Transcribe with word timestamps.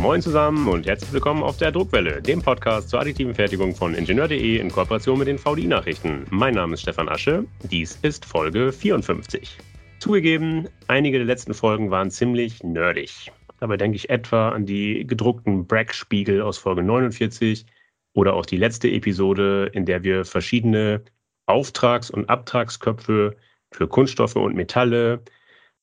Moin 0.00 0.22
zusammen 0.22 0.66
und 0.66 0.86
herzlich 0.86 1.12
willkommen 1.12 1.42
auf 1.42 1.58
der 1.58 1.70
Druckwelle, 1.70 2.22
dem 2.22 2.40
Podcast 2.40 2.88
zur 2.88 3.02
additiven 3.02 3.34
Fertigung 3.34 3.74
von 3.74 3.94
Ingenieur.de 3.94 4.56
in 4.56 4.70
Kooperation 4.70 5.18
mit 5.18 5.28
den 5.28 5.36
VDI-Nachrichten. 5.36 6.24
Mein 6.30 6.54
Name 6.54 6.72
ist 6.72 6.80
Stefan 6.80 7.10
Asche, 7.10 7.44
dies 7.70 7.98
ist 8.00 8.24
Folge 8.24 8.72
54. 8.72 9.58
Zugegeben, 9.98 10.68
einige 10.86 11.18
der 11.18 11.26
letzten 11.26 11.52
Folgen 11.52 11.90
waren 11.90 12.10
ziemlich 12.10 12.62
nerdig. 12.62 13.30
Dabei 13.58 13.76
denke 13.76 13.96
ich 13.96 14.08
etwa 14.08 14.48
an 14.48 14.64
die 14.64 15.06
gedruckten 15.06 15.66
Bragg-Spiegel 15.66 16.40
aus 16.40 16.56
Folge 16.56 16.82
49 16.82 17.66
oder 18.14 18.32
auch 18.32 18.46
die 18.46 18.56
letzte 18.56 18.90
Episode, 18.90 19.70
in 19.74 19.84
der 19.84 20.02
wir 20.02 20.24
verschiedene 20.24 21.04
Auftrags- 21.44 22.10
und 22.10 22.30
Abtragsköpfe 22.30 23.36
für 23.70 23.86
Kunststoffe 23.86 24.36
und 24.36 24.54
Metalle 24.54 25.22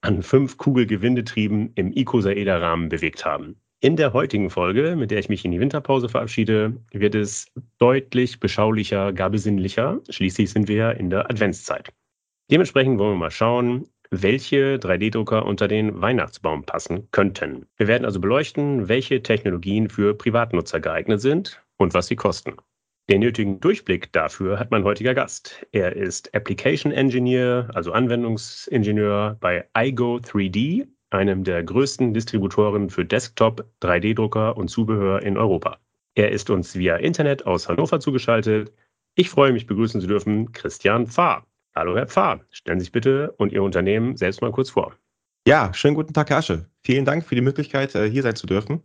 an 0.01 0.23
fünf 0.23 0.57
Kugelgewindetrieben 0.57 1.73
im 1.75 1.91
Icosaeder-Rahmen 1.91 2.89
bewegt 2.89 3.23
haben. 3.23 3.61
In 3.79 3.95
der 3.95 4.11
heutigen 4.11 4.49
Folge, 4.49 4.95
mit 4.95 5.11
der 5.11 5.19
ich 5.19 5.29
mich 5.29 5.45
in 5.45 5.51
die 5.51 5.59
Winterpause 5.59 6.09
verabschiede, 6.09 6.77
wird 6.91 7.13
es 7.13 7.45
deutlich 7.77 8.39
beschaulicher, 8.39 9.13
gar 9.13 9.29
besinnlicher. 9.29 10.01
Schließlich 10.09 10.49
sind 10.49 10.67
wir 10.67 10.75
ja 10.75 10.91
in 10.91 11.11
der 11.11 11.29
Adventszeit. 11.29 11.93
Dementsprechend 12.49 12.97
wollen 12.97 13.13
wir 13.13 13.19
mal 13.19 13.29
schauen, 13.29 13.87
welche 14.09 14.77
3D-Drucker 14.77 15.45
unter 15.45 15.67
den 15.67 16.01
Weihnachtsbaum 16.01 16.63
passen 16.63 17.07
könnten. 17.11 17.67
Wir 17.75 17.87
werden 17.87 18.05
also 18.05 18.19
beleuchten, 18.19 18.89
welche 18.89 19.21
Technologien 19.21 19.89
für 19.89 20.15
Privatnutzer 20.15 20.79
geeignet 20.79 21.21
sind 21.21 21.61
und 21.77 21.93
was 21.93 22.07
sie 22.07 22.15
kosten. 22.15 22.55
Den 23.11 23.19
nötigen 23.19 23.59
Durchblick 23.59 24.11
dafür 24.11 24.57
hat 24.57 24.71
mein 24.71 24.85
heutiger 24.85 25.13
Gast. 25.13 25.67
Er 25.71 25.95
ist 25.95 26.33
Application 26.33 26.91
Engineer, 26.91 27.69
also 27.75 27.91
Anwendungsingenieur 27.91 29.37
bei 29.39 29.67
iGo 29.77 30.15
3D 30.15 30.87
einem 31.09 31.43
der 31.43 31.63
größten 31.63 32.13
Distributoren 32.13 32.89
für 32.89 33.05
Desktop, 33.05 33.65
3D-Drucker 33.81 34.57
und 34.57 34.69
Zubehör 34.69 35.21
in 35.21 35.37
Europa. 35.37 35.79
Er 36.15 36.31
ist 36.31 36.49
uns 36.49 36.75
via 36.75 36.97
Internet 36.97 37.45
aus 37.45 37.69
Hannover 37.69 37.99
zugeschaltet. 37.99 38.73
Ich 39.15 39.29
freue 39.29 39.53
mich, 39.53 39.67
begrüßen 39.67 40.01
zu 40.01 40.07
dürfen 40.07 40.51
Christian 40.51 41.07
Pfarr. 41.07 41.45
Hallo, 41.75 41.95
Herr 41.95 42.07
Pfarr. 42.07 42.41
Stellen 42.49 42.79
Sie 42.79 42.85
sich 42.85 42.91
bitte 42.91 43.31
und 43.37 43.51
Ihr 43.51 43.63
Unternehmen 43.63 44.17
selbst 44.17 44.41
mal 44.41 44.51
kurz 44.51 44.69
vor. 44.69 44.95
Ja, 45.47 45.73
schönen 45.73 45.95
guten 45.95 46.13
Tag, 46.13 46.29
Herr 46.29 46.37
Asche. 46.37 46.65
Vielen 46.83 47.05
Dank 47.05 47.25
für 47.25 47.35
die 47.35 47.41
Möglichkeit, 47.41 47.95
äh, 47.95 48.09
hier 48.09 48.23
sein 48.23 48.35
zu 48.35 48.47
dürfen. 48.47 48.83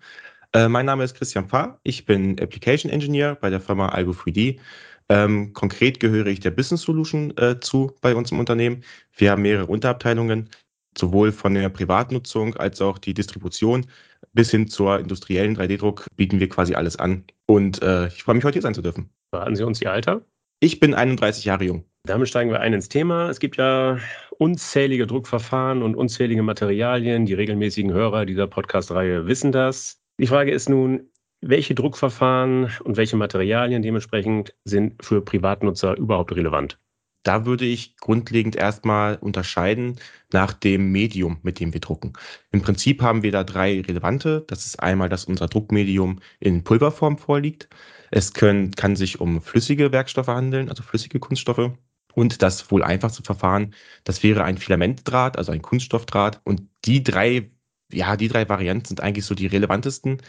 Äh, 0.53 0.69
mein 0.69 0.87
Name 0.87 1.03
ist 1.03 1.15
Christian 1.17 1.49
Pfarr. 1.49 1.81
Ich 1.83 2.05
bin 2.05 2.39
Application 2.41 2.93
Engineer 2.93 3.35
bei 3.35 3.51
der 3.51 3.61
Firma 3.61 3.89
Algo 3.89 4.13
3D. 4.13 4.61
Ähm, 5.09 5.53
konkret 5.53 6.01
gehöre 6.01 6.29
ich 6.29 6.41
der 6.41 6.51
Business 6.51 6.83
Solution 6.83 7.37
äh, 7.37 7.59
zu 7.61 7.97
bei 8.01 8.15
uns 8.15 8.31
im 8.31 8.39
Unternehmen. 8.39 8.85
Wir 9.17 9.31
haben 9.31 9.43
mehrere 9.43 9.67
Unterabteilungen 9.67 10.51
sowohl 10.97 11.33
von 11.33 11.55
der 11.55 11.69
Privatnutzung 11.69 12.57
als 12.57 12.81
auch 12.81 12.99
die 12.99 13.15
Distribution 13.15 13.87
bis 14.33 14.51
hin 14.51 14.69
zur 14.69 14.99
industriellen 14.99 15.57
3D-Druck 15.57 16.07
bieten 16.17 16.41
wir 16.41 16.49
quasi 16.49 16.75
alles 16.75 16.97
an. 16.97 17.25
Und 17.47 17.83
äh, 17.83 18.09
ich 18.09 18.23
freue 18.23 18.37
mich, 18.37 18.45
heute 18.45 18.55
hier 18.55 18.63
sein 18.63 18.75
zu 18.75 18.83
dürfen. 18.83 19.11
Verraten 19.31 19.57
Sie 19.57 19.65
uns 19.65 19.81
Ihr 19.81 19.91
Alter? 19.91 20.23
Ich 20.61 20.81
bin 20.81 20.95
31 20.95 21.45
Jahre 21.45 21.65
jung. 21.65 21.85
Damit 22.05 22.29
steigen 22.29 22.51
wir 22.51 22.61
ein 22.61 22.73
ins 22.73 22.89
Thema. 22.89 23.29
Es 23.29 23.41
gibt 23.41 23.57
ja 23.57 23.99
unzählige 24.39 25.07
Druckverfahren 25.07 25.83
und 25.83 25.95
unzählige 25.95 26.43
Materialien. 26.43 27.27
Die 27.27 27.35
regelmäßigen 27.35 27.93
Hörer 27.93 28.27
dieser 28.27 28.47
Podcast-Reihe 28.47 29.27
wissen 29.27 29.53
das. 29.53 30.01
Die 30.19 30.27
Frage 30.27 30.53
ist 30.53 30.69
nun, 30.69 31.09
welche 31.41 31.75
Druckverfahren 31.75 32.71
und 32.85 32.97
welche 32.97 33.17
Materialien 33.17 33.83
dementsprechend 33.83 34.55
sind 34.65 35.05
für 35.05 35.21
Privatnutzer 35.21 35.97
überhaupt 35.97 36.33
relevant? 36.35 36.79
Da 37.23 37.47
würde 37.47 37.65
ich 37.65 37.97
grundlegend 37.99 38.57
erstmal 38.57 39.17
unterscheiden 39.17 40.01
nach 40.33 40.53
dem 40.53 40.91
Medium, 40.93 41.39
mit 41.43 41.61
dem 41.61 41.73
wir 41.73 41.81
drucken. 41.81 42.15
Im 42.51 42.63
Prinzip 42.63 43.03
haben 43.03 43.23
wir 43.23 43.33
da 43.33 43.45
drei 43.45 43.81
relevante. 43.81 44.45
Das 44.49 44.67
ist 44.67 44.81
einmal, 44.81 45.09
dass 45.09 45.25
unser 45.25 45.47
Druckmedium 45.47 46.21
in 46.41 46.65
Pulverform 46.65 47.19
vorliegt. 47.19 47.69
Es 48.11 48.33
können, 48.33 48.73
kann 48.73 48.97
sich 48.97 49.21
um 49.21 49.41
flüssige 49.41 49.93
Werkstoffe 49.93 50.29
handeln, 50.29 50.69
also 50.69 50.83
flüssige 50.83 51.21
Kunststoffe. 51.21 51.73
Und 52.15 52.43
das 52.43 52.71
wohl 52.71 52.83
einfachste 52.83 53.23
Verfahren, 53.23 53.75
das 54.05 54.23
wäre 54.23 54.45
ein 54.45 54.59
Filamentdraht, 54.59 55.39
also 55.39 55.53
ein 55.53 55.63
Kunststoffdraht. 55.63 56.41
Und 56.45 56.63
die 56.85 57.03
drei, 57.03 57.51
ja, 57.91 58.17
die 58.17 58.29
drei 58.29 58.49
Varianten 58.49 58.87
sind 58.87 59.01
eigentlich 59.01 59.25
so 59.25 59.35
die 59.35 59.47
relevantesten. 59.47 60.21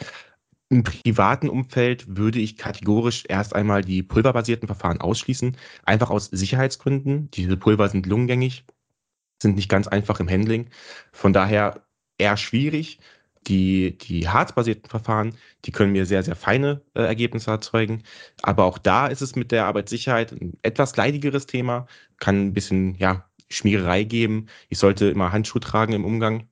Im 0.73 0.81
privaten 0.81 1.49
Umfeld 1.49 2.17
würde 2.17 2.39
ich 2.39 2.57
kategorisch 2.57 3.25
erst 3.29 3.55
einmal 3.55 3.83
die 3.83 4.01
pulverbasierten 4.01 4.65
Verfahren 4.67 4.99
ausschließen, 4.99 5.55
einfach 5.83 6.09
aus 6.09 6.25
Sicherheitsgründen. 6.31 7.29
Diese 7.29 7.57
Pulver 7.57 7.89
sind 7.89 8.07
lungengängig, 8.07 8.65
sind 9.39 9.55
nicht 9.55 9.69
ganz 9.69 9.87
einfach 9.87 10.19
im 10.19 10.27
Handling. 10.27 10.71
Von 11.11 11.31
daher 11.31 11.85
eher 12.17 12.37
schwierig. 12.37 12.99
Die, 13.47 13.99
die 13.99 14.27
harzbasierten 14.29 14.89
Verfahren, 14.89 15.35
die 15.65 15.71
können 15.71 15.91
mir 15.91 16.07
sehr, 16.07 16.23
sehr 16.23 16.35
feine 16.35 16.81
äh, 16.95 17.03
Ergebnisse 17.03 17.51
erzeugen. 17.51 18.01
Aber 18.41 18.65
auch 18.65 18.79
da 18.79 19.05
ist 19.07 19.21
es 19.21 19.35
mit 19.35 19.51
der 19.51 19.67
Arbeitssicherheit 19.67 20.31
ein 20.31 20.57
etwas 20.63 20.95
leidigeres 20.97 21.45
Thema, 21.45 21.85
kann 22.17 22.47
ein 22.47 22.53
bisschen 22.53 22.95
ja, 22.95 23.29
Schmiererei 23.49 24.05
geben. 24.05 24.47
Ich 24.69 24.79
sollte 24.79 25.07
immer 25.09 25.31
Handschuhe 25.31 25.61
tragen 25.61 25.93
im 25.93 26.05
Umgang. 26.05 26.47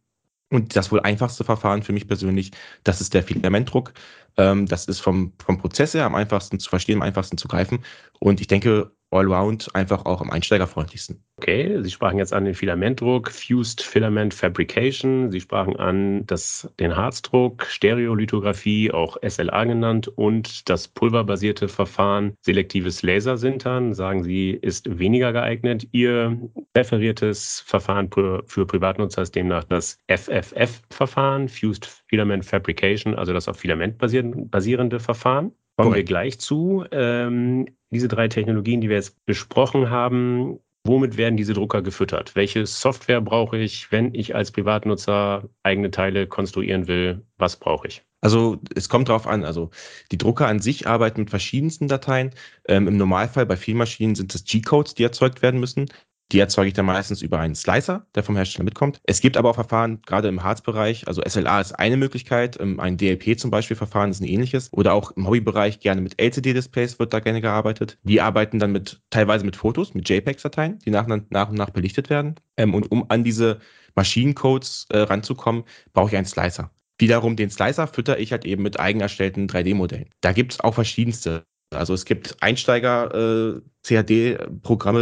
Und 0.52 0.76
das 0.76 0.92
wohl 0.92 1.00
einfachste 1.00 1.44
Verfahren 1.46 1.82
für 1.82 1.94
mich 1.94 2.08
persönlich, 2.08 2.52
das 2.84 3.00
ist 3.02 3.14
der 3.14 3.24
Filamentdruck. 3.24 3.94
Ähm, 4.38 4.66
das 4.68 4.86
ist 4.86 5.00
vom, 5.00 5.34
vom 5.44 5.58
Prozess 5.58 5.94
her 5.94 6.06
am 6.06 6.16
einfachsten 6.16 6.60
zu 6.60 6.70
verstehen, 6.70 6.98
am 6.98 7.04
einfachsten 7.04 7.38
zu 7.38 7.48
greifen. 7.48 7.84
Und 8.20 8.42
ich 8.42 8.48
denke, 8.48 8.92
allround 9.12 9.74
einfach 9.76 10.06
auch 10.06 10.22
am 10.22 10.32
einsteigerfreundlichsten. 10.32 11.24
Okay, 11.38 11.82
Sie 11.82 11.90
sprachen 11.90 12.20
jetzt 12.20 12.34
an 12.34 12.46
den 12.46 12.54
Filamentdruck, 12.54 13.32
Fused 13.32 13.82
Filament 13.82 14.34
Fabrication. 14.34 15.32
Sie 15.32 15.42
sprachen 15.42 15.76
an 15.76 16.26
das, 16.28 16.72
den 16.80 16.96
Harzdruck, 16.96 17.66
Stereolithografie, 17.66 18.92
auch 18.92 19.18
SLA 19.28 19.66
genannt, 19.66 20.08
und 20.08 20.70
das 20.70 20.88
pulverbasierte 20.88 21.68
Verfahren 21.68 22.34
selektives 22.42 23.02
Lasersintern. 23.02 23.94
Sagen 23.94 24.24
Sie, 24.24 24.52
ist 24.52 25.00
weniger 25.00 25.34
geeignet. 25.34 25.88
Ihr 25.92 26.38
präferiertes 26.74 27.64
Verfahren 27.66 28.10
für, 28.12 28.44
für 28.46 28.66
Privatnutzer 28.66 29.24
ist 29.24 29.36
demnach 29.36 29.64
das 29.64 29.98
FFF-Verfahren, 30.08 31.50
Fused 31.50 31.86
Filament 32.08 32.46
Fabrication, 32.46 33.16
also 33.16 33.34
das 33.34 33.48
auf 33.48 33.58
Filament 33.58 33.98
basierende 33.98 35.00
Verfahren. 35.00 35.52
Kommen 35.78 35.96
wir 35.96 36.04
gleich 36.04 36.40
zu. 36.40 36.86
Ähm, 36.92 37.68
diese 37.92 38.08
drei 38.08 38.28
Technologien, 38.28 38.82
die 38.82 38.90
wir 38.90 38.98
jetzt 38.98 39.26
besprochen 39.26 39.90
haben, 39.90 40.60
womit 40.84 41.18
werden 41.18 41.38
diese 41.38 41.54
Drucker 41.54 41.82
gefüttert? 41.82 42.36
Welche 42.36 42.66
Software 42.66 43.22
brauche 43.22 43.58
ich, 43.58 43.92
wenn 43.92 44.14
ich 44.14 44.36
als 44.36 44.52
Privatnutzer 44.52 45.50
eigene 45.64 45.92
Teile 45.92 46.28
konstruieren 46.28 46.88
will? 46.88 47.26
Was 47.38 47.58
brauche 47.58 47.88
ich? 47.88 48.04
Also 48.22 48.62
es 48.76 48.88
kommt 48.88 49.10
darauf 49.10 49.28
an. 49.28 49.44
Also 49.44 49.72
die 50.12 50.18
Drucker 50.18 50.48
an 50.48 50.60
sich 50.60 50.88
arbeiten 50.88 51.22
mit 51.22 51.30
verschiedensten 51.30 51.88
Dateien. 51.88 52.32
Ähm, 52.68 52.88
Im 52.88 52.98
Normalfall 52.98 53.46
bei 53.46 53.58
vielen 53.58 53.78
Maschinen 53.78 54.16
sind 54.16 54.34
es 54.36 54.44
G-Codes, 54.44 54.94
die 54.94 55.04
erzeugt 55.04 55.42
werden 55.42 55.60
müssen. 55.60 55.88
Die 56.32 56.40
erzeuge 56.40 56.70
ich 56.70 56.74
dann 56.74 56.86
meistens 56.86 57.22
über 57.22 57.40
einen 57.40 57.56
Slicer, 57.56 58.06
der 58.16 58.24
vom 58.24 58.38
Hersteller 58.38 58.64
mitkommt. 58.64 59.02
Es 59.04 59.20
gibt 59.20 59.36
aber 59.36 59.50
auch 59.50 59.56
Verfahren, 59.56 60.02
gerade 60.06 60.30
im 60.30 60.44
Harzbereich, 60.44 61.08
also 61.08 61.22
SLA 61.28 61.60
ist 61.60 61.74
eine 61.74 61.98
Möglichkeit, 61.98 62.58
ähm, 62.60 62.80
ein 62.80 62.96
DLP 62.96 63.38
zum 63.38 63.52
Beispiel 63.52 63.76
Verfahren 63.76 64.12
ist 64.12 64.22
ein 64.22 64.28
ähnliches. 64.28 64.72
Oder 64.72 64.94
auch 64.94 65.12
im 65.12 65.28
Hobbybereich 65.28 65.82
gerne 65.82 66.02
mit 66.02 66.22
LCD-Displays 66.22 67.00
wird 67.00 67.14
da 67.14 67.20
gerne 67.20 67.42
gearbeitet. 67.42 67.98
Die 68.04 68.22
arbeiten 68.22 68.60
dann 68.60 68.72
mit 68.72 69.02
teilweise 69.10 69.46
mit 69.46 69.58
Fotos, 69.58 69.94
mit 69.94 70.08
JPEG-Dateien, 70.08 70.80
die 70.80 70.92
nach, 70.92 71.06
nach 71.08 71.50
und 71.50 71.58
nach 71.58 71.72
belichtet 71.72 72.10
werden. 72.10 72.36
Ähm, 72.56 72.74
und 72.74 72.90
um 72.92 73.06
an 73.10 73.24
diese 73.24 73.60
Maschinencodes 73.96 74.86
äh, 74.90 75.00
ranzukommen, 75.00 75.64
brauche 75.92 76.12
ich 76.12 76.16
einen 76.16 76.26
Slicer. 76.26 76.72
Wiederum 76.98 77.36
den 77.36 77.50
Slicer 77.50 77.88
fütter 77.88 78.20
ich 78.20 78.32
halt 78.32 78.46
eben 78.46 78.64
mit 78.64 78.80
eigen 78.80 79.02
erstellten 79.02 79.48
3D-Modellen. 79.48 80.10
Da 80.22 80.32
gibt 80.32 80.54
es 80.54 80.60
auch 80.60 80.76
verschiedenste. 80.76 81.44
Also 81.74 81.94
es 81.94 82.06
gibt 82.06 82.36
Einsteiger 82.42 83.56
äh, 83.56 83.62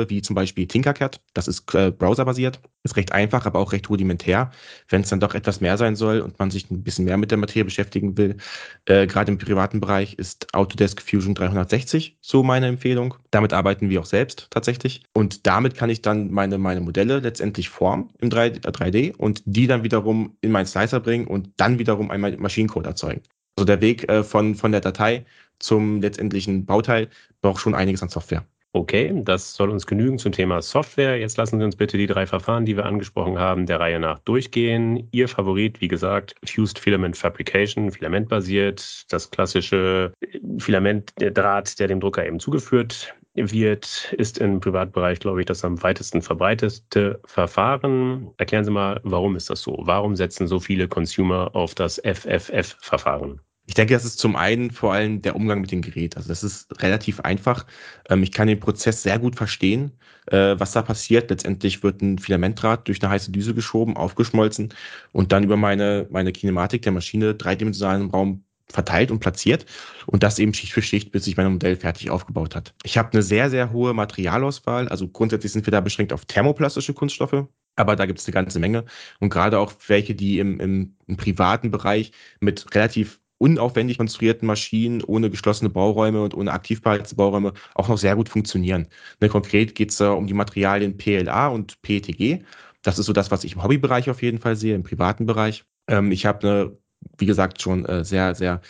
wie 0.09 0.21
zum 0.21 0.35
Beispiel 0.35 0.67
Tinkercad. 0.67 1.19
Das 1.33 1.47
ist 1.47 1.73
äh, 1.73 1.91
browserbasiert, 1.91 2.61
ist 2.83 2.95
recht 2.95 3.11
einfach, 3.11 3.45
aber 3.45 3.59
auch 3.59 3.71
recht 3.71 3.89
rudimentär. 3.89 4.51
Wenn 4.87 5.01
es 5.01 5.09
dann 5.09 5.19
doch 5.19 5.33
etwas 5.33 5.61
mehr 5.61 5.77
sein 5.77 5.95
soll 5.95 6.21
und 6.21 6.37
man 6.39 6.51
sich 6.51 6.69
ein 6.71 6.83
bisschen 6.83 7.05
mehr 7.05 7.17
mit 7.17 7.31
der 7.31 7.37
Materie 7.37 7.65
beschäftigen 7.65 8.17
will, 8.17 8.37
äh, 8.85 9.07
gerade 9.07 9.31
im 9.31 9.37
privaten 9.37 9.79
Bereich 9.79 10.13
ist 10.13 10.53
Autodesk 10.53 11.01
Fusion 11.01 11.35
360 11.35 12.17
so 12.21 12.43
meine 12.43 12.67
Empfehlung. 12.67 13.15
Damit 13.31 13.51
arbeiten 13.51 13.89
wir 13.89 13.99
auch 14.01 14.05
selbst 14.05 14.47
tatsächlich. 14.51 15.03
Und 15.13 15.47
damit 15.47 15.75
kann 15.75 15.89
ich 15.89 16.01
dann 16.01 16.31
meine, 16.31 16.57
meine 16.57 16.81
Modelle 16.81 17.19
letztendlich 17.19 17.69
formen 17.69 18.11
im 18.19 18.29
3, 18.29 18.49
3D 18.49 19.15
und 19.15 19.41
die 19.45 19.67
dann 19.67 19.83
wiederum 19.83 20.37
in 20.41 20.51
meinen 20.51 20.67
Slicer 20.67 20.99
bringen 20.99 21.27
und 21.27 21.49
dann 21.57 21.79
wiederum 21.79 22.11
einmal 22.11 22.37
Maschinencode 22.37 22.85
erzeugen. 22.85 23.23
Also 23.59 23.65
der 23.65 23.81
Weg 23.81 24.09
äh, 24.09 24.23
von, 24.23 24.55
von 24.55 24.71
der 24.71 24.79
Datei 24.79 25.25
zum 25.59 25.99
letztendlichen 25.99 26.65
Bauteil 26.65 27.09
braucht 27.41 27.59
schon 27.59 27.75
einiges 27.75 28.01
an 28.01 28.07
Software. 28.07 28.45
Okay, 28.71 29.11
das 29.25 29.53
soll 29.53 29.69
uns 29.69 29.85
genügen 29.85 30.17
zum 30.17 30.31
Thema 30.31 30.61
Software. 30.61 31.19
Jetzt 31.19 31.35
lassen 31.35 31.59
Sie 31.59 31.65
uns 31.65 31.75
bitte 31.75 31.97
die 31.97 32.07
drei 32.07 32.25
Verfahren, 32.25 32.63
die 32.63 32.77
wir 32.77 32.85
angesprochen 32.85 33.37
haben, 33.37 33.65
der 33.65 33.81
Reihe 33.81 33.99
nach 33.99 34.19
durchgehen. 34.19 35.09
Ihr 35.11 35.27
Favorit, 35.27 35.81
wie 35.81 35.89
gesagt, 35.89 36.35
Fused 36.45 36.79
Filament 36.79 37.17
Fabrication, 37.17 37.91
filamentbasiert, 37.91 39.11
das 39.11 39.29
klassische 39.29 40.13
Filamentdraht, 40.59 41.77
der 41.81 41.89
dem 41.89 41.99
Drucker 41.99 42.25
eben 42.25 42.39
zugeführt 42.39 43.13
wird, 43.33 44.13
ist 44.17 44.37
im 44.37 44.61
Privatbereich, 44.61 45.19
glaube 45.19 45.41
ich, 45.41 45.47
das 45.47 45.65
am 45.65 45.83
weitesten 45.83 46.21
verbreitete 46.21 47.19
Verfahren. 47.25 48.29
Erklären 48.37 48.63
Sie 48.63 48.71
mal, 48.71 49.01
warum 49.03 49.35
ist 49.35 49.49
das 49.49 49.63
so? 49.63 49.79
Warum 49.81 50.15
setzen 50.15 50.47
so 50.47 50.61
viele 50.61 50.87
Consumer 50.87 51.53
auf 51.53 51.75
das 51.75 52.01
FFF-Verfahren? 52.05 53.41
Ich 53.69 53.75
denke, 53.75 53.93
das 53.93 54.03
ist 54.03 54.17
zum 54.17 54.35
einen 54.35 54.71
vor 54.71 54.93
allem 54.93 55.21
der 55.21 55.35
Umgang 55.35 55.61
mit 55.61 55.71
dem 55.71 55.83
Gerät. 55.83 56.17
Also 56.17 56.27
das 56.29 56.43
ist 56.43 56.81
relativ 56.81 57.19
einfach. 57.19 57.67
Ähm, 58.09 58.23
ich 58.23 58.31
kann 58.31 58.47
den 58.47 58.59
Prozess 58.59 59.03
sehr 59.03 59.19
gut 59.19 59.35
verstehen, 59.35 59.91
äh, 60.25 60.55
was 60.57 60.71
da 60.71 60.81
passiert. 60.81 61.29
Letztendlich 61.29 61.83
wird 61.83 62.01
ein 62.01 62.17
Filamentdraht 62.17 62.87
durch 62.87 62.99
eine 63.03 63.11
heiße 63.11 63.31
Düse 63.31 63.53
geschoben, 63.53 63.95
aufgeschmolzen 63.95 64.73
und 65.11 65.31
dann 65.31 65.43
über 65.43 65.55
meine, 65.55 66.07
meine 66.09 66.31
Kinematik 66.31 66.81
der 66.81 66.93
Maschine 66.93 67.35
dreidimensional 67.35 68.01
im 68.01 68.09
Raum 68.09 68.43
verteilt 68.69 69.11
und 69.11 69.19
platziert 69.19 69.67
und 70.07 70.23
das 70.23 70.39
eben 70.39 70.55
Schicht 70.55 70.73
für 70.73 70.81
Schicht, 70.81 71.11
bis 71.11 71.25
sich 71.25 71.37
mein 71.37 71.51
Modell 71.51 71.75
fertig 71.75 72.09
aufgebaut 72.09 72.55
hat. 72.55 72.73
Ich 72.83 72.97
habe 72.97 73.13
eine 73.13 73.21
sehr, 73.21 73.51
sehr 73.51 73.71
hohe 73.71 73.93
Materialauswahl. 73.93 74.87
Also 74.87 75.07
grundsätzlich 75.07 75.51
sind 75.51 75.67
wir 75.67 75.71
da 75.71 75.81
beschränkt 75.81 76.11
auf 76.11 76.25
thermoplastische 76.25 76.95
Kunststoffe, 76.95 77.45
aber 77.75 77.95
da 77.95 78.07
gibt 78.07 78.17
es 78.17 78.25
eine 78.25 78.33
ganze 78.33 78.57
Menge. 78.57 78.85
Und 79.19 79.29
gerade 79.29 79.59
auch 79.59 79.73
welche, 79.87 80.15
die 80.15 80.39
im, 80.39 80.59
im, 80.59 80.95
im 81.05 81.17
privaten 81.17 81.69
Bereich 81.69 82.13
mit 82.39 82.73
relativ 82.73 83.19
unaufwendig 83.39 83.97
konstruierten 83.97 84.45
Maschinen 84.45 85.03
ohne 85.03 85.29
geschlossene 85.29 85.69
Bauräume 85.69 86.21
und 86.21 86.35
ohne 86.35 86.51
aktiv 86.53 86.81
beheizte 86.81 87.15
Bauräume 87.15 87.53
auch 87.73 87.87
noch 87.87 87.97
sehr 87.97 88.15
gut 88.15 88.29
funktionieren. 88.29 88.87
Ne, 89.21 89.29
konkret 89.29 89.75
geht 89.75 89.91
es 89.91 89.97
da 89.97 90.11
um 90.11 90.27
die 90.27 90.33
Materialien 90.33 90.97
PLA 90.97 91.47
und 91.47 91.81
PETG. 91.81 92.43
Das 92.83 92.99
ist 92.99 93.07
so 93.07 93.13
das, 93.13 93.31
was 93.31 93.43
ich 93.43 93.53
im 93.55 93.63
Hobbybereich 93.63 94.09
auf 94.09 94.21
jeden 94.21 94.39
Fall 94.39 94.55
sehe, 94.55 94.75
im 94.75 94.83
privaten 94.83 95.25
Bereich. 95.25 95.65
Ähm, 95.87 96.11
ich 96.11 96.25
habe 96.25 96.47
eine 96.47 96.77
wie 97.17 97.25
gesagt, 97.25 97.61
schon 97.61 97.85
äh, 97.85 98.03
sehr, 98.03 98.35
sehr 98.35 98.61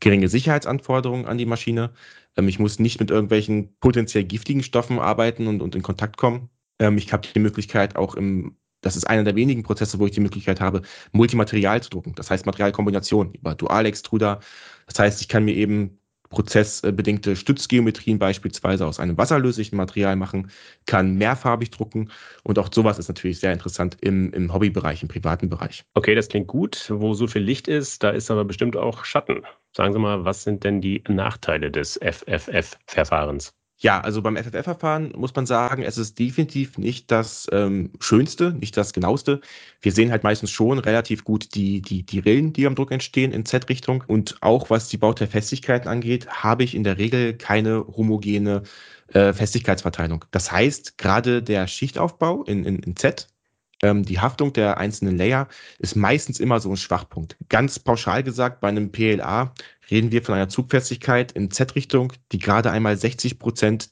geringe 0.00 0.28
Sicherheitsanforderungen 0.28 1.26
an 1.26 1.38
die 1.38 1.46
Maschine. 1.46 1.92
Ähm, 2.36 2.48
ich 2.48 2.58
muss 2.58 2.78
nicht 2.78 3.00
mit 3.00 3.10
irgendwelchen 3.10 3.76
potenziell 3.78 4.24
giftigen 4.24 4.62
Stoffen 4.62 4.98
arbeiten 4.98 5.46
und, 5.46 5.62
und 5.62 5.74
in 5.74 5.82
Kontakt 5.82 6.16
kommen. 6.16 6.50
Ähm, 6.78 6.98
ich 6.98 7.12
habe 7.12 7.28
die 7.32 7.40
Möglichkeit 7.40 7.96
auch 7.96 8.14
im, 8.14 8.56
das 8.86 8.96
ist 8.96 9.04
einer 9.04 9.24
der 9.24 9.34
wenigen 9.34 9.64
Prozesse, 9.64 9.98
wo 9.98 10.06
ich 10.06 10.12
die 10.12 10.20
Möglichkeit 10.20 10.60
habe, 10.60 10.82
Multimaterial 11.12 11.82
zu 11.82 11.90
drucken. 11.90 12.14
Das 12.14 12.30
heißt 12.30 12.46
Materialkombination 12.46 13.32
über 13.34 13.54
Dualextruder. 13.54 14.40
Das 14.86 14.98
heißt, 14.98 15.20
ich 15.20 15.28
kann 15.28 15.44
mir 15.44 15.54
eben 15.54 15.98
prozessbedingte 16.28 17.36
Stützgeometrien 17.36 18.18
beispielsweise 18.18 18.86
aus 18.86 19.00
einem 19.00 19.16
wasserlöslichen 19.16 19.76
Material 19.76 20.16
machen, 20.16 20.50
kann 20.86 21.14
mehrfarbig 21.14 21.70
drucken 21.70 22.10
und 22.42 22.58
auch 22.58 22.68
sowas 22.72 22.98
ist 22.98 23.08
natürlich 23.08 23.40
sehr 23.40 23.52
interessant 23.52 23.96
im, 24.00 24.32
im 24.32 24.52
Hobbybereich, 24.52 25.02
im 25.02 25.08
privaten 25.08 25.48
Bereich. 25.48 25.84
Okay, 25.94 26.14
das 26.14 26.28
klingt 26.28 26.46
gut. 26.48 26.86
Wo 26.88 27.14
so 27.14 27.26
viel 27.26 27.42
Licht 27.42 27.68
ist, 27.68 28.02
da 28.02 28.10
ist 28.10 28.30
aber 28.30 28.44
bestimmt 28.44 28.76
auch 28.76 29.04
Schatten. 29.04 29.42
Sagen 29.76 29.92
Sie 29.92 29.98
mal, 29.98 30.24
was 30.24 30.42
sind 30.42 30.64
denn 30.64 30.80
die 30.80 31.02
Nachteile 31.08 31.70
des 31.70 31.98
FFF-Verfahrens? 32.02 33.52
Ja, 33.78 34.00
also 34.00 34.22
beim 34.22 34.36
FFF-Verfahren 34.36 35.12
muss 35.14 35.34
man 35.34 35.44
sagen, 35.44 35.82
es 35.82 35.98
ist 35.98 36.18
definitiv 36.18 36.78
nicht 36.78 37.10
das 37.10 37.46
ähm, 37.52 37.92
Schönste, 38.00 38.52
nicht 38.52 38.74
das 38.76 38.94
Genaueste. 38.94 39.42
Wir 39.82 39.92
sehen 39.92 40.10
halt 40.10 40.24
meistens 40.24 40.50
schon 40.50 40.78
relativ 40.78 41.24
gut 41.24 41.54
die, 41.54 41.82
die, 41.82 42.02
die 42.02 42.18
Rillen, 42.20 42.54
die 42.54 42.66
am 42.66 42.74
Druck 42.74 42.90
entstehen 42.90 43.32
in 43.32 43.44
Z-Richtung. 43.44 44.02
Und 44.06 44.38
auch 44.40 44.70
was 44.70 44.88
die 44.88 44.96
Bauteilfestigkeiten 44.96 45.88
angeht, 45.90 46.26
habe 46.26 46.64
ich 46.64 46.74
in 46.74 46.84
der 46.84 46.96
Regel 46.96 47.34
keine 47.36 47.86
homogene 47.86 48.62
äh, 49.08 49.34
Festigkeitsverteilung. 49.34 50.24
Das 50.30 50.50
heißt, 50.50 50.96
gerade 50.96 51.42
der 51.42 51.66
Schichtaufbau 51.66 52.44
in, 52.44 52.64
in, 52.64 52.78
in 52.78 52.96
Z, 52.96 53.28
ähm, 53.86 54.04
die 54.04 54.18
Haftung 54.18 54.52
der 54.52 54.78
einzelnen 54.78 55.16
Layer 55.16 55.48
ist 55.78 55.96
meistens 55.96 56.40
immer 56.40 56.60
so 56.60 56.70
ein 56.70 56.76
Schwachpunkt. 56.76 57.36
Ganz 57.48 57.78
pauschal 57.78 58.22
gesagt, 58.22 58.60
bei 58.60 58.68
einem 58.68 58.90
PLA 58.90 59.54
reden 59.90 60.10
wir 60.10 60.22
von 60.22 60.34
einer 60.34 60.48
Zugfestigkeit 60.48 61.32
in 61.32 61.50
Z-Richtung, 61.50 62.12
die 62.32 62.38
gerade 62.38 62.70
einmal 62.70 62.96
60 62.96 63.38
Prozent 63.38 63.90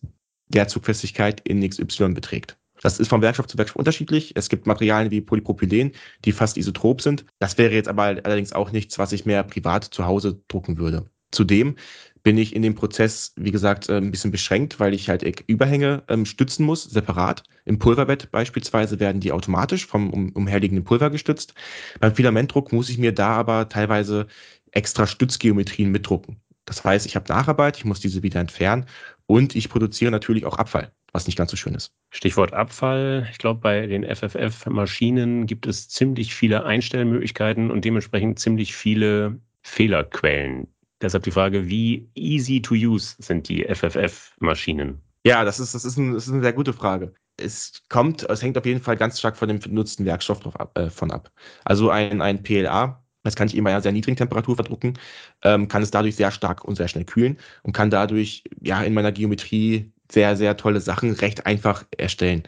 der 0.48 0.68
Zugfestigkeit 0.68 1.40
in 1.46 1.68
XY 1.68 2.10
beträgt. 2.10 2.58
Das 2.82 2.98
ist 2.98 3.08
vom 3.08 3.22
Werkstoff 3.22 3.46
zu 3.46 3.56
Werkstoff 3.56 3.76
unterschiedlich. 3.76 4.32
Es 4.34 4.48
gibt 4.48 4.66
Materialien 4.66 5.10
wie 5.10 5.20
Polypropylen, 5.20 5.92
die 6.24 6.32
fast 6.32 6.56
isotrop 6.56 7.00
sind. 7.00 7.24
Das 7.38 7.56
wäre 7.56 7.72
jetzt 7.72 7.88
aber 7.88 8.02
allerdings 8.02 8.52
auch 8.52 8.72
nichts, 8.72 8.98
was 8.98 9.12
ich 9.12 9.24
mehr 9.24 9.42
privat 9.44 9.84
zu 9.84 10.04
Hause 10.04 10.42
drucken 10.48 10.76
würde. 10.76 11.06
Zudem 11.30 11.76
bin 12.24 12.38
ich 12.38 12.56
in 12.56 12.62
dem 12.62 12.74
Prozess, 12.74 13.34
wie 13.36 13.52
gesagt, 13.52 13.88
äh, 13.88 13.98
ein 13.98 14.10
bisschen 14.10 14.32
beschränkt, 14.32 14.80
weil 14.80 14.94
ich 14.94 15.08
halt 15.08 15.22
Überhänge 15.46 16.02
ähm, 16.08 16.24
stützen 16.24 16.64
muss, 16.66 16.84
separat. 16.84 17.44
Im 17.66 17.78
Pulverbett 17.78 18.30
beispielsweise 18.32 18.98
werden 18.98 19.20
die 19.20 19.30
automatisch 19.30 19.86
vom 19.86 20.10
um, 20.10 20.30
umherliegenden 20.30 20.84
Pulver 20.84 21.10
gestützt. 21.10 21.54
Beim 22.00 22.14
Filamentdruck 22.14 22.72
muss 22.72 22.88
ich 22.88 22.98
mir 22.98 23.12
da 23.12 23.28
aber 23.28 23.68
teilweise 23.68 24.26
extra 24.72 25.06
Stützgeometrien 25.06 25.92
mitdrucken. 25.92 26.40
Das 26.64 26.82
heißt, 26.82 27.04
ich 27.04 27.14
habe 27.14 27.28
Nacharbeit, 27.28 27.76
ich 27.76 27.84
muss 27.84 28.00
diese 28.00 28.22
wieder 28.22 28.40
entfernen 28.40 28.86
und 29.26 29.54
ich 29.54 29.68
produziere 29.68 30.10
natürlich 30.10 30.46
auch 30.46 30.56
Abfall, 30.56 30.92
was 31.12 31.26
nicht 31.26 31.36
ganz 31.36 31.50
so 31.50 31.58
schön 31.58 31.74
ist. 31.74 31.92
Stichwort 32.10 32.54
Abfall. 32.54 33.28
Ich 33.30 33.36
glaube, 33.36 33.60
bei 33.60 33.86
den 33.86 34.02
FFF-Maschinen 34.02 35.46
gibt 35.46 35.66
es 35.66 35.90
ziemlich 35.90 36.34
viele 36.34 36.64
Einstellmöglichkeiten 36.64 37.70
und 37.70 37.84
dementsprechend 37.84 38.38
ziemlich 38.38 38.74
viele 38.74 39.38
Fehlerquellen. 39.62 40.68
Deshalb 41.04 41.24
die 41.24 41.30
Frage, 41.32 41.68
wie 41.68 42.08
easy 42.14 42.62
to 42.62 42.74
use 42.74 43.14
sind 43.18 43.46
die 43.50 43.62
FFF-Maschinen? 43.62 45.02
Ja, 45.26 45.44
das 45.44 45.60
ist, 45.60 45.74
das, 45.74 45.84
ist 45.84 45.98
ein, 45.98 46.14
das 46.14 46.26
ist 46.26 46.32
eine 46.32 46.42
sehr 46.42 46.54
gute 46.54 46.72
Frage. 46.72 47.12
Es 47.36 47.82
kommt, 47.90 48.22
es 48.22 48.42
hängt 48.42 48.56
auf 48.56 48.64
jeden 48.64 48.80
Fall 48.80 48.96
ganz 48.96 49.18
stark 49.18 49.36
von 49.36 49.48
dem 49.48 49.58
benutzten 49.58 50.06
Werkstoff 50.06 50.40
drauf 50.40 50.58
ab, 50.58 50.78
äh, 50.78 50.88
von 50.88 51.10
ab. 51.10 51.30
Also 51.64 51.90
ein, 51.90 52.22
ein 52.22 52.42
PLA, 52.42 53.04
das 53.22 53.36
kann 53.36 53.48
ich 53.48 53.54
eben 53.54 53.64
bei 53.64 53.70
einer 53.70 53.82
sehr 53.82 53.92
niedrigen 53.92 54.16
Temperatur 54.16 54.54
verdrucken, 54.54 54.98
ähm, 55.42 55.68
kann 55.68 55.82
es 55.82 55.90
dadurch 55.90 56.16
sehr 56.16 56.30
stark 56.30 56.64
und 56.64 56.76
sehr 56.76 56.88
schnell 56.88 57.04
kühlen 57.04 57.38
und 57.64 57.74
kann 57.74 57.90
dadurch 57.90 58.44
ja 58.62 58.82
in 58.82 58.94
meiner 58.94 59.12
Geometrie 59.12 59.92
sehr, 60.10 60.36
sehr 60.36 60.56
tolle 60.56 60.80
Sachen 60.80 61.12
recht 61.12 61.44
einfach 61.44 61.84
erstellen. 61.98 62.44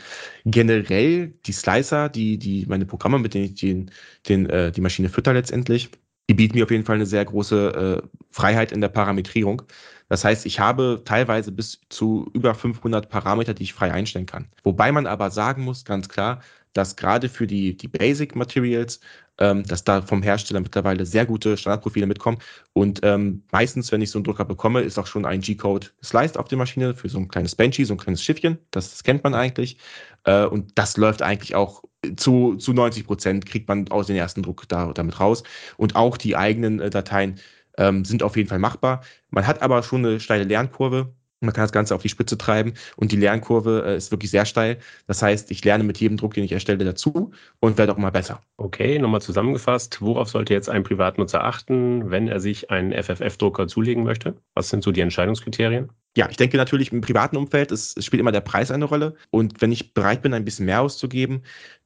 Generell 0.47 1.35
die 1.45 1.53
Slicer, 1.53 2.09
die, 2.09 2.39
die 2.39 2.65
meine 2.67 2.87
Programme, 2.87 3.19
mit 3.19 3.35
denen 3.35 3.47
ich 3.47 3.55
den, 3.55 3.91
den, 4.29 4.49
äh, 4.49 4.73
die 4.73 4.81
Maschine 4.81 5.11
fütter 5.11 5.35
letztendlich, 5.35 5.91
die 6.29 6.35
bieten 6.35 6.57
mir 6.57 6.65
auf 6.65 6.71
jeden 6.71 6.85
Fall 6.85 6.97
eine 6.97 7.07
sehr 7.07 7.25
große 7.25 8.03
äh, 8.03 8.09
Freiheit 8.31 8.73
in 8.73 8.81
der 8.81 8.89
Parametrierung. 8.89 9.63
Das 10.09 10.25
heißt, 10.25 10.47
ich 10.47 10.61
habe 10.61 11.03
teilweise 11.05 11.53
bis 11.53 11.81
zu 11.89 12.31
über 12.33 12.55
500 12.55 13.09
Parameter, 13.09 13.55
die 13.55 13.65
ich 13.65 13.75
frei 13.75 13.93
einstellen 13.93 14.27
kann. 14.27 14.49
Wobei 14.63 14.93
man 14.93 15.07
aber 15.07 15.31
sagen 15.31 15.63
muss, 15.63 15.85
ganz 15.85 16.09
klar, 16.09 16.41
dass 16.77 16.97
gerade 16.97 17.29
für 17.29 17.47
die, 17.47 17.77
die 17.77 17.89
Basic 17.89 18.37
Materials, 18.37 19.01
ähm, 19.39 19.65
dass 19.65 19.85
da 19.85 20.03
vom 20.03 20.23
Hersteller 20.23 20.61
mittlerweile 20.61 21.07
sehr 21.07 21.27
gute 21.27 21.57
Standardprofile 21.57 22.07
mitkommen. 22.07 22.39
Und 22.73 23.01
ähm, 23.03 23.43
meistens, 23.53 23.93
wenn 23.93 24.03
ich 24.03 24.11
so 24.11 24.19
einen 24.19 24.25
Drucker 24.25 24.45
bekomme, 24.45 24.81
ist 24.81 24.99
auch 24.99 25.07
schon 25.07 25.25
ein 25.25 25.41
G-Code 25.41 25.89
sliced 26.03 26.39
auf 26.39 26.49
der 26.49 26.59
Maschine 26.59 26.95
für 26.95 27.09
so 27.09 27.19
ein 27.19 27.29
kleines 27.29 27.55
Benchy, 27.55 27.85
so 27.85 27.95
ein 27.95 27.99
kleines 27.99 28.23
Schiffchen. 28.23 28.59
Das, 28.71 28.91
das 28.91 29.05
kennt 29.05 29.25
man 29.25 29.35
eigentlich. 29.35 29.79
Äh, 30.25 30.45
und 30.45 30.73
das 30.77 30.97
läuft 30.97 31.23
eigentlich 31.23 31.55
auch 31.55 31.83
zu, 32.17 32.57
zu 32.57 32.73
90 32.73 33.07
Prozent, 33.07 33.47
kriegt 33.47 33.69
man 33.69 33.89
aus 33.89 34.07
dem 34.07 34.17
ersten 34.17 34.43
Druck 34.43 34.69
da, 34.69 34.93
damit 34.93 35.19
raus. 35.21 35.43
Und 35.77 35.97
auch 35.97 36.17
die 36.17 36.37
eigenen 36.37 36.81
äh, 36.81 36.91
Dateien 36.91 37.39
ähm, 37.79 38.05
sind 38.05 38.23
auf 38.23 38.37
jeden 38.37 38.49
Fall 38.49 38.59
machbar. 38.59 39.03
Man 39.31 39.47
hat 39.47 39.63
aber 39.63 39.83
schon 39.83 40.05
eine 40.05 40.21
steile 40.21 40.45
Lernkurve. 40.45 41.13
Man 41.41 41.53
kann 41.53 41.65
das 41.65 41.73
Ganze 41.73 41.95
auf 41.95 42.03
die 42.03 42.09
Spitze 42.09 42.39
treiben 42.39 42.73
und 42.97 43.13
die 43.13 43.17
Lernkurve 43.17 43.85
äh, 43.87 43.97
ist 43.97 44.11
wirklich 44.11 44.31
sehr 44.31 44.47
steil. 44.47 44.79
Das 45.07 45.23
heißt, 45.23 45.51
ich 45.51 45.65
lerne 45.65 45.85
mit 45.85 45.99
jedem 45.99 46.17
Druck, 46.17 46.35
den 46.35 46.45
ich 46.45 46.53
erstelle, 46.53 46.85
dazu 46.85 47.33
und 47.61 47.77
werde 47.77 47.93
auch 47.93 47.99
immer 47.99 48.11
besser. 48.11 48.41
Okay, 48.57 48.99
nochmal 48.99 49.21
zusammengefasst. 49.21 50.01
Worauf 50.01 50.31
sollte 50.31 50.55
jetzt 50.55 50.71
ein 50.71 50.83
Privatnutzer 50.83 51.45
achten, 51.45 52.11
wenn 52.11 52.29
er 52.29 52.41
sich 52.41 52.71
einen 52.71 52.93
FFF-Drucker 52.93 53.69
zulegen 53.69 54.05
möchte? 54.05 54.35
Was 54.55 54.71
sind 54.71 54.83
so 54.83 54.93
die 54.93 55.03
Entscheidungskriterien? 55.03 55.91
Ja, 56.17 56.29
ich 56.31 56.39
denke 56.39 56.57
natürlich 56.57 56.93
im 56.93 57.03
privaten 57.03 57.37
Umfeld, 57.37 57.71
es, 57.71 57.95
es 57.95 58.07
spielt 58.07 58.21
immer 58.21 58.33
der 58.33 58.41
Preis 58.41 58.71
eine 58.71 58.87
Rolle. 58.87 59.15
Und 59.31 59.61
wenn 59.61 59.73
ich 59.73 59.93
bereit 59.93 60.23
bin, 60.23 60.33
ein 60.33 60.47
bisschen 60.47 60.65
mehr 60.65 60.81
auszugeben, 60.81 61.43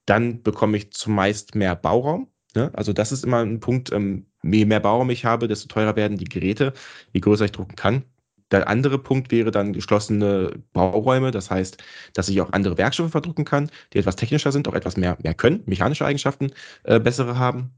dann 0.06 0.42
bekomme 0.42 0.76
ich 0.76 0.92
zumeist 0.92 1.56
mehr 1.56 1.74
Bauraum. 1.74 2.28
Ne? 2.54 2.70
Also 2.74 2.92
das 2.92 3.10
ist 3.10 3.24
immer 3.24 3.38
ein 3.44 3.58
Punkt, 3.58 3.92
ähm, 3.92 4.26
je 4.44 4.64
mehr 4.64 4.80
Bauraum 4.80 5.10
ich 5.10 5.24
habe, 5.24 5.48
desto 5.48 5.66
teurer 5.66 5.96
werden 5.96 6.16
die 6.16 6.24
Geräte, 6.24 6.72
je 7.12 7.20
größer 7.20 7.46
ich 7.46 7.52
drucken 7.52 7.74
kann. 7.74 8.04
Der 8.50 8.68
andere 8.68 8.98
Punkt 8.98 9.30
wäre 9.30 9.50
dann 9.50 9.72
geschlossene 9.72 10.52
Bauräume. 10.72 11.30
Das 11.30 11.50
heißt, 11.50 11.78
dass 12.14 12.28
ich 12.28 12.40
auch 12.40 12.52
andere 12.52 12.78
Werkstoffe 12.78 13.10
verdrucken 13.10 13.44
kann, 13.44 13.70
die 13.92 13.98
etwas 13.98 14.16
technischer 14.16 14.52
sind, 14.52 14.68
auch 14.68 14.74
etwas 14.74 14.96
mehr, 14.96 15.16
mehr 15.22 15.34
können, 15.34 15.62
mechanische 15.66 16.04
Eigenschaften 16.04 16.52
äh, 16.84 17.00
bessere 17.00 17.38
haben. 17.38 17.70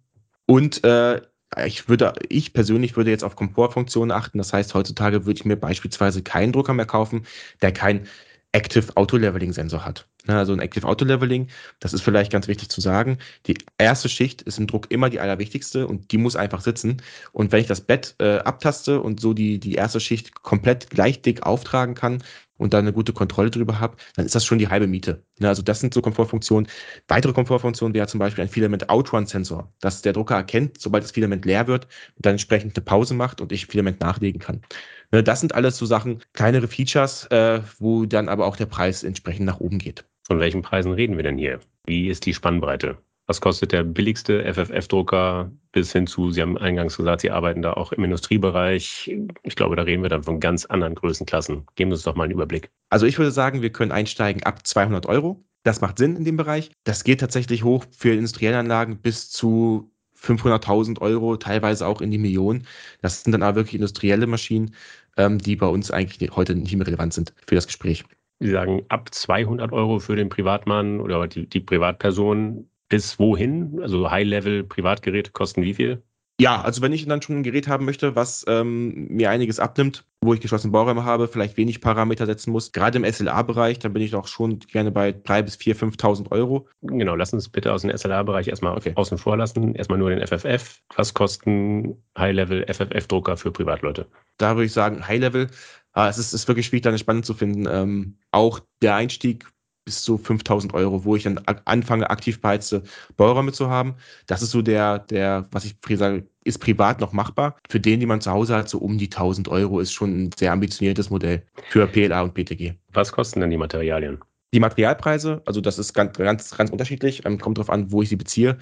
Und 0.46 0.84
äh, 0.84 1.20
ich 1.66 1.88
würde, 1.88 2.14
ich 2.28 2.52
persönlich 2.52 2.96
würde 2.96 3.10
jetzt 3.10 3.24
auf 3.24 3.36
Komfortfunktionen 3.36 4.10
achten. 4.10 4.38
Das 4.38 4.52
heißt, 4.52 4.74
heutzutage 4.74 5.26
würde 5.26 5.38
ich 5.38 5.44
mir 5.44 5.56
beispielsweise 5.56 6.22
keinen 6.22 6.52
Drucker 6.52 6.74
mehr 6.74 6.86
kaufen, 6.86 7.26
der 7.60 7.72
kein 7.72 8.06
Active 8.52 8.96
Auto 8.96 9.16
Leveling 9.16 9.52
Sensor 9.52 9.84
hat. 9.84 10.08
Also 10.28 10.52
ein 10.52 10.60
Active 10.60 10.86
Auto 10.86 11.04
Leveling, 11.04 11.48
das 11.80 11.92
ist 11.92 12.02
vielleicht 12.02 12.30
ganz 12.30 12.46
wichtig 12.46 12.68
zu 12.68 12.80
sagen. 12.80 13.18
Die 13.46 13.58
erste 13.76 14.08
Schicht 14.08 14.42
ist 14.42 14.58
im 14.58 14.68
Druck 14.68 14.88
immer 14.90 15.10
die 15.10 15.18
allerwichtigste 15.18 15.88
und 15.88 16.12
die 16.12 16.18
muss 16.18 16.36
einfach 16.36 16.60
sitzen. 16.60 17.02
Und 17.32 17.50
wenn 17.50 17.60
ich 17.60 17.66
das 17.66 17.80
Bett 17.80 18.14
äh, 18.20 18.38
abtaste 18.38 19.00
und 19.00 19.18
so 19.18 19.34
die, 19.34 19.58
die 19.58 19.74
erste 19.74 19.98
Schicht 19.98 20.42
komplett 20.42 20.90
gleich 20.90 21.22
dick 21.22 21.42
auftragen 21.42 21.96
kann 21.96 22.22
und 22.56 22.72
da 22.72 22.78
eine 22.78 22.92
gute 22.92 23.12
Kontrolle 23.12 23.50
drüber 23.50 23.80
habe, 23.80 23.96
dann 24.14 24.24
ist 24.24 24.36
das 24.36 24.44
schon 24.44 24.58
die 24.58 24.68
halbe 24.68 24.86
Miete. 24.86 25.24
Also 25.42 25.60
das 25.60 25.80
sind 25.80 25.92
so 25.92 26.00
Komfortfunktionen. 26.00 26.68
Weitere 27.08 27.32
Komfortfunktionen 27.32 27.92
wäre 27.92 28.06
zum 28.06 28.20
Beispiel 28.20 28.42
ein 28.42 28.48
Filament 28.48 28.90
Outrun 28.90 29.26
Sensor, 29.26 29.72
dass 29.80 30.02
der 30.02 30.12
Drucker 30.12 30.36
erkennt, 30.36 30.80
sobald 30.80 31.02
das 31.02 31.10
Filament 31.10 31.44
leer 31.44 31.66
wird 31.66 31.88
dann 32.18 32.32
entsprechend 32.32 32.76
eine 32.76 32.84
Pause 32.84 33.14
macht 33.14 33.40
und 33.40 33.50
ich 33.50 33.66
Filament 33.66 34.00
nachlegen 34.00 34.40
kann. 34.40 34.62
Ne, 35.10 35.24
das 35.24 35.40
sind 35.40 35.54
alles 35.54 35.76
so 35.76 35.86
Sachen, 35.86 36.22
kleinere 36.32 36.68
Features, 36.68 37.26
äh, 37.26 37.60
wo 37.78 38.06
dann 38.06 38.28
aber 38.28 38.46
auch 38.46 38.56
der 38.56 38.66
Preis 38.66 39.02
entsprechend 39.02 39.46
nach 39.46 39.58
oben 39.58 39.78
geht. 39.78 40.04
Von 40.26 40.38
welchen 40.38 40.62
Preisen 40.62 40.92
reden 40.92 41.16
wir 41.16 41.24
denn 41.24 41.38
hier? 41.38 41.60
Wie 41.86 42.08
ist 42.08 42.26
die 42.26 42.34
Spannbreite? 42.34 42.98
Was 43.26 43.40
kostet 43.40 43.72
der 43.72 43.84
billigste 43.84 44.42
FFF-Drucker 44.52 45.50
bis 45.70 45.92
hin 45.92 46.06
zu, 46.06 46.32
Sie 46.32 46.42
haben 46.42 46.58
eingangs 46.58 46.96
gesagt, 46.96 47.22
Sie 47.22 47.30
arbeiten 47.30 47.62
da 47.62 47.72
auch 47.72 47.92
im 47.92 48.04
Industriebereich. 48.04 49.14
Ich 49.42 49.56
glaube, 49.56 49.76
da 49.76 49.82
reden 49.82 50.02
wir 50.02 50.10
dann 50.10 50.24
von 50.24 50.40
ganz 50.40 50.66
anderen 50.66 50.94
Größenklassen. 50.94 51.64
Geben 51.76 51.90
Sie 51.90 51.94
uns 51.94 52.02
doch 52.02 52.14
mal 52.14 52.24
einen 52.24 52.32
Überblick. 52.32 52.70
Also 52.90 53.06
ich 53.06 53.18
würde 53.18 53.30
sagen, 53.30 53.62
wir 53.62 53.70
können 53.70 53.92
einsteigen 53.92 54.42
ab 54.42 54.66
200 54.66 55.06
Euro. 55.06 55.42
Das 55.62 55.80
macht 55.80 55.98
Sinn 55.98 56.16
in 56.16 56.24
dem 56.24 56.36
Bereich. 56.36 56.72
Das 56.84 57.04
geht 57.04 57.20
tatsächlich 57.20 57.62
hoch 57.62 57.84
für 57.96 58.12
industrielle 58.12 58.58
Anlagen 58.58 58.98
bis 58.98 59.30
zu 59.30 59.92
500.000 60.20 61.00
Euro, 61.00 61.36
teilweise 61.36 61.86
auch 61.86 62.00
in 62.00 62.10
die 62.10 62.18
Millionen. 62.18 62.66
Das 63.00 63.22
sind 63.22 63.32
dann 63.32 63.42
aber 63.42 63.56
wirklich 63.56 63.76
industrielle 63.76 64.26
Maschinen, 64.26 64.74
ähm, 65.16 65.38
die 65.38 65.56
bei 65.56 65.66
uns 65.66 65.90
eigentlich 65.90 66.30
heute 66.36 66.54
nicht 66.54 66.76
mehr 66.76 66.86
relevant 66.86 67.14
sind 67.14 67.32
für 67.46 67.54
das 67.54 67.66
Gespräch. 67.66 68.04
Sie 68.42 68.50
sagen 68.50 68.82
ab 68.88 69.08
200 69.12 69.72
Euro 69.72 70.00
für 70.00 70.16
den 70.16 70.28
Privatmann 70.28 71.00
oder 71.00 71.28
die, 71.28 71.48
die 71.48 71.60
Privatperson 71.60 72.68
bis 72.88 73.18
wohin? 73.18 73.78
Also 73.80 74.10
High-Level-Privatgeräte 74.10 75.30
kosten 75.30 75.62
wie 75.62 75.74
viel? 75.74 76.02
Ja, 76.40 76.60
also 76.60 76.82
wenn 76.82 76.92
ich 76.92 77.06
dann 77.06 77.22
schon 77.22 77.36
ein 77.36 77.42
Gerät 77.44 77.68
haben 77.68 77.84
möchte, 77.84 78.16
was 78.16 78.44
ähm, 78.48 79.06
mir 79.08 79.30
einiges 79.30 79.60
abnimmt, 79.60 80.04
wo 80.22 80.34
ich 80.34 80.40
geschlossene 80.40 80.72
Bauräume 80.72 81.04
habe, 81.04 81.28
vielleicht 81.28 81.56
wenig 81.56 81.80
Parameter 81.80 82.26
setzen 82.26 82.50
muss, 82.50 82.72
gerade 82.72 82.98
im 82.98 83.04
SLA-Bereich, 83.04 83.78
dann 83.78 83.92
bin 83.92 84.02
ich 84.02 84.12
auch 84.16 84.26
schon 84.26 84.58
gerne 84.58 84.90
bei 84.90 85.10
3.000 85.10 85.42
bis 85.42 85.56
4.000, 85.56 85.96
5.000 86.00 86.32
Euro. 86.32 86.68
Genau, 86.80 87.14
lass 87.14 87.32
uns 87.32 87.48
bitte 87.48 87.72
aus 87.72 87.82
dem 87.82 87.96
SLA-Bereich 87.96 88.48
erstmal 88.48 88.76
okay. 88.76 88.92
außen 88.96 89.18
vor 89.18 89.36
lassen. 89.36 89.76
Erstmal 89.76 90.00
nur 90.00 90.10
den 90.10 90.26
FFF. 90.26 90.80
Was 90.96 91.14
kosten 91.14 92.02
High-Level 92.18 92.66
FFF-Drucker 92.66 93.36
für 93.36 93.52
Privatleute? 93.52 94.06
Da 94.38 94.56
würde 94.56 94.66
ich 94.66 94.72
sagen, 94.72 95.06
High-Level. 95.06 95.48
Äh, 95.94 96.08
es 96.08 96.18
ist, 96.18 96.32
ist 96.32 96.48
wirklich 96.48 96.66
schwierig, 96.66 96.82
da 96.82 96.90
eine 96.90 96.98
Spannung 96.98 97.22
zu 97.22 97.34
finden. 97.34 97.66
Ähm, 97.70 98.18
auch 98.30 98.60
der 98.80 98.94
Einstieg 98.96 99.46
bis 99.84 100.02
zu 100.02 100.16
5000 100.16 100.74
Euro, 100.74 101.04
wo 101.04 101.16
ich 101.16 101.24
dann 101.24 101.40
anfange, 101.64 102.08
aktiv 102.08 102.40
beheizte 102.40 102.82
Bauräume 103.16 103.52
zu 103.52 103.68
haben. 103.68 103.96
Das 104.26 104.42
ist 104.42 104.50
so 104.52 104.62
der, 104.62 105.00
der, 105.00 105.48
was 105.50 105.64
ich 105.64 105.76
sage, 105.96 106.28
ist 106.44 106.58
privat 106.58 107.00
noch 107.00 107.12
machbar. 107.12 107.56
Für 107.68 107.80
den, 107.80 108.00
die 108.00 108.06
man 108.06 108.20
zu 108.20 108.30
Hause 108.30 108.54
hat, 108.54 108.68
so 108.68 108.78
um 108.78 108.98
die 108.98 109.06
1000 109.06 109.48
Euro 109.48 109.80
ist 109.80 109.92
schon 109.92 110.24
ein 110.24 110.30
sehr 110.36 110.52
ambitioniertes 110.52 111.10
Modell 111.10 111.44
für 111.70 111.86
PLA 111.86 112.22
und 112.22 112.34
PTG. 112.34 112.74
Was 112.92 113.12
kosten 113.12 113.40
denn 113.40 113.50
die 113.50 113.56
Materialien? 113.56 114.18
Die 114.54 114.60
Materialpreise, 114.60 115.40
also 115.46 115.62
das 115.62 115.78
ist 115.78 115.94
ganz, 115.94 116.18
ganz, 116.18 116.50
ganz 116.56 116.70
unterschiedlich, 116.70 117.24
ähm, 117.24 117.38
kommt 117.38 117.56
darauf 117.56 117.70
an, 117.70 117.90
wo 117.90 118.02
ich 118.02 118.10
sie 118.10 118.16
beziehe. 118.16 118.58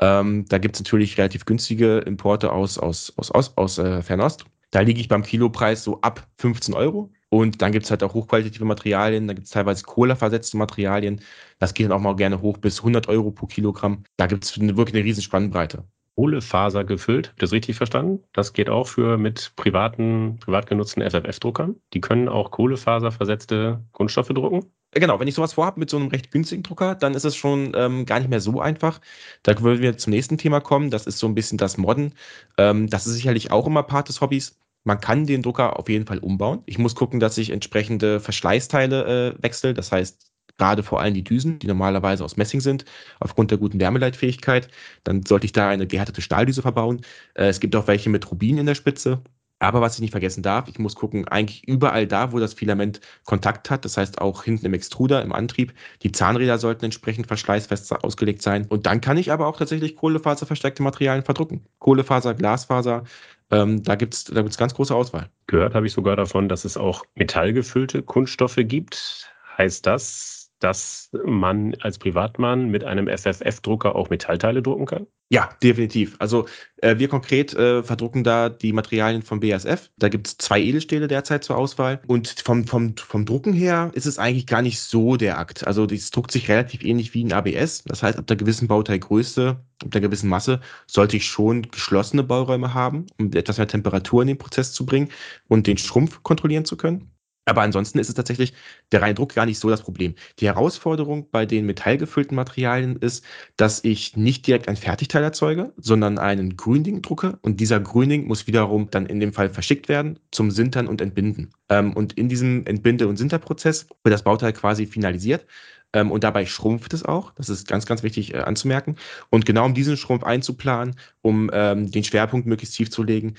Ähm, 0.00 0.46
da 0.48 0.56
gibt 0.56 0.76
es 0.76 0.80
natürlich 0.80 1.18
relativ 1.18 1.44
günstige 1.44 1.98
Importe 1.98 2.50
aus, 2.50 2.78
aus, 2.78 3.12
aus, 3.18 3.30
aus, 3.30 3.56
aus 3.56 3.78
äh, 3.78 4.00
Fernost. 4.00 4.46
Da 4.74 4.80
liege 4.80 5.00
ich 5.00 5.06
beim 5.06 5.22
Kilopreis 5.22 5.84
so 5.84 6.00
ab 6.00 6.26
15 6.38 6.74
Euro. 6.74 7.12
Und 7.28 7.62
dann 7.62 7.70
gibt 7.70 7.84
es 7.84 7.92
halt 7.92 8.02
auch 8.02 8.12
hochqualitative 8.12 8.64
Materialien, 8.64 9.28
da 9.28 9.34
gibt 9.34 9.46
es 9.46 9.52
teilweise 9.52 9.84
kohleversetzte 9.84 10.56
Materialien. 10.56 11.20
Das 11.60 11.74
geht 11.74 11.86
dann 11.86 11.92
auch 11.92 12.00
mal 12.00 12.16
gerne 12.16 12.40
hoch 12.40 12.58
bis 12.58 12.80
100 12.80 13.08
Euro 13.08 13.30
pro 13.30 13.46
Kilogramm. 13.46 14.02
Da 14.16 14.26
gibt 14.26 14.42
es 14.42 14.58
wirklich 14.58 14.96
eine 14.96 15.04
riesen 15.04 15.22
Spannbreite. 15.22 15.84
Kohlefaser 16.16 16.82
gefüllt, 16.82 17.28
habe 17.28 17.36
ich 17.36 17.40
das 17.40 17.52
richtig 17.52 17.76
verstanden? 17.76 18.24
Das 18.32 18.52
geht 18.52 18.68
auch 18.68 18.88
für 18.88 19.16
mit 19.16 19.52
privaten, 19.54 20.38
privat 20.40 20.66
genutzten 20.66 21.02
FFF-Druckern. 21.02 21.76
Die 21.92 22.00
können 22.00 22.28
auch 22.28 22.50
kohlefaserversetzte 22.50 23.80
Kunststoffe 23.92 24.28
drucken. 24.28 24.66
Genau, 24.92 25.18
wenn 25.18 25.26
ich 25.26 25.34
sowas 25.34 25.54
vorhabe 25.54 25.80
mit 25.80 25.90
so 25.90 25.96
einem 25.96 26.08
recht 26.08 26.30
günstigen 26.30 26.62
Drucker, 26.62 26.94
dann 26.94 27.14
ist 27.14 27.24
es 27.24 27.34
schon 27.34 27.72
ähm, 27.74 28.06
gar 28.06 28.20
nicht 28.20 28.30
mehr 28.30 28.40
so 28.40 28.60
einfach. 28.60 29.00
Da 29.42 29.60
würden 29.60 29.82
wir 29.82 29.98
zum 29.98 30.12
nächsten 30.12 30.38
Thema 30.38 30.60
kommen. 30.60 30.90
Das 30.90 31.06
ist 31.08 31.18
so 31.18 31.26
ein 31.26 31.34
bisschen 31.34 31.58
das 31.58 31.78
Modden. 31.78 32.14
Ähm, 32.58 32.88
das 32.88 33.06
ist 33.06 33.14
sicherlich 33.14 33.50
auch 33.50 33.66
immer 33.66 33.82
Part 33.82 34.08
des 34.08 34.20
Hobbys. 34.20 34.56
Man 34.84 35.00
kann 35.00 35.26
den 35.26 35.42
Drucker 35.42 35.78
auf 35.78 35.88
jeden 35.88 36.06
Fall 36.06 36.18
umbauen. 36.18 36.62
Ich 36.66 36.78
muss 36.78 36.94
gucken, 36.94 37.20
dass 37.20 37.38
ich 37.38 37.50
entsprechende 37.50 38.20
Verschleißteile 38.20 39.34
äh, 39.38 39.42
wechsle. 39.42 39.74
Das 39.74 39.90
heißt, 39.92 40.30
gerade 40.58 40.82
vor 40.82 41.00
allem 41.00 41.14
die 41.14 41.24
Düsen, 41.24 41.58
die 41.58 41.66
normalerweise 41.66 42.24
aus 42.24 42.36
Messing 42.36 42.60
sind, 42.60 42.84
aufgrund 43.20 43.50
der 43.50 43.58
guten 43.58 43.80
Wärmeleitfähigkeit. 43.80 44.68
Dann 45.04 45.24
sollte 45.24 45.46
ich 45.46 45.52
da 45.52 45.68
eine 45.68 45.86
gehärtete 45.86 46.20
Stahldüse 46.22 46.62
verbauen. 46.62 47.00
Äh, 47.34 47.46
es 47.46 47.60
gibt 47.60 47.74
auch 47.76 47.86
welche 47.88 48.10
mit 48.10 48.30
Rubin 48.30 48.58
in 48.58 48.66
der 48.66 48.74
Spitze. 48.74 49.22
Aber 49.60 49.80
was 49.80 49.94
ich 49.94 50.00
nicht 50.00 50.10
vergessen 50.10 50.42
darf, 50.42 50.68
ich 50.68 50.78
muss 50.78 50.94
gucken, 50.94 51.26
eigentlich 51.28 51.66
überall 51.66 52.06
da, 52.06 52.32
wo 52.32 52.38
das 52.38 52.52
Filament 52.54 53.00
Kontakt 53.24 53.70
hat, 53.70 53.84
das 53.84 53.96
heißt 53.96 54.20
auch 54.20 54.42
hinten 54.44 54.66
im 54.66 54.74
Extruder, 54.74 55.22
im 55.22 55.32
Antrieb, 55.32 55.72
die 56.02 56.12
Zahnräder 56.12 56.58
sollten 56.58 56.84
entsprechend 56.84 57.28
verschleißfest 57.28 57.92
ausgelegt 58.04 58.42
sein. 58.42 58.66
Und 58.66 58.84
dann 58.86 59.00
kann 59.00 59.16
ich 59.16 59.32
aber 59.32 59.46
auch 59.46 59.56
tatsächlich 59.56 59.96
kohlefaserverstärkte 59.96 60.82
Materialien 60.82 61.24
verdrucken. 61.24 61.64
Kohlefaser, 61.78 62.34
Glasfaser, 62.34 63.04
ähm, 63.50 63.82
da 63.82 63.94
gibt 63.94 64.14
es 64.14 64.24
da 64.24 64.42
gibt's 64.42 64.58
ganz 64.58 64.74
große 64.74 64.94
Auswahl. 64.94 65.30
Gehört 65.46 65.74
habe 65.74 65.86
ich 65.86 65.92
sogar 65.92 66.16
davon, 66.16 66.48
dass 66.48 66.64
es 66.64 66.76
auch 66.76 67.04
metallgefüllte 67.14 68.02
Kunststoffe 68.02 68.58
gibt. 68.58 69.32
Heißt 69.58 69.86
das, 69.86 70.52
dass 70.58 71.10
man 71.24 71.74
als 71.80 71.98
Privatmann 71.98 72.68
mit 72.70 72.84
einem 72.84 73.08
FFF-Drucker 73.08 73.94
auch 73.94 74.10
Metallteile 74.10 74.62
drucken 74.62 74.86
kann? 74.86 75.06
Ja, 75.30 75.50
definitiv. 75.62 76.16
Also 76.18 76.46
äh, 76.76 76.98
wir 76.98 77.08
konkret 77.08 77.54
äh, 77.54 77.82
verdrucken 77.82 78.24
da 78.24 78.50
die 78.50 78.72
Materialien 78.72 79.22
vom 79.22 79.40
BASF. 79.40 79.90
Da 79.96 80.08
gibt 80.08 80.28
es 80.28 80.36
zwei 80.36 80.60
Edelstähle 80.60 81.08
derzeit 81.08 81.44
zur 81.44 81.56
Auswahl. 81.56 82.02
Und 82.06 82.28
vom, 82.44 82.66
vom, 82.66 82.94
vom 82.96 83.24
Drucken 83.24 83.52
her 83.54 83.90
ist 83.94 84.06
es 84.06 84.18
eigentlich 84.18 84.46
gar 84.46 84.60
nicht 84.62 84.78
so 84.80 85.16
der 85.16 85.38
Akt. 85.38 85.66
Also 85.66 85.86
das 85.86 86.10
druckt 86.10 86.30
sich 86.30 86.48
relativ 86.48 86.84
ähnlich 86.84 87.14
wie 87.14 87.24
ein 87.24 87.32
ABS. 87.32 87.82
Das 87.84 88.02
heißt, 88.02 88.18
ab 88.18 88.26
der 88.26 88.36
gewissen 88.36 88.68
Bauteilgröße, 88.68 89.58
ab 89.82 89.90
der 89.90 90.00
gewissen 90.02 90.28
Masse, 90.28 90.60
sollte 90.86 91.16
ich 91.16 91.24
schon 91.26 91.62
geschlossene 91.70 92.22
Bauräume 92.22 92.74
haben, 92.74 93.06
um 93.18 93.32
etwas 93.32 93.56
mehr 93.58 93.66
Temperatur 93.66 94.22
in 94.22 94.28
den 94.28 94.38
Prozess 94.38 94.72
zu 94.72 94.84
bringen 94.84 95.08
und 95.48 95.66
den 95.66 95.78
Schrumpf 95.78 96.22
kontrollieren 96.22 96.66
zu 96.66 96.76
können. 96.76 97.13
Aber 97.46 97.62
ansonsten 97.62 97.98
ist 97.98 98.08
es 98.08 98.14
tatsächlich 98.14 98.54
der 98.92 99.02
reine 99.02 99.14
Druck 99.14 99.34
gar 99.34 99.46
nicht 99.46 99.58
so 99.58 99.68
das 99.68 99.82
Problem. 99.82 100.14
Die 100.38 100.46
Herausforderung 100.46 101.28
bei 101.30 101.46
den 101.46 101.66
metallgefüllten 101.66 102.34
Materialien 102.34 102.96
ist, 102.96 103.24
dass 103.56 103.84
ich 103.84 104.16
nicht 104.16 104.46
direkt 104.46 104.68
ein 104.68 104.76
Fertigteil 104.76 105.22
erzeuge, 105.22 105.72
sondern 105.76 106.18
einen 106.18 106.56
Gründing 106.56 107.02
drucke. 107.02 107.38
Und 107.42 107.60
dieser 107.60 107.80
Gründing 107.80 108.26
muss 108.26 108.46
wiederum 108.46 108.90
dann 108.90 109.06
in 109.06 109.20
dem 109.20 109.32
Fall 109.32 109.50
verschickt 109.50 109.88
werden 109.88 110.18
zum 110.30 110.50
Sintern 110.50 110.86
und 110.86 111.00
Entbinden. 111.00 111.50
Ähm, 111.68 111.92
und 111.92 112.14
in 112.14 112.28
diesem 112.28 112.64
Entbinde- 112.66 113.08
und 113.08 113.16
Sinterprozess 113.16 113.86
wird 114.02 114.12
das 114.12 114.22
Bauteil 114.22 114.52
quasi 114.52 114.86
finalisiert. 114.86 115.46
Ähm, 115.92 116.10
und 116.10 116.24
dabei 116.24 116.46
schrumpft 116.46 116.92
es 116.92 117.04
auch. 117.04 117.32
Das 117.34 117.48
ist 117.48 117.68
ganz, 117.68 117.86
ganz 117.86 118.02
wichtig 118.02 118.34
äh, 118.34 118.38
anzumerken. 118.38 118.96
Und 119.30 119.46
genau 119.46 119.64
um 119.64 119.74
diesen 119.74 119.96
Schrumpf 119.96 120.24
einzuplanen, 120.24 120.96
um 121.22 121.50
ähm, 121.52 121.90
den 121.90 122.04
Schwerpunkt 122.04 122.46
möglichst 122.46 122.76
tief 122.76 122.90
zu 122.90 123.02
legen, 123.02 123.34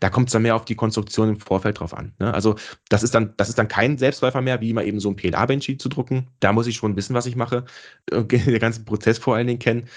da 0.00 0.10
kommt 0.10 0.28
es 0.28 0.32
dann 0.32 0.42
mehr 0.42 0.56
auf 0.56 0.64
die 0.64 0.74
Konstruktion 0.74 1.30
im 1.30 1.40
Vorfeld 1.40 1.80
drauf 1.80 1.94
an. 1.94 2.12
Ne? 2.18 2.32
Also 2.32 2.56
das 2.88 3.02
ist 3.02 3.14
dann, 3.14 3.34
das 3.36 3.48
ist 3.48 3.58
dann 3.58 3.68
kein 3.68 3.98
Selbstläufer 3.98 4.40
mehr, 4.40 4.60
wie 4.60 4.72
mal 4.72 4.86
eben 4.86 5.00
so 5.00 5.10
ein 5.10 5.16
PLA-Banshee 5.16 5.78
zu 5.78 5.88
drucken. 5.88 6.28
Da 6.40 6.52
muss 6.52 6.66
ich 6.66 6.76
schon 6.76 6.96
wissen, 6.96 7.14
was 7.14 7.26
ich 7.26 7.36
mache, 7.36 7.64
den 8.10 8.58
ganzen 8.58 8.84
Prozess 8.84 9.18
vor 9.18 9.36
allen 9.36 9.46
Dingen 9.46 9.58
kennen. 9.58 9.88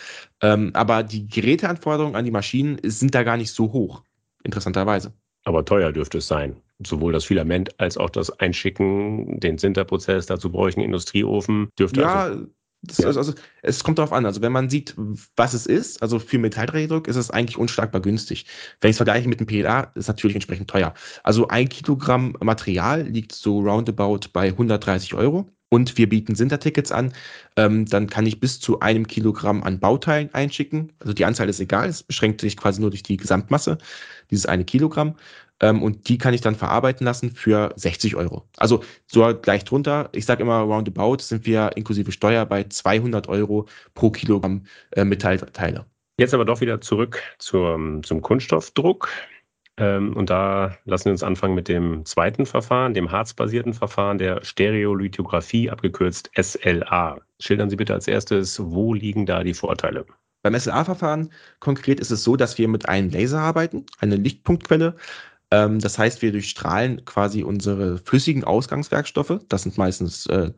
Ähm, 0.41 0.72
aber 0.74 1.03
die 1.03 1.27
Geräteanforderungen 1.27 2.15
an 2.15 2.25
die 2.25 2.31
Maschinen 2.31 2.79
sind 2.84 3.15
da 3.15 3.24
gar 3.24 3.38
nicht 3.38 3.51
so 3.51 3.72
hoch, 3.74 4.03
interessanterweise. 4.43 5.13
Aber 5.46 5.65
teuer 5.65 5.91
dürfte 5.91 6.19
es 6.19 6.27
sein. 6.27 6.58
Sowohl 6.86 7.12
das 7.12 7.25
Filament 7.25 7.77
als 7.79 7.98
auch 7.98 8.10
das 8.10 8.29
Einschicken, 8.39 9.39
den 9.39 9.58
Sinterprozess, 9.58 10.27
dazu 10.27 10.51
brauche 10.51 10.69
ich 10.69 10.77
einen 10.77 10.86
Industrieofen. 10.86 11.69
Dürfte 11.77 12.01
ja, 12.01 12.24
also 12.24 12.48
ja. 12.98 13.07
also, 13.07 13.33
es 13.62 13.83
kommt 13.83 13.98
darauf 13.98 14.13
an. 14.13 14.25
Also 14.25 14.41
wenn 14.41 14.51
man 14.51 14.69
sieht, 14.69 14.95
was 15.36 15.53
es 15.53 15.65
ist, 15.65 16.01
also 16.01 16.19
für 16.19 16.38
Metalldrehdruck 16.38 17.07
ist 17.07 17.15
es 17.15 17.29
eigentlich 17.31 17.57
unschlagbar 17.57 18.01
günstig. 18.01 18.45
Wenn 18.81 18.89
ich 18.89 18.93
es 18.93 18.98
vergleiche 18.98 19.27
mit 19.27 19.39
dem 19.39 19.48
PLA, 19.48 19.81
ist 19.81 20.03
es 20.03 20.07
natürlich 20.07 20.36
entsprechend 20.36 20.69
teuer. 20.69 20.93
Also 21.24 21.48
ein 21.48 21.69
Kilogramm 21.69 22.36
Material 22.41 23.03
liegt 23.03 23.33
so 23.33 23.59
roundabout 23.59 24.29
bei 24.33 24.48
130 24.48 25.13
Euro. 25.13 25.50
Und 25.69 25.97
wir 25.97 26.09
bieten 26.09 26.35
Sinter-Tickets 26.35 26.91
an. 26.91 27.13
Ähm, 27.55 27.85
dann 27.85 28.07
kann 28.07 28.25
ich 28.25 28.39
bis 28.39 28.59
zu 28.59 28.79
einem 28.79 29.05
Kilogramm 29.05 29.63
an 29.63 29.79
Bauteilen 29.79 30.33
einschicken. 30.33 30.91
Also 30.99 31.13
die 31.13 31.25
Anzahl 31.25 31.47
ist 31.47 31.59
egal, 31.59 31.89
es 31.89 32.03
beschränkt 32.03 32.41
sich 32.41 32.57
quasi 32.57 32.81
nur 32.81 32.89
durch 32.89 33.03
die 33.03 33.17
Gesamtmasse, 33.17 33.77
dieses 34.31 34.47
eine 34.47 34.65
Kilogramm. 34.65 35.15
Ähm, 35.61 35.83
und 35.83 36.07
die 36.09 36.17
kann 36.17 36.33
ich 36.33 36.41
dann 36.41 36.55
verarbeiten 36.55 37.05
lassen 37.05 37.31
für 37.31 37.73
60 37.75 38.15
Euro. 38.15 38.47
Also 38.57 38.83
so 39.07 39.33
gleich 39.39 39.63
drunter. 39.63 40.09
Ich 40.13 40.25
sage 40.25 40.43
immer, 40.43 40.59
roundabout 40.59 41.17
sind 41.19 41.45
wir 41.45 41.71
inklusive 41.75 42.11
Steuer 42.11 42.45
bei 42.45 42.63
200 42.63 43.27
Euro 43.27 43.67
pro 43.93 44.09
Kilogramm 44.09 44.63
äh, 44.91 45.03
Metallteile. 45.03 45.85
Jetzt 46.17 46.33
aber 46.33 46.45
doch 46.45 46.61
wieder 46.61 46.81
zurück 46.81 47.21
zum, 47.38 48.03
zum 48.03 48.21
Kunststoffdruck. 48.21 49.09
Ähm, 49.79 50.15
und 50.15 50.29
da 50.29 50.77
lassen 50.86 51.05
wir 51.05 51.12
uns 51.13 51.24
anfangen 51.24 51.55
mit 51.55 51.67
dem 51.67 52.05
zweiten 52.05 52.45
Verfahren, 52.45 52.93
dem 52.93 53.12
harzbasierten 53.12 53.74
Verfahren 53.74 54.17
der 54.17 54.43
Stereolithografie, 54.43 55.69
abgekürzt 55.69 56.29
SLA. 56.39 57.19
Schildern 57.39 57.69
Sie 57.69 57.77
bitte 57.77 57.93
als 57.93 58.07
erstes, 58.07 58.59
wo 58.62 58.93
liegen 58.93 59.25
da 59.25 59.43
die 59.43 59.53
Vorteile? 59.53 60.05
Beim 60.43 60.57
SLA-Verfahren 60.57 61.31
konkret 61.59 62.00
ist 62.00 62.12
es 62.12 62.24
so, 62.24 62.36
dass 62.36 62.57
wir 62.57 62.67
mit 62.67 62.88
einem 62.88 63.09
Laser 63.09 63.39
arbeiten, 63.39 63.86
eine 64.00 64.15
Lichtpunktquelle, 64.15 64.95
ähm, 65.51 65.79
das 65.79 65.98
heißt, 65.98 66.21
wir 66.21 66.31
durchstrahlen 66.31 67.05
quasi 67.05 67.43
unsere 67.43 67.98
flüssigen 67.98 68.43
Ausgangswerkstoffe. 68.43 69.39
Das 69.50 69.63
sind 69.63 69.77
meistens 69.77 70.25
äh, 70.27 70.51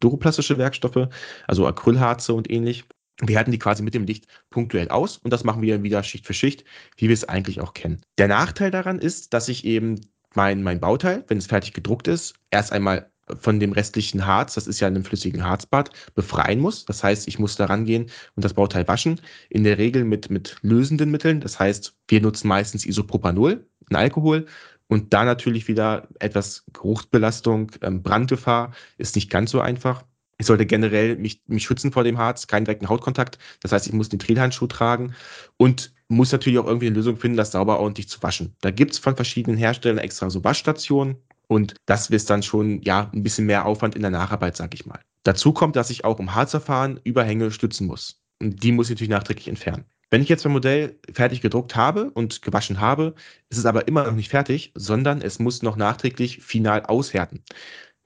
duroplastische 0.00 0.58
Werkstoffe, 0.58 1.08
also 1.46 1.66
Acrylharze 1.66 2.32
und 2.32 2.50
ähnlich. 2.50 2.84
Wir 3.20 3.36
härten 3.36 3.52
die 3.52 3.58
quasi 3.58 3.82
mit 3.82 3.94
dem 3.94 4.04
Licht 4.04 4.26
punktuell 4.50 4.88
aus 4.88 5.18
und 5.18 5.32
das 5.32 5.44
machen 5.44 5.62
wir 5.62 5.82
wieder 5.82 6.02
Schicht 6.02 6.26
für 6.26 6.34
Schicht, 6.34 6.64
wie 6.96 7.08
wir 7.08 7.14
es 7.14 7.28
eigentlich 7.28 7.60
auch 7.60 7.74
kennen. 7.74 8.00
Der 8.16 8.28
Nachteil 8.28 8.70
daran 8.70 8.98
ist, 8.98 9.34
dass 9.34 9.48
ich 9.48 9.64
eben 9.64 10.00
mein, 10.34 10.62
mein 10.62 10.80
Bauteil, 10.80 11.24
wenn 11.26 11.38
es 11.38 11.46
fertig 11.46 11.72
gedruckt 11.72 12.06
ist, 12.06 12.34
erst 12.50 12.72
einmal 12.72 13.10
von 13.40 13.60
dem 13.60 13.72
restlichen 13.72 14.26
Harz, 14.26 14.54
das 14.54 14.66
ist 14.66 14.80
ja 14.80 14.88
in 14.88 14.94
einem 14.94 15.04
flüssigen 15.04 15.44
Harzbad, 15.44 15.90
befreien 16.14 16.60
muss. 16.60 16.84
Das 16.86 17.04
heißt, 17.04 17.28
ich 17.28 17.38
muss 17.38 17.56
da 17.56 17.66
rangehen 17.66 18.10
und 18.36 18.44
das 18.44 18.54
Bauteil 18.54 18.88
waschen. 18.88 19.20
In 19.50 19.64
der 19.64 19.78
Regel 19.78 20.04
mit, 20.04 20.30
mit 20.30 20.56
lösenden 20.62 21.10
Mitteln. 21.10 21.40
Das 21.40 21.58
heißt, 21.58 21.94
wir 22.08 22.20
nutzen 22.20 22.48
meistens 22.48 22.86
Isopropanol, 22.86 23.66
ein 23.90 23.96
Alkohol. 23.96 24.46
Und 24.88 25.12
da 25.12 25.24
natürlich 25.24 25.68
wieder 25.68 26.08
etwas 26.18 26.64
Geruchsbelastung, 26.72 27.70
ähm, 27.82 28.02
Brandgefahr 28.02 28.72
ist 28.96 29.16
nicht 29.16 29.28
ganz 29.28 29.50
so 29.50 29.60
einfach. 29.60 30.04
Ich 30.38 30.46
sollte 30.46 30.66
generell 30.66 31.16
mich, 31.16 31.42
mich 31.46 31.64
schützen 31.64 31.92
vor 31.92 32.04
dem 32.04 32.18
Harz, 32.18 32.46
keinen 32.46 32.64
direkten 32.64 32.88
Hautkontakt. 32.88 33.38
Das 33.60 33.72
heißt, 33.72 33.86
ich 33.86 33.92
muss 33.92 34.08
den 34.08 34.20
Trilhandschuh 34.20 34.68
tragen 34.68 35.14
und 35.56 35.92
muss 36.08 36.32
natürlich 36.32 36.58
auch 36.58 36.66
irgendwie 36.66 36.86
eine 36.86 36.94
Lösung 36.94 37.16
finden, 37.16 37.36
das 37.36 37.52
sauber 37.52 37.80
ordentlich 37.80 38.08
zu 38.08 38.22
waschen. 38.22 38.54
Da 38.60 38.70
gibt 38.70 38.92
es 38.92 38.98
von 38.98 39.16
verschiedenen 39.16 39.58
Herstellern 39.58 39.98
extra 39.98 40.30
so 40.30 40.44
Waschstationen 40.44 41.16
und 41.48 41.74
das 41.86 42.08
ist 42.08 42.30
dann 42.30 42.42
schon 42.42 42.80
ja 42.82 43.10
ein 43.12 43.22
bisschen 43.22 43.46
mehr 43.46 43.66
Aufwand 43.66 43.96
in 43.96 44.02
der 44.02 44.10
Nacharbeit, 44.10 44.56
sag 44.56 44.74
ich 44.74 44.86
mal. 44.86 45.00
Dazu 45.24 45.52
kommt, 45.52 45.76
dass 45.76 45.90
ich 45.90 46.04
auch 46.04 46.20
im 46.20 46.34
Harzverfahren 46.34 47.00
Überhänge 47.04 47.50
stützen 47.50 47.86
muss. 47.86 48.22
Und 48.40 48.62
die 48.62 48.72
muss 48.72 48.86
ich 48.86 48.94
natürlich 48.94 49.10
nachträglich 49.10 49.48
entfernen. 49.48 49.84
Wenn 50.10 50.22
ich 50.22 50.28
jetzt 50.28 50.44
mein 50.44 50.54
Modell 50.54 50.98
fertig 51.12 51.42
gedruckt 51.42 51.76
habe 51.76 52.10
und 52.10 52.40
gewaschen 52.40 52.80
habe, 52.80 53.14
ist 53.50 53.58
es 53.58 53.66
aber 53.66 53.88
immer 53.88 54.04
noch 54.04 54.14
nicht 54.14 54.30
fertig, 54.30 54.72
sondern 54.74 55.20
es 55.20 55.38
muss 55.38 55.62
noch 55.62 55.76
nachträglich 55.76 56.38
final 56.42 56.84
aushärten. 56.84 57.42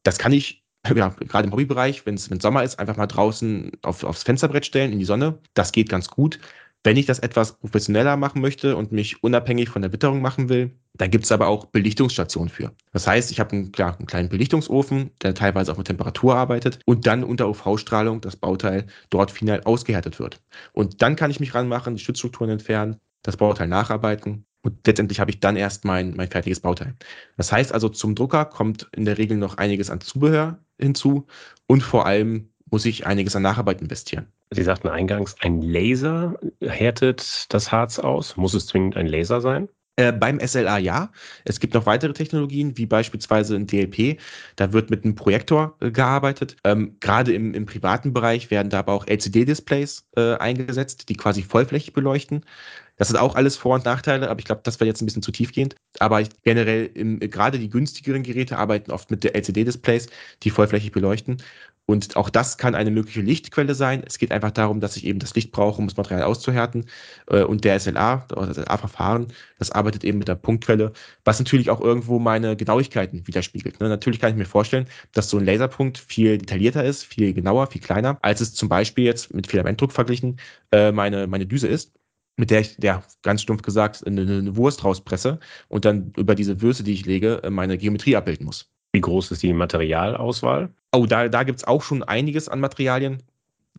Das 0.03 0.19
kann 0.19 0.33
ich 0.33 0.62
ja, 0.87 1.09
gerade 1.09 1.47
im 1.47 1.53
Hobbybereich, 1.53 2.07
wenn 2.07 2.15
es 2.15 2.25
Sommer 2.25 2.65
ist, 2.65 2.79
einfach 2.79 2.97
mal 2.97 3.07
draußen 3.07 3.73
auf, 3.83 4.05
aufs 4.05 4.25
Fensterbrett 4.25 4.67
stellen, 4.67 4.93
in 4.93 4.99
die 4.99 5.05
Sonne. 5.05 5.39
Das 5.55 5.73
geht 5.73 5.89
ganz 5.89 6.09
gut. 6.09 6.39
Wenn 6.85 6.97
ich 6.97 7.07
das 7.07 7.21
etwas 7.21 7.59
professioneller 7.59 8.17
machen 8.17 8.43
möchte 8.43 8.77
und 8.77 8.91
mich 8.91 9.23
unabhängig 9.23 9.69
von 9.69 9.83
der 9.83 9.93
Witterung 9.93 10.21
machen 10.21 10.49
will, 10.49 10.73
da 10.95 11.07
gibt 11.07 11.25
es 11.25 11.31
aber 11.31 11.47
auch 11.47 11.67
Belichtungsstationen 11.67 12.49
für. 12.49 12.73
Das 12.93 13.07
heißt, 13.07 13.31
ich 13.31 13.39
habe 13.39 13.53
einen, 13.53 13.73
klar, 13.73 13.97
einen 13.97 14.07
kleinen 14.07 14.29
Belichtungsofen, 14.29 15.13
der 15.23 15.35
teilweise 15.35 15.73
auch 15.73 15.77
mit 15.79 15.87
Temperatur 15.87 16.35
arbeitet 16.35 16.81
und 16.85 17.07
dann 17.07 17.23
unter 17.23 17.49
UV-Strahlung 17.49 18.21
das 18.21 18.35
Bauteil 18.35 18.87
dort 19.11 19.31
final 19.31 19.63
ausgehärtet 19.63 20.19
wird. 20.19 20.43
Und 20.73 21.03
dann 21.03 21.15
kann 21.15 21.31
ich 21.31 21.39
mich 21.39 21.55
ranmachen, 21.55 21.95
die 21.95 22.03
Schutzstrukturen 22.03 22.51
entfernen, 22.51 22.97
das 23.23 23.37
Bauteil 23.37 23.69
nacharbeiten 23.69 24.45
und 24.63 24.87
letztendlich 24.87 25.21
habe 25.21 25.31
ich 25.31 25.41
dann 25.41 25.57
erst 25.57 25.85
mein, 25.85 26.15
mein 26.15 26.29
fertiges 26.29 26.61
Bauteil. 26.61 26.95
Das 27.37 27.53
heißt 27.53 27.73
also, 27.73 27.89
zum 27.89 28.15
Drucker 28.15 28.45
kommt 28.45 28.89
in 28.93 29.05
der 29.05 29.19
Regel 29.19 29.37
noch 29.37 29.59
einiges 29.59 29.91
an 29.91 30.01
Zubehör 30.01 30.59
hinzu 30.79 31.27
und 31.67 31.83
vor 31.83 32.07
allem 32.07 32.49
muss 32.71 32.87
ich 32.87 33.07
einiges 33.07 33.37
an 33.37 33.43
Nacharbeit 33.43 33.83
investieren. 33.83 34.27
Sie 34.51 34.63
sagten 34.63 34.89
eingangs, 34.89 35.37
ein 35.41 35.61
Laser 35.61 36.39
härtet 36.61 37.53
das 37.53 37.71
Harz 37.71 37.99
aus. 37.99 38.37
Muss 38.37 38.55
es 38.55 38.67
zwingend 38.67 38.97
ein 38.97 39.07
Laser 39.07 39.41
sein? 39.41 39.69
Äh, 39.97 40.13
beim 40.13 40.41
SLA 40.41 40.79
ja. 40.79 41.11
Es 41.45 41.61
gibt 41.61 41.75
noch 41.75 41.85
weitere 41.85 42.15
Technologien, 42.15 42.79
wie 42.79 42.87
beispielsweise 42.87 43.57
ein 43.57 43.67
DLP. 43.67 44.19
Da 44.57 44.73
wird 44.73 44.89
mit 44.89 45.05
einem 45.05 45.15
Projektor 45.15 45.77
äh, 45.81 45.91
gearbeitet. 45.91 46.57
Ähm, 46.65 46.97
Gerade 47.01 47.35
im, 47.35 47.53
im 47.53 47.67
privaten 47.67 48.15
Bereich 48.15 48.51
werden 48.51 48.71
da 48.71 48.79
aber 48.79 48.95
auch 48.95 49.07
LCD-Displays 49.07 50.09
äh, 50.17 50.37
eingesetzt, 50.37 51.11
die 51.11 51.17
quasi 51.17 51.43
vollflächig 51.43 51.93
beleuchten. 51.93 52.47
Das 52.97 53.09
hat 53.09 53.17
auch 53.17 53.35
alles 53.35 53.57
Vor- 53.57 53.75
und 53.75 53.85
Nachteile, 53.85 54.31
aber 54.31 54.39
ich 54.39 54.45
glaube, 54.45 54.61
das 54.65 54.79
wäre 54.81 54.89
jetzt 54.89 55.03
ein 55.03 55.07
bisschen 55.07 55.23
zu 55.23 55.33
tiefgehend. 55.33 55.77
Aber 55.99 56.23
generell, 56.43 56.91
im, 56.95 57.21
gerade 57.21 57.59
die 57.59 57.71
günstigeren 57.71 58.23
Geräte 58.23 58.59
arbeiten 58.59 58.91
oft 58.91 59.11
mit 59.11 59.25
LCD-Displays, 59.25 60.09
die 60.43 60.51
vollflächig 60.51 60.93
beleuchten. 60.93 61.39
Und 61.85 62.17
auch 62.17 62.31
das 62.31 62.59
kann 62.59 62.75
eine 62.77 62.91
mögliche 62.93 63.23
Lichtquelle 63.23 63.75
sein. 63.75 64.03
Es 64.07 64.19
geht 64.19 64.31
einfach 64.31 64.53
darum, 64.53 64.81
dass 64.81 64.97
ich 64.97 65.05
eben 65.05 65.19
das 65.19 65.35
Licht 65.35 65.51
brauche, 65.51 65.81
um 65.81 65.89
das 65.89 65.97
Material 65.97 66.23
auszuhärten. 66.23 66.87
Äh, 67.27 67.43
und 67.43 67.65
der 67.65 67.79
SLA, 67.81 68.25
das 68.29 68.57
SLA-Verfahren, 68.57 69.29
das 69.59 69.73
arbeitet 69.73 70.05
eben 70.05 70.19
mit 70.19 70.29
der 70.29 70.37
Punktquelle, 70.37 70.93
was 71.25 71.39
natürlich 71.41 71.71
auch 71.71 71.81
irgendwo 71.81 72.19
meine 72.21 72.57
Genauigkeiten 72.57 73.27
widerspiegelt. 73.27 73.81
Ne? 73.81 73.89
Natürlich 73.89 74.21
kann 74.21 74.31
ich 74.31 74.37
mir 74.37 74.45
vorstellen, 74.47 74.87
dass 75.13 75.29
so 75.29 75.39
ein 75.39 75.45
Laserpunkt 75.45 75.99
viel 75.99 76.39
detaillierter 76.39 76.85
ist, 76.85 77.05
viel 77.05 77.33
genauer, 77.35 77.67
viel 77.67 77.81
kleiner, 77.83 78.19
als 78.23 78.41
es 78.41 78.55
zum 78.55 78.69
Beispiel 78.69 79.05
jetzt 79.05 79.35
mit 79.35 79.49
Filamentdruck 79.49 79.93
verglichen 79.93 80.39
äh, 80.71 80.93
meine, 80.93 81.27
meine 81.27 81.47
Düse 81.47 81.67
ist 81.67 81.93
mit 82.37 82.51
der 82.51 82.61
ich, 82.61 82.77
ja, 82.83 83.03
ganz 83.23 83.43
stumpf 83.43 83.63
gesagt, 83.63 84.07
eine, 84.07 84.23
eine 84.23 84.57
Wurst 84.57 84.85
rauspresse 84.85 85.39
und 85.69 85.85
dann 85.85 86.13
über 86.17 86.35
diese 86.35 86.61
Würste, 86.61 86.83
die 86.83 86.95
ich 86.95 87.07
lege, 87.07 87.43
meine 87.51 87.79
Geometrie 87.79 88.17
abbilden 88.17 88.47
muss. 88.47 88.71
Wie 88.93 89.01
groß 89.01 89.31
ist 89.31 89.43
die 89.43 89.53
Materialauswahl? 89.53 90.71
Oh, 90.93 91.07
da, 91.07 91.29
da 91.29 91.43
gibt 91.45 91.61
es 91.61 91.65
auch 91.65 91.83
schon 91.83 92.03
einiges 92.03 92.49
an 92.49 92.61
Materialien. 92.61 93.23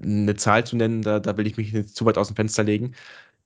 Eine 0.02 0.36
Zahl 0.36 0.66
zu 0.66 0.76
nennen, 0.76 1.04
da, 1.04 1.20
da 1.20 1.38
will 1.38 1.46
ich 1.46 1.58
mich 1.58 1.72
nicht 1.72 1.96
zu 1.96 2.06
weit 2.06 2.18
aus 2.18 2.28
dem 2.28 2.36
Fenster 2.36 2.64
legen. 2.64 2.96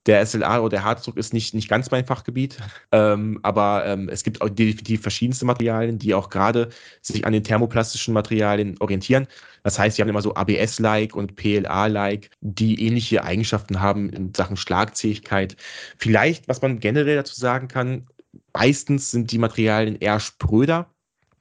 Der 0.07 0.25
SLA 0.25 0.59
oder 0.59 0.69
der 0.69 0.83
Harzdruck 0.83 1.17
ist 1.17 1.33
nicht, 1.33 1.53
nicht 1.53 1.67
ganz 1.69 1.91
mein 1.91 2.05
Fachgebiet, 2.05 2.57
ähm, 2.93 3.39
aber 3.43 3.85
ähm, 3.85 4.07
es 4.09 4.23
gibt 4.23 4.41
auch 4.41 4.49
definitiv 4.49 5.01
verschiedenste 5.01 5.45
Materialien, 5.45 5.99
die 5.99 6.13
auch 6.13 6.29
gerade 6.29 6.69
sich 7.01 7.25
an 7.25 7.33
den 7.33 7.43
thermoplastischen 7.43 8.13
Materialien 8.13 8.75
orientieren. 8.79 9.27
Das 9.63 9.77
heißt, 9.77 9.97
sie 9.97 10.01
haben 10.01 10.09
immer 10.09 10.21
so 10.21 10.33
ABS-like 10.33 11.13
und 11.15 11.35
PLA-like, 11.35 12.31
die 12.39 12.85
ähnliche 12.87 13.23
Eigenschaften 13.23 13.81
haben 13.81 14.09
in 14.09 14.33
Sachen 14.33 14.55
Schlagzähigkeit. 14.55 15.57
Vielleicht, 15.97 16.47
was 16.47 16.61
man 16.61 16.79
generell 16.79 17.17
dazu 17.17 17.35
sagen 17.35 17.67
kann, 17.67 18.07
meistens 18.53 19.11
sind 19.11 19.31
die 19.31 19.37
Materialien 19.37 19.97
eher 19.97 20.19
spröder, 20.21 20.89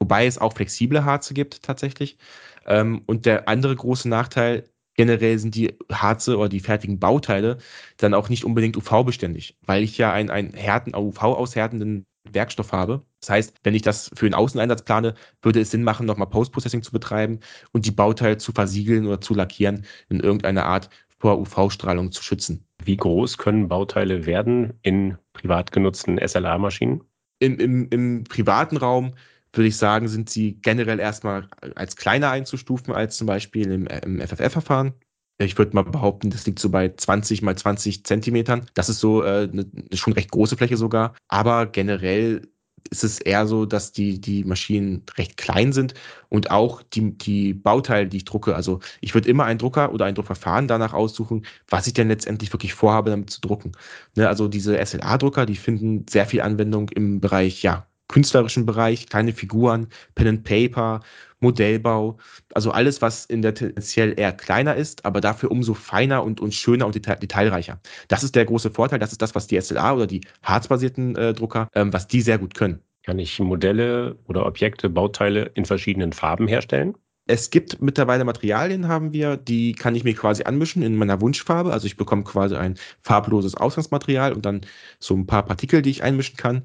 wobei 0.00 0.26
es 0.26 0.38
auch 0.38 0.52
flexible 0.54 1.04
Harze 1.04 1.34
gibt 1.34 1.62
tatsächlich. 1.62 2.18
Ähm, 2.66 3.02
und 3.06 3.26
der 3.26 3.48
andere 3.48 3.76
große 3.76 4.08
Nachteil 4.08 4.64
generell 4.96 5.38
sind 5.38 5.54
die 5.54 5.74
Harze 5.92 6.36
oder 6.36 6.48
die 6.48 6.60
fertigen 6.60 6.98
Bauteile 6.98 7.58
dann 7.98 8.14
auch 8.14 8.28
nicht 8.28 8.44
unbedingt 8.44 8.76
UV-beständig, 8.76 9.56
weil 9.66 9.82
ich 9.82 9.98
ja 9.98 10.12
einen, 10.12 10.30
einen 10.30 10.54
Härten, 10.54 10.94
UV-aushärtenden 10.94 12.06
Werkstoff 12.32 12.72
habe. 12.72 13.02
Das 13.20 13.30
heißt, 13.30 13.54
wenn 13.62 13.74
ich 13.74 13.82
das 13.82 14.10
für 14.14 14.26
einen 14.26 14.34
Außeneinsatz 14.34 14.82
plane, 14.82 15.14
würde 15.42 15.60
es 15.60 15.70
Sinn 15.70 15.84
machen, 15.84 16.06
nochmal 16.06 16.28
Post-Processing 16.28 16.82
zu 16.82 16.92
betreiben 16.92 17.40
und 17.72 17.86
die 17.86 17.92
Bauteile 17.92 18.38
zu 18.38 18.52
versiegeln 18.52 19.06
oder 19.06 19.20
zu 19.20 19.34
lackieren, 19.34 19.84
in 20.08 20.20
irgendeiner 20.20 20.64
Art 20.64 20.90
vor 21.18 21.38
UV-Strahlung 21.38 22.12
zu 22.12 22.22
schützen. 22.22 22.66
Wie 22.84 22.96
groß 22.96 23.38
können 23.38 23.68
Bauteile 23.68 24.26
werden 24.26 24.74
in 24.82 25.16
privat 25.32 25.72
genutzten 25.72 26.18
SLA-Maschinen? 26.18 27.02
Im, 27.38 27.58
im, 27.58 27.88
Im 27.90 28.24
privaten 28.24 28.76
Raum 28.76 29.14
würde 29.56 29.68
ich 29.68 29.76
sagen, 29.76 30.08
sind 30.08 30.30
sie 30.30 30.58
generell 30.60 31.00
erstmal 31.00 31.48
als 31.74 31.96
kleiner 31.96 32.30
einzustufen 32.30 32.94
als 32.94 33.16
zum 33.16 33.26
Beispiel 33.26 33.70
im, 33.70 33.86
im 33.86 34.20
FFF-Verfahren. 34.20 34.94
Ich 35.38 35.58
würde 35.58 35.74
mal 35.74 35.82
behaupten, 35.82 36.30
das 36.30 36.46
liegt 36.46 36.58
so 36.58 36.70
bei 36.70 36.88
20 36.88 37.42
mal 37.42 37.56
20 37.56 38.04
Zentimetern. 38.04 38.66
Das 38.74 38.88
ist 38.88 39.00
so 39.00 39.22
äh, 39.22 39.48
eine, 39.52 39.66
eine 39.74 39.96
schon 39.96 40.14
recht 40.14 40.30
große 40.30 40.56
Fläche 40.56 40.76
sogar. 40.78 41.14
Aber 41.28 41.66
generell 41.66 42.42
ist 42.90 43.04
es 43.04 43.20
eher 43.20 43.46
so, 43.46 43.66
dass 43.66 43.92
die, 43.92 44.20
die 44.20 44.44
Maschinen 44.44 45.04
recht 45.16 45.36
klein 45.36 45.72
sind 45.72 45.94
und 46.28 46.50
auch 46.50 46.82
die, 46.82 47.16
die 47.18 47.54
Bauteile, 47.54 48.06
die 48.08 48.18
ich 48.18 48.24
drucke. 48.24 48.54
Also 48.54 48.80
ich 49.00 49.14
würde 49.14 49.28
immer 49.28 49.44
einen 49.44 49.58
Drucker 49.58 49.92
oder 49.92 50.04
ein 50.06 50.14
Druckverfahren 50.14 50.68
danach 50.68 50.92
aussuchen, 50.92 51.44
was 51.68 51.86
ich 51.86 51.94
denn 51.94 52.08
letztendlich 52.08 52.52
wirklich 52.52 52.74
vorhabe, 52.74 53.10
damit 53.10 53.30
zu 53.30 53.40
drucken. 53.40 53.72
Ne, 54.16 54.28
also 54.28 54.48
diese 54.48 54.84
SLA-Drucker, 54.84 55.46
die 55.46 55.56
finden 55.56 56.06
sehr 56.08 56.26
viel 56.26 56.40
Anwendung 56.42 56.88
im 56.90 57.20
Bereich 57.20 57.62
ja, 57.62 57.86
künstlerischen 58.08 58.66
Bereich, 58.66 59.08
kleine 59.08 59.32
Figuren, 59.32 59.88
Pen 60.14 60.28
and 60.28 60.44
Paper, 60.44 61.00
Modellbau, 61.40 62.18
also 62.54 62.70
alles, 62.70 63.02
was 63.02 63.26
in 63.26 63.42
der 63.42 63.54
tendenziell 63.54 64.18
eher 64.18 64.32
kleiner 64.32 64.74
ist, 64.74 65.04
aber 65.04 65.20
dafür 65.20 65.50
umso 65.50 65.74
feiner 65.74 66.24
und, 66.24 66.40
und 66.40 66.54
schöner 66.54 66.86
und 66.86 66.94
detail 66.94 67.16
detailreicher. 67.16 67.80
Das 68.08 68.24
ist 68.24 68.34
der 68.34 68.44
große 68.46 68.70
Vorteil, 68.70 68.98
das 68.98 69.12
ist 69.12 69.22
das, 69.22 69.34
was 69.34 69.46
die 69.46 69.60
SLA 69.60 69.94
oder 69.94 70.06
die 70.06 70.22
harzbasierten 70.42 71.16
äh, 71.16 71.34
Drucker, 71.34 71.68
ähm, 71.74 71.92
was 71.92 72.06
die 72.06 72.22
sehr 72.22 72.38
gut 72.38 72.54
können. 72.54 72.80
Kann 73.04 73.18
ich 73.18 73.38
Modelle 73.38 74.16
oder 74.26 74.46
Objekte, 74.46 74.88
Bauteile 74.88 75.50
in 75.54 75.64
verschiedenen 75.64 76.12
Farben 76.12 76.48
herstellen? 76.48 76.96
Es 77.28 77.50
gibt 77.50 77.82
mittlerweile 77.82 78.24
Materialien, 78.24 78.86
haben 78.86 79.12
wir, 79.12 79.36
die 79.36 79.72
kann 79.72 79.96
ich 79.96 80.04
mir 80.04 80.14
quasi 80.14 80.44
anmischen 80.44 80.82
in 80.82 80.96
meiner 80.96 81.20
Wunschfarbe. 81.20 81.72
Also 81.72 81.86
ich 81.86 81.96
bekomme 81.96 82.22
quasi 82.22 82.54
ein 82.54 82.76
farbloses 83.02 83.56
Ausgangsmaterial 83.56 84.32
und 84.32 84.46
dann 84.46 84.60
so 85.00 85.14
ein 85.14 85.26
paar 85.26 85.44
Partikel, 85.44 85.82
die 85.82 85.90
ich 85.90 86.04
einmischen 86.04 86.36
kann. 86.36 86.62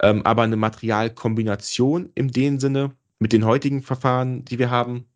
Ähm, 0.00 0.24
aber 0.24 0.42
eine 0.42 0.56
Materialkombination 0.56 2.10
in 2.14 2.28
dem 2.28 2.60
Sinne 2.60 2.92
mit 3.18 3.32
den 3.32 3.44
heutigen 3.44 3.82
Verfahren, 3.82 4.44
die 4.44 4.58
wir 4.58 4.70
haben, 4.70 5.06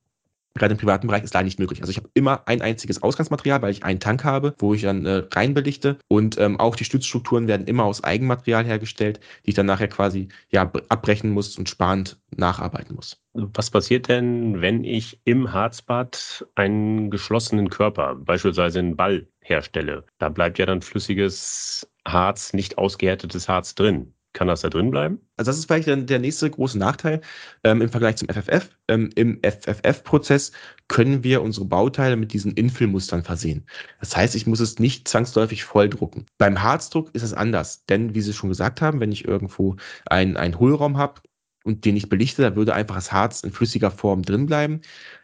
gerade 0.57 0.73
im 0.73 0.79
privaten 0.79 1.07
Bereich, 1.07 1.23
ist 1.23 1.35
leider 1.35 1.45
nicht 1.45 1.59
möglich. 1.59 1.81
Also 1.81 1.91
ich 1.91 1.97
habe 1.99 2.11
immer 2.15 2.43
ein 2.47 2.63
einziges 2.63 3.03
Ausgangsmaterial, 3.03 3.63
weil 3.63 3.71
ich 3.71 3.85
einen 3.85 4.01
Tank 4.01 4.25
habe, 4.25 4.55
wo 4.59 4.75
ich 4.75 4.83
dann 4.83 5.07
äh, 5.07 5.23
reinbelichte. 5.33 5.99
Und 6.09 6.39
ähm, 6.39 6.59
auch 6.59 6.77
die 6.77 6.85
Stützstrukturen 6.85 7.47
werden 7.47 7.67
immer 7.67 7.85
aus 7.85 8.03
Eigenmaterial 8.03 8.65
hergestellt, 8.65 9.21
die 9.45 9.51
ich 9.51 9.55
dann 9.55 9.67
nachher 9.67 9.89
quasi 9.89 10.29
ja, 10.51 10.71
abbrechen 10.89 11.31
muss 11.31 11.57
und 11.59 11.69
sparend 11.69 12.19
nacharbeiten 12.35 12.97
muss. 12.97 13.21
Was 13.35 13.71
passiert 13.71 14.09
denn, 14.09 14.61
wenn 14.61 14.85
ich 14.85 15.21
im 15.25 15.53
Harzbad 15.53 16.47
einen 16.55 17.11
geschlossenen 17.11 17.69
Körper, 17.69 18.15
beispielsweise 18.15 18.79
einen 18.79 18.97
Ball, 18.97 19.27
herstelle? 19.41 20.05
Da 20.19 20.29
bleibt 20.29 20.59
ja 20.59 20.67
dann 20.67 20.83
flüssiges 20.83 21.89
Harz, 22.07 22.53
nicht 22.53 22.79
ausgehärtetes 22.79 23.49
Harz 23.49 23.75
drin. 23.75 24.13
Kann 24.37 24.49
das 24.49 24.61
da 24.61 24.69
drin 24.69 24.91
bleiben? 24.91 25.19
Also 25.37 25.49
das 25.49 25.59
ist 25.59 25.65
vielleicht 25.65 25.89
dann 25.89 26.07
der 26.07 26.19
nächste 26.19 26.49
große 26.51 26.79
Nachteil 26.79 27.23
ähm, 27.65 27.81
im 27.81 27.89
Vergleich 27.89 28.17
zum 28.17 28.29
FFF. 28.29 28.69
Ähm, 28.89 29.11
Im 29.17 29.41
FFF-Prozess 29.43 30.53
können 30.89 31.25
wir 31.25 31.43
unsere 31.43 31.65
Bauteile 31.65 32.17
mit 32.17 32.33
diesen 32.33 32.53
Infillmustern 32.53 33.25
versehen. 33.25 33.65
Das 33.99 34.15
heißt, 34.15 34.37
ich 34.37 34.47
muss 34.47 34.61
es 34.61 34.79
nicht 34.79 35.09
zwangsläufig 35.09 35.65
volldrucken. 35.65 36.27
Beim 36.37 36.63
Harzdruck 36.63 37.13
ist 37.15 37.23
es 37.23 37.33
anders, 37.33 37.87
denn 37.87 38.15
wie 38.15 38.21
Sie 38.21 38.35
schon 38.35 38.51
gesagt 38.51 38.83
haben, 38.83 39.01
wenn 39.01 39.11
ich 39.11 39.27
irgendwo 39.27 39.77
einen 40.05 40.59
Hohlraum 40.59 40.99
habe, 40.99 41.23
und 41.65 41.85
den 41.85 41.97
ich 41.97 42.09
belichte, 42.09 42.43
da 42.43 42.55
würde 42.55 42.75
einfach 42.75 42.95
das 42.95 43.11
Harz 43.11 43.41
in 43.41 43.51
flüssiger 43.51 43.91
Form 43.91 44.23
drin 44.23 44.47
bleiben. 44.47 44.83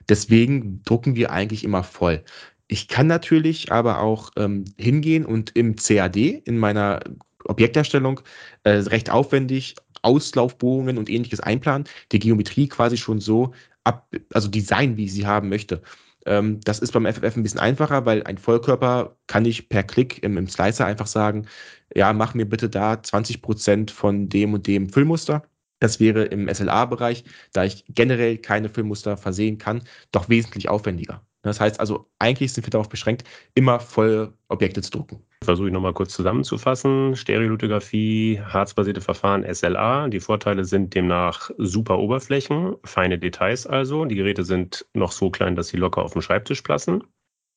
Deswegen 0.09 0.83
drucken 0.83 1.15
wir 1.15 1.31
eigentlich 1.31 1.63
immer 1.63 1.85
voll. 1.85 2.25
Ich 2.67 2.89
kann 2.89 3.07
natürlich 3.07 3.71
aber 3.71 4.01
auch 4.01 4.31
ähm, 4.37 4.65
hingehen 4.77 5.25
und 5.25 5.55
im 5.55 5.77
CAD, 5.77 6.17
in 6.17 6.59
meiner 6.59 7.01
Objekterstellung, 7.45 8.21
äh, 8.65 8.71
recht 8.71 9.11
aufwendig 9.11 9.77
Auslaufbohrungen 10.03 10.99
und 10.99 11.09
ähnliches 11.09 11.41
einplanen, 11.41 11.87
die 12.11 12.19
Geometrie 12.19 12.69
quasi 12.69 12.97
schon 12.97 13.21
so 13.21 13.53
ab, 13.85 14.13
also 14.33 14.49
designen, 14.49 14.97
wie 14.97 15.05
ich 15.05 15.13
sie 15.13 15.27
haben 15.27 15.49
möchte. 15.49 15.83
Ähm, 16.27 16.61
das 16.65 16.79
ist 16.81 16.93
beim 16.93 17.07
FFF 17.07 17.37
ein 17.37 17.43
bisschen 17.43 17.61
einfacher, 17.61 18.07
weil 18.07 18.23
ein 18.25 18.39
Vollkörper 18.39 19.17
kann 19.27 19.45
ich 19.45 19.69
per 19.69 19.83
Klick 19.83 20.23
im, 20.23 20.37
im 20.37 20.49
Slicer 20.49 20.87
einfach 20.87 21.07
sagen, 21.07 21.47
ja, 21.95 22.13
mach 22.13 22.35
mir 22.35 22.47
bitte 22.47 22.69
da 22.69 22.95
20% 22.95 23.91
von 23.91 24.29
dem 24.29 24.55
und 24.55 24.67
dem 24.67 24.89
Füllmuster 24.89 25.43
das 25.83 25.99
wäre 25.99 26.25
im 26.27 26.49
SLA-Bereich, 26.49 27.25
da 27.53 27.65
ich 27.65 27.85
generell 27.89 28.39
keine 28.39 28.69
Filmmuster 28.69 29.17
versehen 29.17 29.59
kann, 29.59 29.83
doch 30.13 30.29
wesentlich 30.29 30.69
aufwendiger. 30.69 31.27
Das 31.43 31.61
heißt 31.61 31.81
also, 31.81 32.09
eigentlich 32.21 32.53
sind 32.53 32.65
wir 32.65 32.71
darauf 32.71 32.89
beschränkt, 32.89 33.25
immer 33.55 33.81
voll 33.81 34.33
Objekte 34.49 34.81
zu 34.81 34.93
drucken. 34.93 35.25
Versuche 35.43 35.67
ich 35.67 35.73
nochmal 35.73 35.93
kurz 35.93 36.13
zusammenzufassen. 36.15 37.17
Stereolithografie, 37.17 38.41
harzbasierte 38.41 39.01
Verfahren, 39.01 39.45
SLA. 39.53 40.09
Die 40.09 40.21
Vorteile 40.21 40.65
sind 40.65 40.95
demnach 40.95 41.51
super 41.59 41.99
Oberflächen, 41.99 42.77
feine 42.85 43.19
Details 43.19 43.67
also. 43.67 44.05
Die 44.05 44.15
Geräte 44.15 44.45
sind 44.45 44.87
noch 44.95 45.11
so 45.11 45.31
klein, 45.31 45.57
dass 45.57 45.69
sie 45.69 45.77
locker 45.77 46.03
auf 46.03 46.13
dem 46.13 46.23
Schreibtisch 46.23 46.63
platzen. 46.63 47.03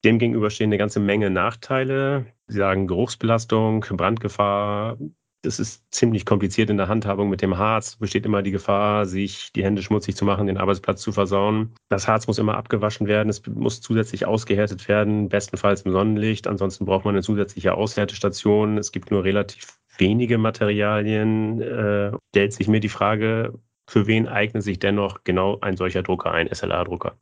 Demgegenüber 0.04 0.50
stehen 0.50 0.70
eine 0.70 0.78
ganze 0.78 1.00
Menge 1.00 1.30
Nachteile. 1.30 2.26
Sie 2.48 2.58
sagen 2.58 2.88
Geruchsbelastung, 2.88 3.82
Brandgefahr, 3.82 4.98
das 5.46 5.60
ist 5.60 5.84
ziemlich 5.94 6.26
kompliziert 6.26 6.70
in 6.70 6.78
der 6.78 6.88
Handhabung 6.88 7.30
mit 7.30 7.42
dem 7.42 7.58
Harz. 7.58 7.96
Besteht 7.98 8.26
immer 8.26 8.42
die 8.42 8.52
Gefahr, 8.52 9.06
sich 9.06 9.52
die 9.54 9.64
Hände 9.64 9.82
schmutzig 9.82 10.16
zu 10.16 10.26
machen, 10.26 10.48
den 10.48 10.58
Arbeitsplatz 10.58 11.02
zu 11.02 11.12
versauen. 11.12 11.76
Das 11.90 12.08
Harz 12.08 12.28
muss 12.28 12.40
immer 12.40 12.58
abgewaschen 12.58 13.08
werden. 13.08 13.30
Es 13.30 13.46
muss 13.46 13.82
zusätzlich 13.82 14.26
ausgehärtet 14.26 14.88
werden, 14.88 15.30
bestenfalls 15.30 15.84
im 15.84 15.92
Sonnenlicht. 15.92 16.48
Ansonsten 16.48 16.86
braucht 16.86 17.06
man 17.06 17.16
eine 17.16 17.24
zusätzliche 17.24 17.76
Aushärtestation. 17.76 18.78
Es 18.78 18.92
gibt 18.92 19.12
nur 19.12 19.24
relativ 19.24 19.80
wenige 19.98 20.38
Materialien. 20.38 21.62
Äh, 21.62 22.12
stellt 22.34 22.54
sich 22.54 22.68
mir 22.68 22.80
die 22.80 22.90
Frage, 22.90 23.54
für 23.88 24.08
wen 24.08 24.28
eignet 24.28 24.64
sich 24.64 24.80
dennoch 24.80 25.24
genau 25.24 25.60
ein 25.62 25.78
solcher 25.78 26.04
Drucker, 26.04 26.32
ein 26.32 26.50
SLA-Drucker? 26.54 27.18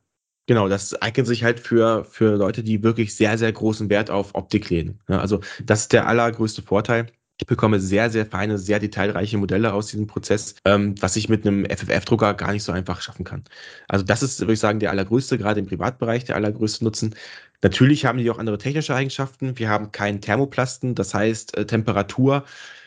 Genau, 0.45 0.67
das 0.67 0.93
eignet 1.01 1.27
sich 1.27 1.43
halt 1.43 1.59
für, 1.59 2.03
für 2.03 2.35
Leute, 2.35 2.63
die 2.63 2.83
wirklich 2.83 3.15
sehr, 3.15 3.37
sehr 3.37 3.51
großen 3.51 3.89
Wert 3.89 4.09
auf 4.09 4.35
Optik 4.35 4.69
legen. 4.69 4.99
also 5.07 5.39
das 5.63 5.81
ist 5.81 5.93
der 5.93 6.07
allergrößte 6.07 6.61
Vorteil. 6.61 7.07
Ich 7.43 7.47
bekomme 7.47 7.81
sehr, 7.81 8.09
sehr 8.09 8.25
feine, 8.25 8.57
sehr 8.57 8.79
detailreiche 8.79 9.37
Modelle 9.37 9.73
aus 9.73 9.87
diesem 9.87 10.07
Prozess, 10.07 10.55
ähm, 10.63 10.95
was 11.01 11.17
ich 11.17 11.27
mit 11.27 11.45
einem 11.45 11.65
FFF-Drucker 11.65 12.35
gar 12.35 12.53
nicht 12.53 12.63
so 12.63 12.71
einfach 12.71 13.01
schaffen 13.01 13.25
kann. 13.25 13.43
Also 13.89 14.05
das 14.05 14.23
ist, 14.23 14.39
würde 14.39 14.53
ich 14.53 14.61
sagen, 14.61 14.79
der 14.79 14.91
allergrößte, 14.91 15.37
gerade 15.37 15.59
im 15.59 15.65
Privatbereich, 15.65 16.23
der 16.23 16.37
allergrößte 16.37 16.85
Nutzen. 16.85 17.15
Natürlich 17.61 18.05
haben 18.05 18.17
die 18.17 18.31
auch 18.31 18.37
andere 18.37 18.57
technische 18.57 18.95
Eigenschaften. 18.95 19.59
Wir 19.59 19.67
haben 19.67 19.91
keinen 19.91 20.21
Thermoplasten, 20.21 20.95
das 20.95 21.13
heißt 21.13 21.57
äh, 21.57 21.65
Temperatur 21.65 22.45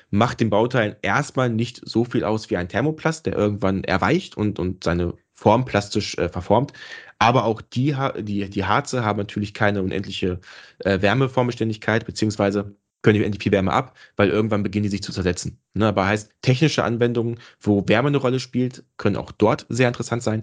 macht 0.09 0.41
den 0.41 0.49
Bauteilen 0.49 0.97
erstmal 1.03 1.51
nicht 1.51 1.83
so 1.85 2.07
viel 2.07 2.25
aus 2.25 2.49
wie 2.49 2.57
ein 2.57 2.69
Thermoplast, 2.69 3.27
der 3.27 3.37
irgendwann 3.37 3.85
erweicht 3.85 4.39
und, 4.39 4.59
und 4.59 4.85
seine 4.85 5.13
Form 5.35 5.67
plastisch 5.67 6.17
äh, 6.17 6.31
verformt. 6.31 6.73
Aber 7.19 7.45
auch 7.45 7.61
die, 7.61 7.95
die, 8.21 8.49
die 8.49 8.65
Harze 8.65 9.05
haben 9.05 9.19
natürlich 9.19 9.53
keine 9.53 9.83
unendliche 9.83 10.41
äh, 10.79 11.03
Wärmeformbeständigkeit, 11.03 12.07
beziehungsweise 12.07 12.75
können 13.07 13.21
die 13.21 13.25
endlich 13.25 13.53
Wärme 13.53 13.73
ab, 13.73 13.97
weil 14.17 14.31
irgendwann 14.31 14.65
beginnen 14.65 14.83
die 14.83 14.89
sich 14.89 15.03
zu 15.05 15.13
zersetzen. 15.13 15.61
Ne, 15.75 15.87
aber 15.87 16.07
heißt, 16.07 16.33
technische 16.43 16.83
Anwendungen, 16.83 17.39
wo 17.61 17.87
Wärme 17.87 18.09
eine 18.09 18.17
Rolle 18.17 18.41
spielt, 18.41 18.83
können 18.97 19.15
auch 19.15 19.31
dort 19.31 19.65
sehr 19.69 19.87
interessant 19.87 20.25
sein. 20.25 20.43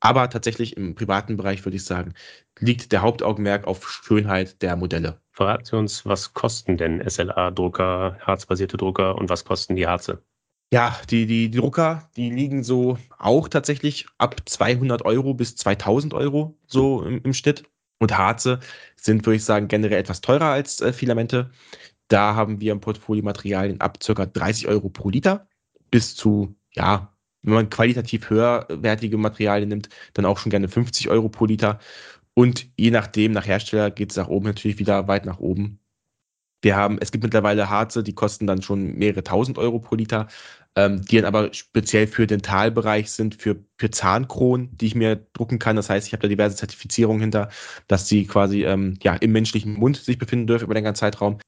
Aber 0.00 0.28
tatsächlich 0.28 0.76
im 0.76 0.94
privaten 0.94 1.38
Bereich 1.38 1.64
würde 1.64 1.76
ich 1.76 1.86
sagen, 1.86 2.12
liegt 2.58 2.92
der 2.92 3.00
Hauptaugenmerk 3.00 3.66
auf 3.66 3.90
Schönheit 3.90 4.60
der 4.60 4.76
Modelle. 4.76 5.22
Verraten 5.30 5.64
Sie 5.64 5.74
uns, 5.74 6.04
was 6.04 6.34
kosten 6.34 6.76
denn 6.76 7.02
SLA-Drucker, 7.08 8.18
harzbasierte 8.20 8.76
Drucker 8.76 9.16
und 9.16 9.30
was 9.30 9.46
kosten 9.46 9.74
die 9.74 9.86
Harze? 9.86 10.22
Ja, 10.70 10.94
die, 11.08 11.24
die, 11.24 11.50
die 11.50 11.58
Drucker, 11.60 12.10
die 12.14 12.28
liegen 12.28 12.62
so 12.62 12.98
auch 13.16 13.48
tatsächlich 13.48 14.04
ab 14.18 14.36
200 14.44 15.02
Euro 15.06 15.32
bis 15.32 15.56
2000 15.56 16.12
Euro 16.12 16.58
so 16.66 17.04
im, 17.04 17.22
im 17.22 17.32
Schnitt. 17.32 17.64
Und 18.00 18.18
Harze 18.18 18.58
sind, 18.96 19.24
würde 19.24 19.36
ich 19.36 19.44
sagen, 19.44 19.68
generell 19.68 20.00
etwas 20.00 20.20
teurer 20.20 20.46
als 20.46 20.80
äh, 20.80 20.92
Filamente. 20.92 21.52
Da 22.08 22.34
haben 22.34 22.60
wir 22.60 22.72
im 22.72 22.80
Portfolio 22.80 23.24
Materialien 23.24 23.80
ab 23.80 23.98
ca. 24.00 24.26
30 24.26 24.68
Euro 24.68 24.88
pro 24.88 25.10
Liter 25.10 25.48
bis 25.90 26.14
zu, 26.16 26.54
ja, 26.72 27.12
wenn 27.42 27.54
man 27.54 27.70
qualitativ 27.70 28.30
höherwertige 28.30 29.16
Materialien 29.18 29.68
nimmt, 29.68 29.88
dann 30.14 30.24
auch 30.24 30.38
schon 30.38 30.50
gerne 30.50 30.68
50 30.68 31.08
Euro 31.10 31.28
pro 31.28 31.46
Liter. 31.46 31.78
Und 32.34 32.68
je 32.78 32.90
nachdem, 32.90 33.32
nach 33.32 33.46
Hersteller 33.46 33.90
geht 33.90 34.10
es 34.10 34.16
nach 34.16 34.28
oben 34.28 34.46
natürlich 34.46 34.78
wieder 34.78 35.08
weit 35.08 35.26
nach 35.26 35.38
oben. 35.38 35.78
Wir 36.62 36.76
haben, 36.76 36.98
es 37.00 37.10
gibt 37.10 37.24
mittlerweile 37.24 37.68
Harze, 37.68 38.04
die 38.04 38.14
kosten 38.14 38.46
dann 38.46 38.62
schon 38.62 38.94
mehrere 38.94 39.24
tausend 39.24 39.58
Euro 39.58 39.80
pro 39.80 39.96
Liter, 39.96 40.28
ähm, 40.76 41.02
die 41.02 41.16
dann 41.16 41.24
aber 41.24 41.52
speziell 41.52 42.06
für 42.06 42.26
den 42.26 42.40
Talbereich 42.40 43.10
sind, 43.10 43.34
für, 43.34 43.56
für 43.78 43.90
Zahnkronen, 43.90 44.74
die 44.76 44.86
ich 44.86 44.94
mir 44.94 45.16
drucken 45.32 45.58
kann. 45.58 45.76
Das 45.76 45.90
heißt, 45.90 46.06
ich 46.06 46.12
habe 46.12 46.22
da 46.22 46.28
diverse 46.28 46.56
Zertifizierungen 46.56 47.20
hinter, 47.20 47.50
dass 47.88 48.08
sie 48.08 48.26
quasi 48.26 48.64
ähm, 48.64 48.96
ja, 49.02 49.14
im 49.16 49.32
menschlichen 49.32 49.74
Mund 49.74 49.96
sich 49.96 50.18
befinden 50.18 50.46
dürfen 50.46 50.64
über 50.64 50.74
den 50.74 50.84
ganzen 50.84 51.00
Zeitraum. 51.00 51.38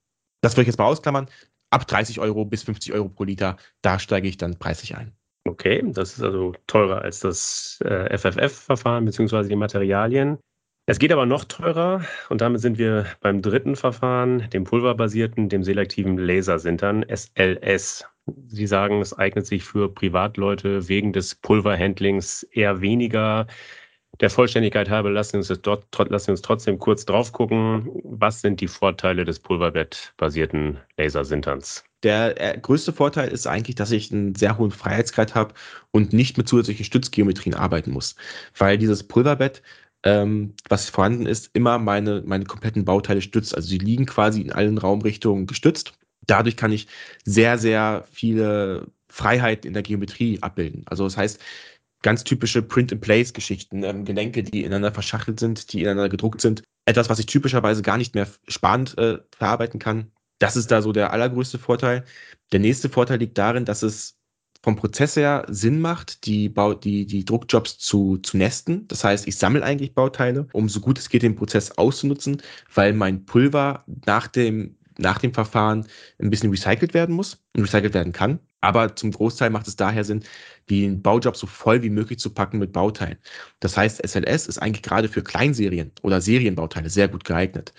Das 0.45 0.53
würde 0.53 0.63
ich 0.63 0.69
jetzt 0.69 0.79
mal 0.79 0.85
ausklammern. 0.85 1.27
Ab 1.71 1.87
30 1.87 2.21
Euro 2.21 2.45
bis 2.45 2.65
50 2.65 2.93
Euro 2.93 3.09
pro 3.09 3.25
Liter, 3.25 3.57
da 3.81 3.99
steige 3.99 4.29
ich 4.29 4.37
dann 4.37 4.59
preislich 4.59 4.95
ein. 4.95 5.13
Okay, 5.49 5.83
das 5.87 6.19
ist 6.19 6.23
also 6.23 6.53
teurer 6.67 7.01
als 7.01 7.21
das 7.21 7.79
äh, 7.83 8.15
FFF-Verfahren 8.17 9.07
bzw. 9.07 9.49
die 9.49 9.57
Materialien. 9.57 10.39
Es 10.87 10.99
geht 10.99 11.13
aber 11.13 11.25
noch 11.25 11.45
teurer 11.45 12.05
und 12.29 12.43
damit 12.43 12.61
sind 12.61 12.77
wir 12.77 13.07
beim 13.23 13.41
dritten 13.41 13.75
Verfahren, 13.75 14.51
dem 14.51 14.65
pulverbasierten, 14.65 15.49
dem 15.49 15.65
selektiven 15.65 16.19
Lasersintern, 16.19 17.07
SLS. 17.09 18.05
Sie 18.47 18.67
sagen, 18.67 19.01
es 19.01 19.17
eignet 19.17 19.47
sich 19.47 19.65
für 19.65 19.93
Privatleute 19.95 20.89
wegen 20.89 21.15
des 21.15 21.37
Pulverhandlings 21.37 22.43
eher 22.43 22.83
weniger. 22.83 23.47
Der 24.21 24.31
Vollständigkeit 24.31 24.89
halber 24.91 25.11
lassen 25.11 25.35
wir 25.35 25.39
uns, 25.39 25.61
dort, 25.63 26.29
uns 26.29 26.43
trotzdem 26.43 26.79
kurz 26.79 27.05
drauf 27.05 27.33
gucken. 27.33 27.89
Was 28.05 28.41
sind 28.41 28.61
die 28.61 28.69
Vorteile 28.69 29.25
des 29.25 29.41
Pulverbettbasierten 29.41 30.79
Lasersinterns? 30.97 31.85
Der 32.03 32.41
äh, 32.41 32.59
größte 32.59 32.93
Vorteil 32.93 33.29
ist 33.29 33.47
eigentlich, 33.47 33.77
dass 33.77 33.91
ich 33.91 34.13
einen 34.13 34.35
sehr 34.35 34.59
hohen 34.59 34.71
Freiheitsgrad 34.71 35.35
habe 35.35 35.55
und 35.91 36.13
nicht 36.13 36.37
mit 36.37 36.49
zusätzlichen 36.49 36.85
Stützgeometrien 36.85 37.55
arbeiten 37.55 37.91
muss. 37.91 38.15
Weil 38.57 38.79
dieses 38.79 39.03
Pulverbett, 39.03 39.63
ähm, 40.05 40.55
was 40.69 40.91
vorhanden 40.91 41.27
ist, 41.27 41.51
immer 41.55 41.79
meine, 41.79 42.23
meine 42.25 42.45
kompletten 42.45 42.85
Bauteile 42.85 43.23
stützt. 43.23 43.55
Also 43.55 43.69
sie 43.69 43.79
liegen 43.79 44.07
quasi 44.07 44.43
in 44.43 44.53
allen 44.53 44.79
Raumrichtungen 44.79 45.47
gestützt. 45.47 45.95
Dadurch 46.27 46.57
kann 46.57 46.73
ich 46.73 46.87
sehr, 47.25 47.59
sehr 47.59 48.05
viele 48.11 48.87
Freiheiten 49.09 49.69
in 49.69 49.75
der 49.75 49.83
Geometrie 49.83 50.39
abbilden. 50.43 50.83
Also 50.87 51.05
das 51.05 51.17
heißt, 51.17 51.41
ganz 52.05 52.23
typische 52.23 52.63
Print-and-Place-Geschichten, 52.63 53.83
ähm, 53.83 54.05
Gelenke, 54.05 54.43
die 54.43 54.61
ineinander 54.61 54.93
verschachtelt 54.93 55.41
sind, 55.41 55.73
die 55.73 55.81
ineinander 55.81 56.11
gedruckt 56.11 56.41
sind. 56.41 56.63
Etwas, 56.85 57.09
was 57.09 57.19
ich 57.19 57.27
typischerweise 57.27 57.83
gar 57.83 57.97
nicht 57.97 58.15
mehr 58.15 58.29
spannend 58.47 58.97
äh, 58.99 59.19
verarbeiten 59.35 59.81
kann. 59.81 60.13
Das 60.39 60.55
ist 60.55 60.71
da 60.71 60.83
so 60.83 60.93
der 60.93 61.13
allergrößte 61.13 61.59
Vorteil. 61.59 62.05
Der 62.53 62.61
nächste 62.61 62.91
Vorteil 62.91 63.19
liegt 63.19 63.39
darin, 63.39 63.65
dass 63.65 63.83
es 63.83 64.19
vom 64.63 64.77
Prozess 64.77 65.17
her 65.17 65.47
Sinn 65.49 65.81
macht, 65.81 66.27
die, 66.27 66.51
Bau 66.51 66.75
die, 66.75 67.07
die 67.07 67.25
Druckjobs 67.25 67.79
zu, 67.79 68.19
zu 68.19 68.37
nesten. 68.37 68.87
Das 68.89 69.03
heißt, 69.03 69.27
ich 69.27 69.37
sammle 69.37 69.63
eigentlich 69.63 69.95
Bauteile, 69.95 70.47
um 70.53 70.69
so 70.69 70.81
gut 70.81 70.99
es 70.99 71.09
geht 71.09 71.23
den 71.23 71.37
Prozess 71.37 71.71
auszunutzen, 71.73 72.43
weil 72.75 72.93
mein 72.93 73.25
Pulver 73.25 73.85
nach 74.07 74.27
dem, 74.27 74.77
nach 74.99 75.19
dem 75.19 75.33
Verfahren 75.33 75.87
ein 76.19 76.31
bisschen 76.31 76.51
recycelt 76.51 76.93
werden 76.93 77.15
muss 77.15 77.43
und 77.57 77.63
recycelt 77.63 77.95
werden 77.95 78.13
kann. 78.13 78.41
Aber 78.65 78.97
zum 78.97 79.13
Großteil 79.13 79.51
macht 79.51 79.69
es 79.69 79.77
daher 79.77 80.05
Sinn, 80.05 80.25
den 80.71 81.03
Baujob 81.03 81.37
so 81.37 81.47
voll 81.47 81.83
wie 81.83 81.91
möglich 81.91 82.19
zu 82.19 82.31
packen 82.31 82.59
mit 82.59 82.73
Bauteilen. 82.73 83.19
Das 83.61 83.77
heißt, 83.77 84.01
SLS 84.07 84.47
ist 84.47 84.59
eigentlich 84.59 84.83
gerade 84.83 85.09
für 85.09 85.23
Kleinserien 85.23 85.93
oder 86.03 86.21
Serienbauteile 86.21 86.91
sehr 86.91 87.09
gut 87.09 87.25
geeignet. 87.25 87.73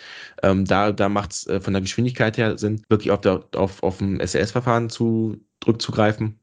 Ähm, 0.43 0.65
da 0.65 0.91
da 0.91 1.10
macht 1.10 1.32
es 1.34 1.48
äh, 1.48 1.60
von 1.62 1.74
der 1.74 1.82
Geschwindigkeit 1.82 2.38
her 2.38 2.58
Sinn, 2.58 2.84
wirklich 2.89 3.12
auf, 3.12 3.21
der, 3.21 3.45
auf, 3.56 3.82
auf 3.84 4.02
ein 4.02 4.19
SLS-Verfahren 4.19 4.89
zu, 4.89 5.38
zurückzugreifen. 5.62 6.39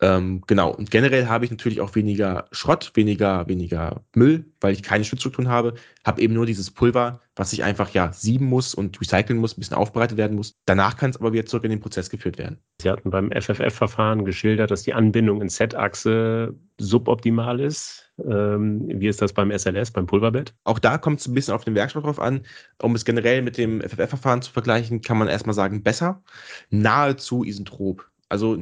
Ähm, 0.00 0.42
genau. 0.46 0.74
Und 0.74 0.90
generell 0.90 1.28
habe 1.28 1.44
ich 1.44 1.50
natürlich 1.50 1.80
auch 1.80 1.94
weniger 1.94 2.46
Schrott, 2.50 2.90
weniger, 2.94 3.46
weniger 3.48 4.04
Müll, 4.14 4.44
weil 4.60 4.72
ich 4.72 4.82
keine 4.82 5.04
Schutzstrukturen 5.04 5.48
habe. 5.48 5.74
Habe 6.04 6.20
eben 6.20 6.34
nur 6.34 6.46
dieses 6.46 6.70
Pulver, 6.70 7.20
was 7.36 7.52
ich 7.52 7.62
einfach 7.62 7.90
ja 7.90 8.12
sieben 8.12 8.46
muss 8.46 8.74
und 8.74 9.00
recyceln 9.00 9.38
muss, 9.38 9.56
ein 9.56 9.60
bisschen 9.60 9.76
aufbereitet 9.76 10.18
werden 10.18 10.36
muss. 10.36 10.56
Danach 10.66 10.96
kann 10.96 11.10
es 11.10 11.16
aber 11.16 11.32
wieder 11.32 11.46
zurück 11.46 11.64
in 11.64 11.70
den 11.70 11.80
Prozess 11.80 12.10
geführt 12.10 12.38
werden. 12.38 12.58
Sie 12.82 12.90
hatten 12.90 13.10
beim 13.10 13.30
FFF-Verfahren 13.30 14.24
geschildert, 14.24 14.70
dass 14.70 14.82
die 14.82 14.94
Anbindung 14.94 15.40
in 15.40 15.48
Z-Achse 15.48 16.54
suboptimal 16.78 17.60
ist. 17.60 18.12
Ähm, 18.18 18.88
wie 18.88 19.08
ist 19.08 19.22
das 19.22 19.32
beim 19.32 19.56
SLS, 19.56 19.92
beim 19.92 20.06
Pulverbett? 20.06 20.54
Auch 20.64 20.80
da 20.80 20.98
kommt 20.98 21.20
es 21.20 21.28
ein 21.28 21.34
bisschen 21.34 21.54
auf 21.54 21.64
den 21.64 21.76
Werkstoff 21.76 22.02
drauf 22.02 22.20
an. 22.20 22.44
Um 22.82 22.94
es 22.96 23.04
generell 23.04 23.42
mit 23.42 23.58
dem 23.58 23.80
FFF-Verfahren 23.80 24.42
zu 24.42 24.50
vergleichen, 24.50 25.02
kann 25.02 25.18
man 25.18 25.28
erstmal 25.28 25.54
sagen, 25.54 25.82
besser. 25.84 26.22
Nahezu 26.70 27.44
isentrop. 27.44 28.08
Also 28.34 28.58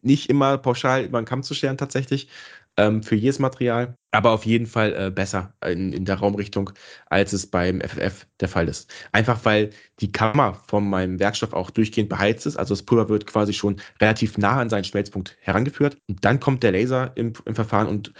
nicht 0.00 0.30
immer 0.30 0.56
pauschal 0.56 1.04
über 1.04 1.20
den 1.20 1.26
Kamm 1.26 1.42
zu 1.42 1.52
scheren 1.52 1.76
tatsächlich 1.76 2.30
ähm, 2.78 3.02
für 3.02 3.16
jedes 3.16 3.38
Material, 3.38 3.98
aber 4.12 4.32
auf 4.32 4.44
jeden 4.44 4.66
Fall 4.66 4.94
äh, 4.94 5.10
besser 5.10 5.54
in, 5.64 5.92
in 5.92 6.04
der 6.04 6.16
Raumrichtung, 6.16 6.70
als 7.06 7.32
es 7.32 7.46
beim 7.46 7.80
FFF 7.80 8.26
der 8.40 8.48
Fall 8.48 8.68
ist. 8.68 8.92
Einfach 9.12 9.44
weil 9.44 9.70
die 10.00 10.10
Kammer 10.10 10.54
von 10.66 10.88
meinem 10.88 11.20
Werkstoff 11.20 11.52
auch 11.52 11.70
durchgehend 11.70 12.08
beheizt 12.08 12.46
ist. 12.46 12.56
Also 12.56 12.74
das 12.74 12.82
Pulver 12.82 13.08
wird 13.08 13.26
quasi 13.26 13.52
schon 13.52 13.76
relativ 14.00 14.38
nah 14.38 14.58
an 14.58 14.70
seinen 14.70 14.84
Schmelzpunkt 14.84 15.36
herangeführt. 15.40 15.98
Und 16.08 16.24
dann 16.24 16.40
kommt 16.40 16.62
der 16.62 16.72
Laser 16.72 17.12
im, 17.16 17.34
im 17.44 17.54
Verfahren 17.54 17.86
und 17.86 18.12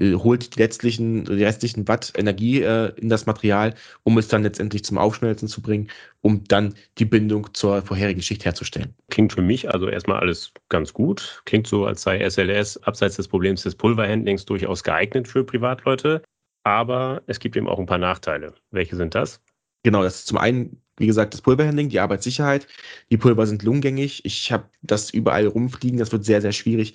äh, 0.00 0.14
holt 0.14 0.56
die 0.56 0.60
letztlichen, 0.60 1.24
die 1.24 1.44
restlichen 1.44 1.86
Watt 1.86 2.12
Energie 2.16 2.62
äh, 2.62 2.92
in 2.96 3.08
das 3.08 3.26
Material, 3.26 3.74
um 4.02 4.18
es 4.18 4.28
dann 4.28 4.42
letztendlich 4.42 4.84
zum 4.84 4.98
Aufschmelzen 4.98 5.48
zu 5.48 5.62
bringen, 5.62 5.88
um 6.22 6.42
dann 6.44 6.74
die 6.98 7.04
Bindung 7.04 7.52
zur 7.54 7.82
vorherigen 7.82 8.22
Schicht 8.22 8.44
herzustellen. 8.44 8.94
Klingt 9.10 9.32
für 9.32 9.42
mich 9.42 9.72
also 9.72 9.88
erstmal 9.88 10.20
alles 10.20 10.52
ganz 10.68 10.92
gut. 10.92 11.42
Klingt 11.44 11.66
so, 11.66 11.86
als 11.86 12.02
sei 12.02 12.28
SLS 12.28 12.82
abseits 12.82 13.16
des 13.16 13.28
Problems 13.28 13.62
des 13.62 13.74
Pulverhandlings 13.74 14.44
durchaus 14.46 14.82
geeignet 14.82 15.28
für 15.28 15.35
Privatleute. 15.44 16.22
Aber 16.64 17.22
es 17.26 17.38
gibt 17.38 17.56
eben 17.56 17.68
auch 17.68 17.78
ein 17.78 17.86
paar 17.86 17.98
Nachteile. 17.98 18.54
Welche 18.70 18.96
sind 18.96 19.14
das? 19.14 19.40
Genau, 19.84 20.02
das 20.02 20.16
ist 20.16 20.26
zum 20.26 20.38
einen 20.38 20.82
wie 20.98 21.06
gesagt, 21.06 21.34
das 21.34 21.42
Pulverhandling, 21.42 21.90
die 21.90 22.00
Arbeitssicherheit. 22.00 22.66
Die 23.10 23.18
Pulver 23.18 23.46
sind 23.46 23.62
lungengängig. 23.62 24.24
Ich 24.24 24.50
habe 24.50 24.70
das 24.82 25.10
überall 25.10 25.46
rumfliegen. 25.46 25.98
Das 25.98 26.12
wird 26.12 26.24
sehr, 26.24 26.40
sehr 26.40 26.52
schwierig, 26.52 26.94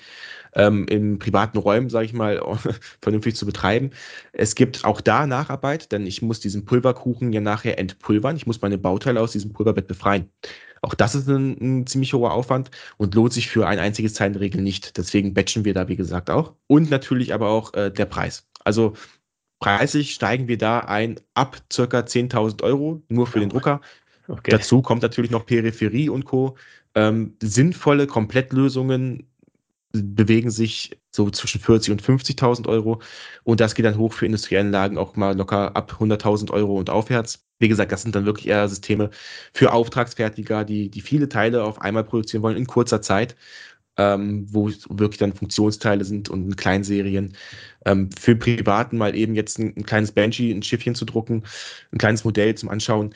ähm, 0.54 0.88
in 0.88 1.20
privaten 1.20 1.58
Räumen, 1.58 1.90
sage 1.90 2.06
ich 2.06 2.14
mal, 2.14 2.42
vernünftig 3.02 3.36
zu 3.36 3.46
betreiben. 3.46 3.92
Es 4.34 4.56
gibt 4.56 4.86
auch 4.86 5.02
da 5.02 5.28
Nacharbeit, 5.28 5.92
denn 5.92 6.08
ich 6.08 6.22
muss 6.22 6.40
diesen 6.40 6.66
Pulverkuchen 6.66 7.32
ja 7.32 7.42
nachher 7.42 7.78
entpulvern. 7.78 8.36
Ich 8.36 8.48
muss 8.48 8.62
meine 8.62 8.78
Bauteile 8.80 9.22
aus 9.22 9.34
diesem 9.34 9.54
Pulverbett 9.54 9.88
befreien. 9.88 10.30
Auch 10.82 10.96
das 10.96 11.14
ist 11.16 11.28
ein, 11.28 11.58
ein, 11.62 11.88
ziemlich 11.88 12.14
hoher 12.14 12.34
Aufwand 12.34 12.72
und 12.98 13.14
lohnt 13.14 13.34
sich 13.34 13.50
für 13.50 13.68
ein 13.68 13.80
einziges 13.80 14.16
Zeitenregel 14.16 14.62
nicht. 14.62 14.98
Deswegen 14.98 15.34
batchen 15.34 15.64
wir 15.64 15.74
da, 15.74 15.88
wie 15.88 15.96
gesagt, 15.96 16.30
auch. 16.30 16.56
Und 16.68 16.90
natürlich 16.90 17.34
aber 17.34 17.50
auch 17.50 17.74
äh, 17.76 17.92
der 17.92 18.06
Preis. 18.06 18.48
Also 18.64 18.94
Preislich 19.62 20.16
steigen 20.16 20.48
wir 20.48 20.58
da 20.58 20.80
ein 20.80 21.20
ab 21.36 21.56
circa 21.72 22.00
10.000 22.00 22.64
Euro 22.64 23.04
nur 23.10 23.28
für 23.28 23.40
den 23.40 23.50
Drucker. 23.50 23.80
Okay. 24.28 24.50
Dazu 24.50 24.82
kommt 24.82 25.04
natürlich 25.04 25.30
noch 25.30 25.46
Peripherie 25.46 26.10
und 26.10 26.26
Co. 26.26 26.58
Ähm, 26.96 27.38
sinnvolle 27.44 28.08
Komplettlösungen 28.08 29.31
bewegen 29.94 30.50
sich 30.50 31.00
so 31.12 31.30
zwischen 31.30 31.62
40 31.62 31.92
und 31.92 32.02
50.000 32.02 32.68
Euro 32.68 33.02
und 33.44 33.60
das 33.60 33.76
geht 33.76 33.86
dann 33.86 33.98
hoch 33.98 34.14
für 34.14 34.26
Industrieanlagen 34.26 34.98
auch 34.98 35.16
mal 35.16 35.36
locker 35.36 35.76
ab 35.76 35.98
100.000 36.00 36.52
Euro 36.52 36.78
und 36.78 36.90
aufwärts. 36.90 37.46
Wie 37.60 37.68
gesagt, 37.68 37.92
das 37.92 38.02
sind 38.02 38.16
dann 38.16 38.26
wirklich 38.26 38.48
eher 38.48 38.68
Systeme 38.68 39.10
für 39.54 39.72
Auftragsfertiger, 39.74 40.64
die, 40.66 40.90
die 40.90 41.02
viele 41.02 41.30
Teile 41.30 41.64
auf 41.64 41.82
einmal 41.82 42.04
produzieren 42.04 42.44
wollen 42.44 42.58
in 42.58 42.68
kurzer 42.68 43.02
Zeit 43.02 43.36
ähm, 43.98 44.46
wo 44.50 44.70
wirklich 44.90 45.18
dann 45.18 45.34
Funktionsteile 45.34 46.06
sind 46.06 46.30
und 46.30 46.46
in 46.46 46.56
Kleinserien. 46.56 47.36
Ähm, 47.86 48.10
für 48.12 48.36
Privaten 48.36 48.98
mal 48.98 49.16
eben 49.16 49.36
jetzt 49.36 49.60
ein, 49.60 49.74
ein, 49.76 49.86
kleines 49.86 50.12
Banshee, 50.12 50.52
ein 50.52 50.64
Schiffchen 50.64 50.96
zu 50.96 51.06
drucken, 51.06 51.44
ein 51.92 51.98
kleines 51.98 52.24
Modell 52.24 52.56
zum 52.56 52.70
Anschauen, 52.70 53.14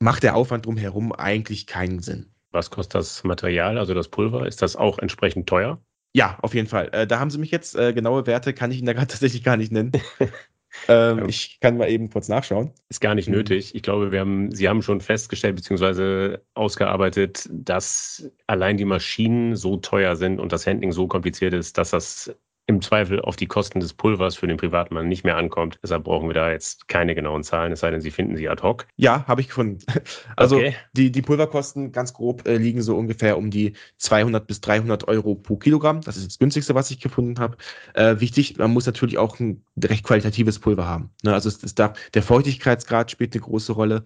macht 0.00 0.22
der 0.22 0.36
Aufwand 0.36 0.66
drumherum 0.66 1.12
eigentlich 1.12 1.66
keinen 1.66 2.00
Sinn. 2.00 2.26
Was 2.50 2.70
kostet 2.70 2.96
das 2.96 3.24
Material, 3.24 3.78
also 3.78 3.94
das 3.94 4.08
Pulver? 4.08 4.46
Ist 4.46 4.62
das 4.62 4.76
auch 4.76 4.98
entsprechend 4.98 5.48
teuer? 5.48 5.80
Ja, 6.14 6.38
auf 6.42 6.54
jeden 6.54 6.68
Fall. 6.68 6.90
Äh, 6.92 7.06
da 7.06 7.18
haben 7.18 7.30
Sie 7.30 7.38
mich 7.38 7.50
jetzt, 7.50 7.74
äh, 7.74 7.92
genaue 7.92 8.26
Werte 8.26 8.52
kann 8.52 8.70
ich 8.70 8.78
Ihnen 8.78 8.86
da 8.86 8.92
gerade 8.92 9.06
tatsächlich 9.08 9.42
gar 9.42 9.56
nicht 9.56 9.72
nennen. 9.72 9.92
Ähm, 10.88 11.18
ja. 11.18 11.26
Ich 11.26 11.60
kann 11.60 11.76
mal 11.76 11.90
eben 11.90 12.08
kurz 12.10 12.28
nachschauen. 12.28 12.72
Ist 12.88 13.00
gar 13.00 13.14
nicht 13.14 13.28
mhm. 13.28 13.36
nötig. 13.36 13.74
Ich 13.74 13.82
glaube, 13.82 14.10
wir 14.10 14.20
haben, 14.20 14.52
Sie 14.52 14.68
haben 14.68 14.82
schon 14.82 15.00
festgestellt 15.00 15.56
bzw. 15.56 16.38
ausgearbeitet, 16.54 17.48
dass 17.52 18.30
allein 18.46 18.76
die 18.76 18.84
Maschinen 18.84 19.54
so 19.54 19.76
teuer 19.76 20.16
sind 20.16 20.40
und 20.40 20.52
das 20.52 20.66
Handling 20.66 20.92
so 20.92 21.06
kompliziert 21.06 21.52
ist, 21.52 21.78
dass 21.78 21.90
das 21.90 22.34
im 22.66 22.80
Zweifel 22.80 23.20
auf 23.20 23.36
die 23.36 23.46
Kosten 23.46 23.80
des 23.80 23.92
Pulvers 23.92 24.36
für 24.36 24.46
den 24.46 24.56
Privatmann 24.56 25.08
nicht 25.08 25.24
mehr 25.24 25.36
ankommt. 25.36 25.80
Deshalb 25.82 26.04
brauchen 26.04 26.28
wir 26.28 26.34
da 26.34 26.50
jetzt 26.50 26.86
keine 26.86 27.14
genauen 27.14 27.42
Zahlen, 27.42 27.72
es 27.72 27.80
sei 27.80 27.90
denn, 27.90 28.00
Sie 28.00 28.12
finden 28.12 28.36
sie 28.36 28.48
ad 28.48 28.62
hoc. 28.62 28.86
Ja, 28.96 29.26
habe 29.26 29.40
ich 29.40 29.48
gefunden. 29.48 29.78
Also 30.36 30.56
okay. 30.56 30.74
die, 30.92 31.12
die 31.12 31.22
Pulverkosten 31.22 31.92
ganz 31.92 32.12
grob 32.12 32.46
äh, 32.46 32.56
liegen 32.56 32.82
so 32.82 32.96
ungefähr 32.96 33.36
um 33.36 33.50
die 33.50 33.74
200 33.98 34.46
bis 34.46 34.60
300 34.60 35.06
Euro 35.08 35.34
pro 35.34 35.56
Kilogramm. 35.56 36.00
Das 36.00 36.16
ist 36.16 36.26
das 36.26 36.38
günstigste, 36.38 36.74
was 36.74 36.90
ich 36.90 37.00
gefunden 37.00 37.38
habe. 37.38 37.56
Äh, 37.94 38.18
wichtig, 38.20 38.56
man 38.58 38.72
muss 38.72 38.86
natürlich 38.86 39.18
auch 39.18 39.38
ein 39.38 39.64
recht 39.82 40.04
qualitatives 40.04 40.58
Pulver 40.58 40.86
haben. 40.86 41.10
Ne? 41.22 41.34
Also 41.34 41.48
es, 41.48 41.62
es 41.62 41.74
darf, 41.74 41.98
der 42.14 42.22
Feuchtigkeitsgrad 42.22 43.10
spielt 43.10 43.34
eine 43.34 43.42
große 43.42 43.72
Rolle. 43.72 44.04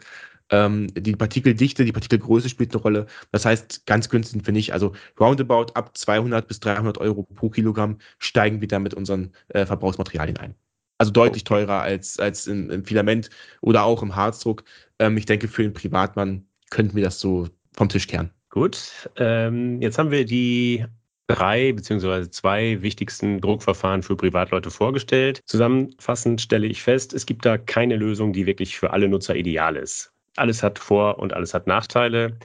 Ähm, 0.50 0.88
die 0.94 1.16
Partikeldichte, 1.16 1.84
die 1.84 1.92
Partikelgröße 1.92 2.48
spielt 2.48 2.72
eine 2.72 2.82
Rolle. 2.82 3.06
Das 3.32 3.44
heißt, 3.44 3.86
ganz 3.86 4.08
günstig 4.08 4.44
finde 4.44 4.60
ich, 4.60 4.72
also 4.72 4.92
roundabout 5.18 5.72
ab 5.74 5.96
200 5.96 6.46
bis 6.46 6.60
300 6.60 6.98
Euro 6.98 7.24
pro 7.24 7.50
Kilogramm 7.50 7.98
steigen 8.18 8.60
wir 8.60 8.68
da 8.68 8.78
mit 8.78 8.94
unseren 8.94 9.32
äh, 9.48 9.66
Verbrauchsmaterialien 9.66 10.36
ein. 10.36 10.54
Also 10.98 11.12
deutlich 11.12 11.44
teurer 11.44 11.82
als, 11.82 12.18
als 12.18 12.46
im, 12.46 12.70
im 12.70 12.84
Filament 12.84 13.28
oder 13.60 13.84
auch 13.84 14.02
im 14.02 14.14
Harzdruck. 14.14 14.64
Ähm, 14.98 15.16
ich 15.16 15.26
denke, 15.26 15.48
für 15.48 15.62
den 15.62 15.74
Privatmann 15.74 16.46
könnten 16.70 16.96
wir 16.96 17.04
das 17.04 17.20
so 17.20 17.48
vom 17.74 17.88
Tisch 17.88 18.06
kehren. 18.06 18.30
Gut, 18.48 19.10
ähm, 19.16 19.82
jetzt 19.82 19.98
haben 19.98 20.10
wir 20.10 20.24
die 20.24 20.86
drei 21.26 21.72
beziehungsweise 21.72 22.30
zwei 22.30 22.80
wichtigsten 22.80 23.40
Druckverfahren 23.40 24.02
für 24.02 24.16
Privatleute 24.16 24.70
vorgestellt. 24.70 25.42
Zusammenfassend 25.44 26.40
stelle 26.40 26.68
ich 26.68 26.82
fest, 26.82 27.12
es 27.12 27.26
gibt 27.26 27.44
da 27.44 27.58
keine 27.58 27.96
Lösung, 27.96 28.32
die 28.32 28.46
wirklich 28.46 28.78
für 28.78 28.92
alle 28.92 29.08
Nutzer 29.08 29.34
ideal 29.34 29.76
ist 29.76 30.15
alles 30.36 30.62
hat 30.62 30.78
Vor- 30.78 31.18
und 31.18 31.32
alles 31.32 31.54
hat 31.54 31.66
Nachteile. 31.66 32.38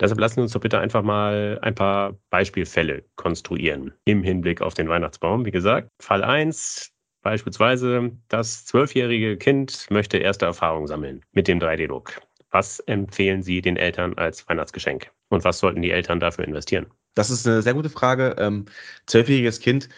Deshalb 0.00 0.18
lassen 0.18 0.36
wir 0.36 0.44
uns 0.44 0.52
doch 0.52 0.60
bitte 0.60 0.78
einfach 0.78 1.02
mal 1.02 1.58
ein 1.62 1.74
paar 1.74 2.16
Beispielfälle 2.30 3.04
konstruieren 3.16 3.92
im 4.06 4.22
Hinblick 4.22 4.62
auf 4.62 4.74
den 4.74 4.88
Weihnachtsbaum. 4.88 5.44
Wie 5.44 5.50
gesagt, 5.50 5.90
Fall 6.00 6.24
1, 6.24 6.90
beispielsweise 7.22 8.12
das 8.28 8.64
zwölfjährige 8.64 9.36
Kind 9.36 9.86
möchte 9.90 10.16
erste 10.16 10.46
Erfahrungen 10.46 10.86
sammeln 10.86 11.22
mit 11.32 11.48
dem 11.48 11.60
3D-Druck. 11.60 12.22
Was 12.50 12.80
empfehlen 12.80 13.42
Sie 13.42 13.60
den 13.60 13.76
Eltern 13.76 14.14
als 14.14 14.48
Weihnachtsgeschenk? 14.48 15.12
Und 15.28 15.44
was 15.44 15.58
sollten 15.58 15.82
die 15.82 15.92
Eltern 15.92 16.18
dafür 16.18 16.44
investieren? 16.46 16.86
Das 17.14 17.30
ist 17.30 17.46
eine 17.46 17.62
sehr 17.62 17.74
gute 17.74 17.90
Frage. 17.90 18.34
Ähm, 18.38 18.64
zwölfjähriges 19.06 19.60
Kind 19.60 19.88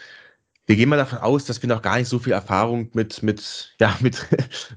wir 0.65 0.75
gehen 0.75 0.89
mal 0.89 0.97
davon 0.97 1.19
aus, 1.19 1.45
dass 1.45 1.61
wir 1.61 1.67
noch 1.67 1.81
gar 1.81 1.97
nicht 1.97 2.07
so 2.07 2.19
viel 2.19 2.33
Erfahrung 2.33 2.89
mit, 2.93 3.21
mit, 3.21 3.75
ja, 3.79 3.95
mit 4.01 4.25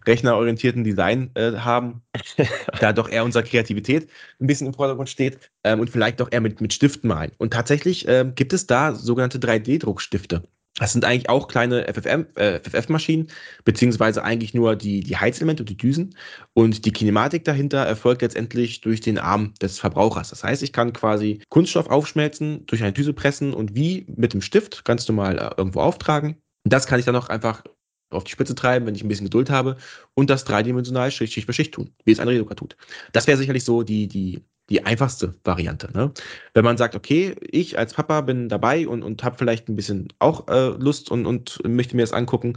rechnerorientierten 0.06 0.84
Design 0.84 1.30
äh, 1.34 1.52
haben, 1.52 2.02
da 2.80 2.92
doch 2.92 3.08
eher 3.08 3.24
unsere 3.24 3.44
Kreativität 3.44 4.08
ein 4.40 4.46
bisschen 4.46 4.66
im 4.66 4.74
Vordergrund 4.74 5.08
steht 5.08 5.50
ähm, 5.64 5.80
und 5.80 5.90
vielleicht 5.90 6.20
doch 6.20 6.30
eher 6.30 6.40
mit, 6.40 6.60
mit 6.60 6.72
Stiften 6.72 7.08
malen. 7.08 7.32
Und 7.38 7.52
tatsächlich 7.52 8.06
ähm, 8.08 8.34
gibt 8.34 8.52
es 8.52 8.66
da 8.66 8.94
sogenannte 8.94 9.38
3D-Druckstifte. 9.38 10.42
Das 10.78 10.92
sind 10.92 11.04
eigentlich 11.04 11.30
auch 11.30 11.48
kleine 11.48 11.86
FFM, 11.92 12.26
äh, 12.34 12.60
FFF-Maschinen, 12.60 13.28
beziehungsweise 13.64 14.22
eigentlich 14.22 14.52
nur 14.52 14.76
die, 14.76 15.00
die 15.00 15.16
Heizelemente 15.16 15.62
und 15.62 15.70
die 15.70 15.76
Düsen. 15.76 16.14
Und 16.52 16.84
die 16.84 16.92
Kinematik 16.92 17.44
dahinter 17.44 17.78
erfolgt 17.78 18.22
letztendlich 18.22 18.82
durch 18.82 19.00
den 19.00 19.18
Arm 19.18 19.54
des 19.60 19.78
Verbrauchers. 19.78 20.30
Das 20.30 20.44
heißt, 20.44 20.62
ich 20.62 20.72
kann 20.72 20.92
quasi 20.92 21.40
Kunststoff 21.48 21.88
aufschmelzen, 21.88 22.66
durch 22.66 22.82
eine 22.82 22.92
Düse 22.92 23.14
pressen 23.14 23.54
und 23.54 23.74
wie 23.74 24.06
mit 24.16 24.34
dem 24.34 24.42
Stift 24.42 24.84
ganz 24.84 25.08
normal 25.08 25.38
äh, 25.38 25.50
irgendwo 25.56 25.80
auftragen. 25.80 26.36
Und 26.64 26.72
das 26.72 26.86
kann 26.86 26.98
ich 26.98 27.06
dann 27.06 27.16
auch 27.16 27.30
einfach 27.30 27.62
auf 28.10 28.24
die 28.24 28.32
Spitze 28.32 28.54
treiben, 28.54 28.86
wenn 28.86 28.94
ich 28.94 29.02
ein 29.02 29.08
bisschen 29.08 29.26
Geduld 29.26 29.50
habe 29.50 29.76
und 30.14 30.30
das 30.30 30.44
dreidimensional 30.44 31.10
Schicht, 31.10 31.32
Schicht 31.32 31.46
für 31.46 31.52
Schicht 31.52 31.74
tun, 31.74 31.90
wie 32.04 32.12
es 32.12 32.20
ein 32.20 32.28
Redoka 32.28 32.54
tut. 32.54 32.76
Das 33.12 33.26
wäre 33.26 33.38
sicherlich 33.38 33.64
so 33.64 33.82
die, 33.82 34.08
die 34.08 34.44
die 34.70 34.84
einfachste 34.84 35.34
Variante. 35.44 35.90
Ne? 35.92 36.12
Wenn 36.54 36.64
man 36.64 36.76
sagt, 36.76 36.94
okay, 36.94 37.36
ich 37.40 37.78
als 37.78 37.94
Papa 37.94 38.20
bin 38.22 38.48
dabei 38.48 38.88
und, 38.88 39.02
und 39.02 39.22
habe 39.22 39.38
vielleicht 39.38 39.68
ein 39.68 39.76
bisschen 39.76 40.08
auch 40.18 40.48
äh, 40.48 40.68
Lust 40.78 41.10
und, 41.10 41.26
und 41.26 41.60
möchte 41.64 41.96
mir 41.96 42.02
das 42.02 42.12
angucken, 42.12 42.56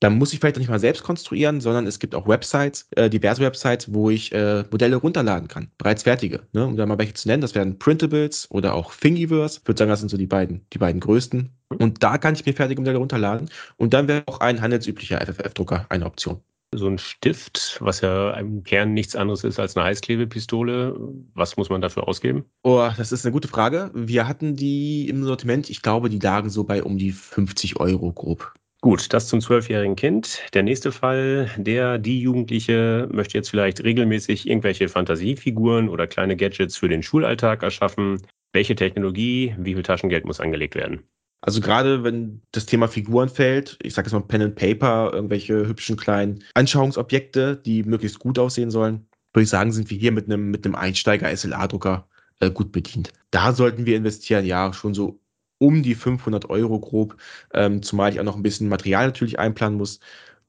dann 0.00 0.16
muss 0.16 0.32
ich 0.32 0.38
vielleicht 0.38 0.58
nicht 0.58 0.68
mal 0.68 0.78
selbst 0.78 1.02
konstruieren, 1.02 1.60
sondern 1.60 1.86
es 1.86 1.98
gibt 1.98 2.14
auch 2.14 2.28
Websites, 2.28 2.88
äh, 2.92 3.10
diverse 3.10 3.42
Websites, 3.42 3.92
wo 3.92 4.10
ich 4.10 4.32
äh, 4.32 4.64
Modelle 4.70 4.96
runterladen 4.96 5.48
kann, 5.48 5.70
bereits 5.76 6.04
fertige. 6.04 6.40
Ne? 6.52 6.64
Um 6.66 6.76
da 6.76 6.86
mal 6.86 6.98
welche 6.98 7.14
zu 7.14 7.28
nennen, 7.28 7.40
das 7.40 7.54
wären 7.54 7.78
Printables 7.78 8.48
oder 8.50 8.74
auch 8.74 8.94
Thingiverse. 8.94 9.60
Ich 9.62 9.68
würde 9.68 9.78
sagen, 9.78 9.90
das 9.90 10.00
sind 10.00 10.08
so 10.10 10.16
die 10.16 10.26
beiden, 10.26 10.64
die 10.72 10.78
beiden 10.78 11.00
größten. 11.00 11.50
Und 11.78 12.02
da 12.02 12.18
kann 12.18 12.34
ich 12.34 12.46
mir 12.46 12.54
fertige 12.54 12.80
Modelle 12.80 12.98
runterladen. 12.98 13.50
Und 13.76 13.92
dann 13.92 14.06
wäre 14.08 14.22
auch 14.26 14.40
ein 14.40 14.60
handelsüblicher 14.60 15.20
FFF-Drucker 15.20 15.86
eine 15.88 16.06
Option. 16.06 16.42
So 16.74 16.86
ein 16.86 16.98
Stift, 16.98 17.78
was 17.80 18.02
ja 18.02 18.32
im 18.32 18.62
Kern 18.62 18.92
nichts 18.92 19.16
anderes 19.16 19.42
ist 19.42 19.58
als 19.58 19.76
eine 19.76 19.86
Heißklebepistole. 19.86 20.96
Was 21.34 21.56
muss 21.56 21.70
man 21.70 21.80
dafür 21.80 22.06
ausgeben? 22.06 22.44
Oh, 22.62 22.88
das 22.96 23.10
ist 23.10 23.24
eine 23.24 23.32
gute 23.32 23.48
Frage. 23.48 23.90
Wir 23.94 24.28
hatten 24.28 24.54
die 24.54 25.08
im 25.08 25.24
Sortiment. 25.24 25.70
Ich 25.70 25.80
glaube, 25.80 26.10
die 26.10 26.18
lagen 26.18 26.50
so 26.50 26.64
bei 26.64 26.82
um 26.82 26.98
die 26.98 27.12
50 27.12 27.80
Euro 27.80 28.12
grob. 28.12 28.52
Gut, 28.80 29.12
das 29.12 29.26
zum 29.26 29.40
zwölfjährigen 29.40 29.96
Kind. 29.96 30.42
Der 30.54 30.62
nächste 30.62 30.92
Fall, 30.92 31.50
der, 31.56 31.98
die 31.98 32.20
Jugendliche 32.20 33.08
möchte 33.10 33.36
jetzt 33.36 33.50
vielleicht 33.50 33.82
regelmäßig 33.82 34.46
irgendwelche 34.46 34.88
Fantasiefiguren 34.88 35.88
oder 35.88 36.06
kleine 36.06 36.36
Gadgets 36.36 36.76
für 36.76 36.88
den 36.88 37.02
Schulalltag 37.02 37.62
erschaffen. 37.62 38.22
Welche 38.52 38.76
Technologie, 38.76 39.54
wie 39.58 39.74
viel 39.74 39.82
Taschengeld 39.82 40.24
muss 40.26 40.38
angelegt 40.38 40.76
werden? 40.76 41.02
Also 41.40 41.60
gerade 41.60 42.02
wenn 42.04 42.42
das 42.52 42.66
Thema 42.66 42.88
Figuren 42.88 43.28
fällt, 43.28 43.78
ich 43.82 43.94
sage 43.94 44.06
jetzt 44.06 44.12
mal 44.12 44.20
Pen 44.20 44.42
and 44.42 44.54
Paper, 44.56 45.12
irgendwelche 45.12 45.66
hübschen 45.66 45.96
kleinen 45.96 46.44
Anschauungsobjekte, 46.54 47.56
die 47.56 47.84
möglichst 47.84 48.18
gut 48.18 48.38
aussehen 48.38 48.70
sollen, 48.70 49.06
würde 49.32 49.44
ich 49.44 49.50
sagen, 49.50 49.72
sind 49.72 49.90
wir 49.90 49.98
hier 49.98 50.12
mit 50.12 50.26
einem 50.26 50.50
mit 50.50 50.64
einem 50.64 50.74
Einsteiger 50.74 51.34
SLA-Drucker 51.34 52.08
äh, 52.40 52.50
gut 52.50 52.72
bedient. 52.72 53.12
Da 53.30 53.52
sollten 53.52 53.86
wir 53.86 53.96
investieren, 53.96 54.44
ja, 54.44 54.72
schon 54.72 54.94
so 54.94 55.20
um 55.58 55.82
die 55.82 55.94
500 55.94 56.50
Euro 56.50 56.80
grob, 56.80 57.16
ähm, 57.52 57.82
zumal 57.82 58.12
ich 58.12 58.20
auch 58.20 58.24
noch 58.24 58.36
ein 58.36 58.42
bisschen 58.42 58.68
Material 58.68 59.06
natürlich 59.06 59.38
einplanen 59.38 59.78
muss 59.78 60.00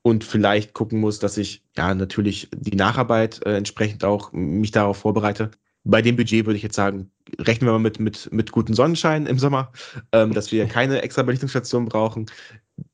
und 0.01 0.23
vielleicht 0.23 0.73
gucken 0.73 0.99
muss, 0.99 1.19
dass 1.19 1.37
ich 1.37 1.63
ja 1.77 1.93
natürlich 1.93 2.49
die 2.55 2.75
Nacharbeit 2.75 3.45
äh, 3.45 3.55
entsprechend 3.57 4.03
auch 4.03 4.31
mich 4.31 4.71
darauf 4.71 4.97
vorbereite. 4.97 5.51
Bei 5.89 6.03
dem 6.03 6.15
Budget 6.15 6.45
würde 6.45 6.57
ich 6.57 6.63
jetzt 6.63 6.75
sagen, 6.75 7.11
rechnen 7.39 7.67
wir 7.67 7.73
mal 7.73 7.79
mit, 7.79 7.99
mit, 7.99 8.31
mit 8.31 8.51
guten 8.51 8.75
Sonnenschein 8.75 9.25
im 9.25 9.39
Sommer, 9.39 9.71
ähm, 10.11 10.33
dass 10.33 10.51
wir 10.51 10.67
keine 10.67 11.01
extra 11.01 11.23
Belichtungsstation 11.23 11.85
brauchen. 11.85 12.27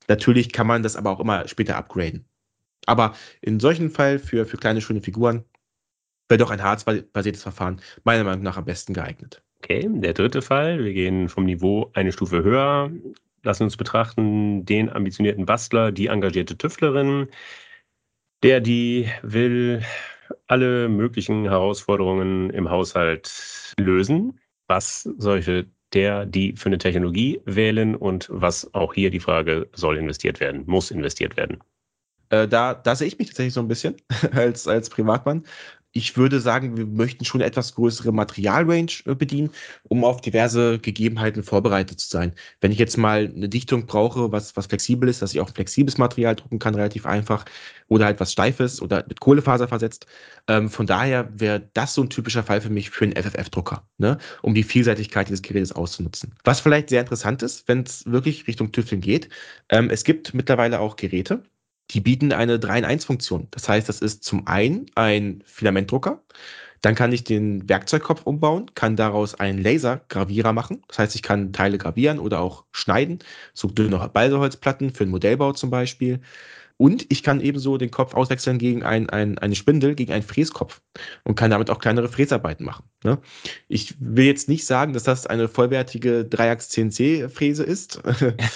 Natürlich 0.07 0.53
kann 0.53 0.65
man 0.65 0.81
das 0.81 0.95
aber 0.95 1.11
auch 1.11 1.19
immer 1.19 1.45
später 1.47 1.75
upgraden. 1.75 2.25
Aber 2.85 3.13
in 3.41 3.59
solchen 3.59 3.89
Fall 3.89 4.17
für, 4.17 4.45
für 4.45 4.55
kleine, 4.55 4.79
schöne 4.79 5.01
Figuren 5.01 5.43
wäre 6.29 6.37
doch 6.37 6.51
ein 6.51 6.63
harzbasiertes 6.63 7.43
Verfahren 7.43 7.81
meiner 8.05 8.23
Meinung 8.23 8.43
nach 8.43 8.57
am 8.57 8.65
besten 8.65 8.93
geeignet. 8.93 9.43
Okay, 9.57 9.89
der 9.89 10.13
dritte 10.13 10.41
Fall. 10.41 10.83
Wir 10.83 10.93
gehen 10.93 11.27
vom 11.27 11.45
Niveau 11.45 11.91
eine 11.93 12.13
Stufe 12.13 12.43
höher. 12.43 12.91
Lassen 13.43 13.63
uns 13.63 13.75
betrachten 13.75 14.65
den 14.65 14.89
ambitionierten 14.89 15.45
Bastler, 15.45 15.91
die 15.91 16.07
engagierte 16.07 16.57
Tüftlerin, 16.57 17.27
der 18.41 18.61
die 18.61 19.09
will 19.21 19.83
alle 20.47 20.89
möglichen 20.89 21.45
Herausforderungen 21.45 22.49
im 22.49 22.69
Haushalt 22.69 23.73
lösen. 23.79 24.39
Was 24.67 25.03
sollte 25.17 25.67
der, 25.93 26.25
die 26.25 26.53
für 26.55 26.67
eine 26.67 26.77
Technologie 26.77 27.41
wählen 27.45 27.95
und 27.95 28.27
was 28.31 28.73
auch 28.73 28.93
hier 28.93 29.09
die 29.09 29.19
Frage, 29.19 29.69
soll 29.73 29.97
investiert 29.97 30.39
werden, 30.39 30.63
muss 30.65 30.91
investiert 30.91 31.37
werden? 31.37 31.59
Äh, 32.29 32.47
da, 32.47 32.73
da 32.73 32.95
sehe 32.95 33.07
ich 33.07 33.17
mich 33.17 33.27
tatsächlich 33.27 33.53
so 33.53 33.61
ein 33.61 33.67
bisschen 33.67 33.95
als, 34.33 34.67
als 34.67 34.89
Privatmann 34.89 35.43
ich 35.97 36.17
würde 36.17 36.41
sagen, 36.41 36.75
wir 36.75 36.85
möchten 36.85 37.23
schon 37.23 37.39
etwas 37.39 37.73
größere 37.73 38.11
Materialrange 38.11 38.91
äh, 39.05 39.15
bedienen, 39.15 39.49
um 39.83 40.03
auf 40.03 40.19
diverse 40.19 40.77
Gegebenheiten 40.77 41.41
vorbereitet 41.41 42.01
zu 42.01 42.09
sein. 42.09 42.33
Wenn 42.59 42.73
ich 42.73 42.79
jetzt 42.79 42.97
mal 42.97 43.31
eine 43.33 43.47
Dichtung 43.47 43.85
brauche, 43.85 44.29
was, 44.33 44.57
was 44.57 44.65
flexibel 44.65 45.07
ist, 45.07 45.21
dass 45.21 45.33
ich 45.33 45.39
auch 45.39 45.49
flexibles 45.49 45.97
Material 45.97 46.35
drucken 46.35 46.59
kann, 46.59 46.75
relativ 46.75 47.05
einfach, 47.05 47.45
oder 47.87 48.05
halt 48.05 48.19
was 48.19 48.33
Steifes 48.33 48.81
oder 48.81 49.05
mit 49.07 49.21
Kohlefaser 49.21 49.69
versetzt. 49.69 50.05
Ähm, 50.47 50.69
von 50.69 50.85
daher 50.85 51.29
wäre 51.39 51.69
das 51.73 51.93
so 51.93 52.01
ein 52.01 52.09
typischer 52.09 52.43
Fall 52.43 52.59
für 52.59 52.69
mich 52.69 52.89
für 52.89 53.05
einen 53.05 53.15
FFF-Drucker, 53.15 53.87
ne? 53.97 54.17
um 54.41 54.53
die 54.53 54.63
Vielseitigkeit 54.63 55.29
dieses 55.29 55.43
Gerätes 55.43 55.71
auszunutzen. 55.71 56.35
Was 56.43 56.59
vielleicht 56.59 56.89
sehr 56.89 57.01
interessant 57.01 57.41
ist, 57.41 57.67
wenn 57.69 57.83
es 57.83 58.05
wirklich 58.05 58.47
Richtung 58.47 58.73
Tüfteln 58.73 59.01
geht, 59.01 59.29
ähm, 59.69 59.89
es 59.89 60.03
gibt 60.03 60.33
mittlerweile 60.33 60.79
auch 60.81 60.97
Geräte, 60.97 61.43
die 61.91 62.01
bieten 62.01 62.31
eine 62.31 62.57
3-in-1-Funktion. 62.57 63.47
Das 63.51 63.69
heißt, 63.69 63.87
das 63.89 64.01
ist 64.01 64.23
zum 64.23 64.47
einen 64.47 64.87
ein 64.95 65.43
Filamentdrucker, 65.45 66.21
dann 66.81 66.93
kann 66.93 67.11
ich 67.11 67.23
den 67.23 67.67
Werkzeugkopf 67.67 68.23
umbauen, 68.25 68.69
kann 68.75 68.95
daraus 68.95 69.33
einen 69.33 69.57
Lasergravierer 69.63 70.53
machen. 70.53 70.83
Das 70.87 70.99
heißt, 70.99 71.15
ich 71.15 71.23
kann 71.23 71.51
Teile 71.51 71.79
gravieren 71.79 72.19
oder 72.19 72.41
auch 72.41 72.65
schneiden, 72.71 73.19
so 73.53 73.67
dünne 73.69 73.97
Balseholzplatten 74.13 74.91
für 74.91 75.05
den 75.05 75.09
Modellbau 75.11 75.53
zum 75.53 75.71
Beispiel. 75.71 76.21
Und 76.77 77.05
ich 77.09 77.23
kann 77.23 77.39
ebenso 77.39 77.77
den 77.77 77.91
Kopf 77.91 78.13
auswechseln 78.13 78.57
gegen 78.57 78.83
ein, 78.83 79.09
ein, 79.09 79.37
eine 79.37 79.55
Spindel, 79.55 79.95
gegen 79.95 80.11
einen 80.11 80.23
Fräskopf 80.23 80.81
und 81.23 81.35
kann 81.35 81.51
damit 81.51 81.69
auch 81.69 81.79
kleinere 81.79 82.09
Fräsarbeiten 82.09 82.65
machen. 82.65 82.83
Ne? 83.03 83.19
Ich 83.69 83.95
will 83.99 84.25
jetzt 84.25 84.49
nicht 84.49 84.65
sagen, 84.65 84.91
dass 84.91 85.03
das 85.03 85.25
eine 85.25 85.47
vollwertige 85.47 86.25
Dreiachs-CNC-Fräse 86.25 87.63
ist. 87.63 88.01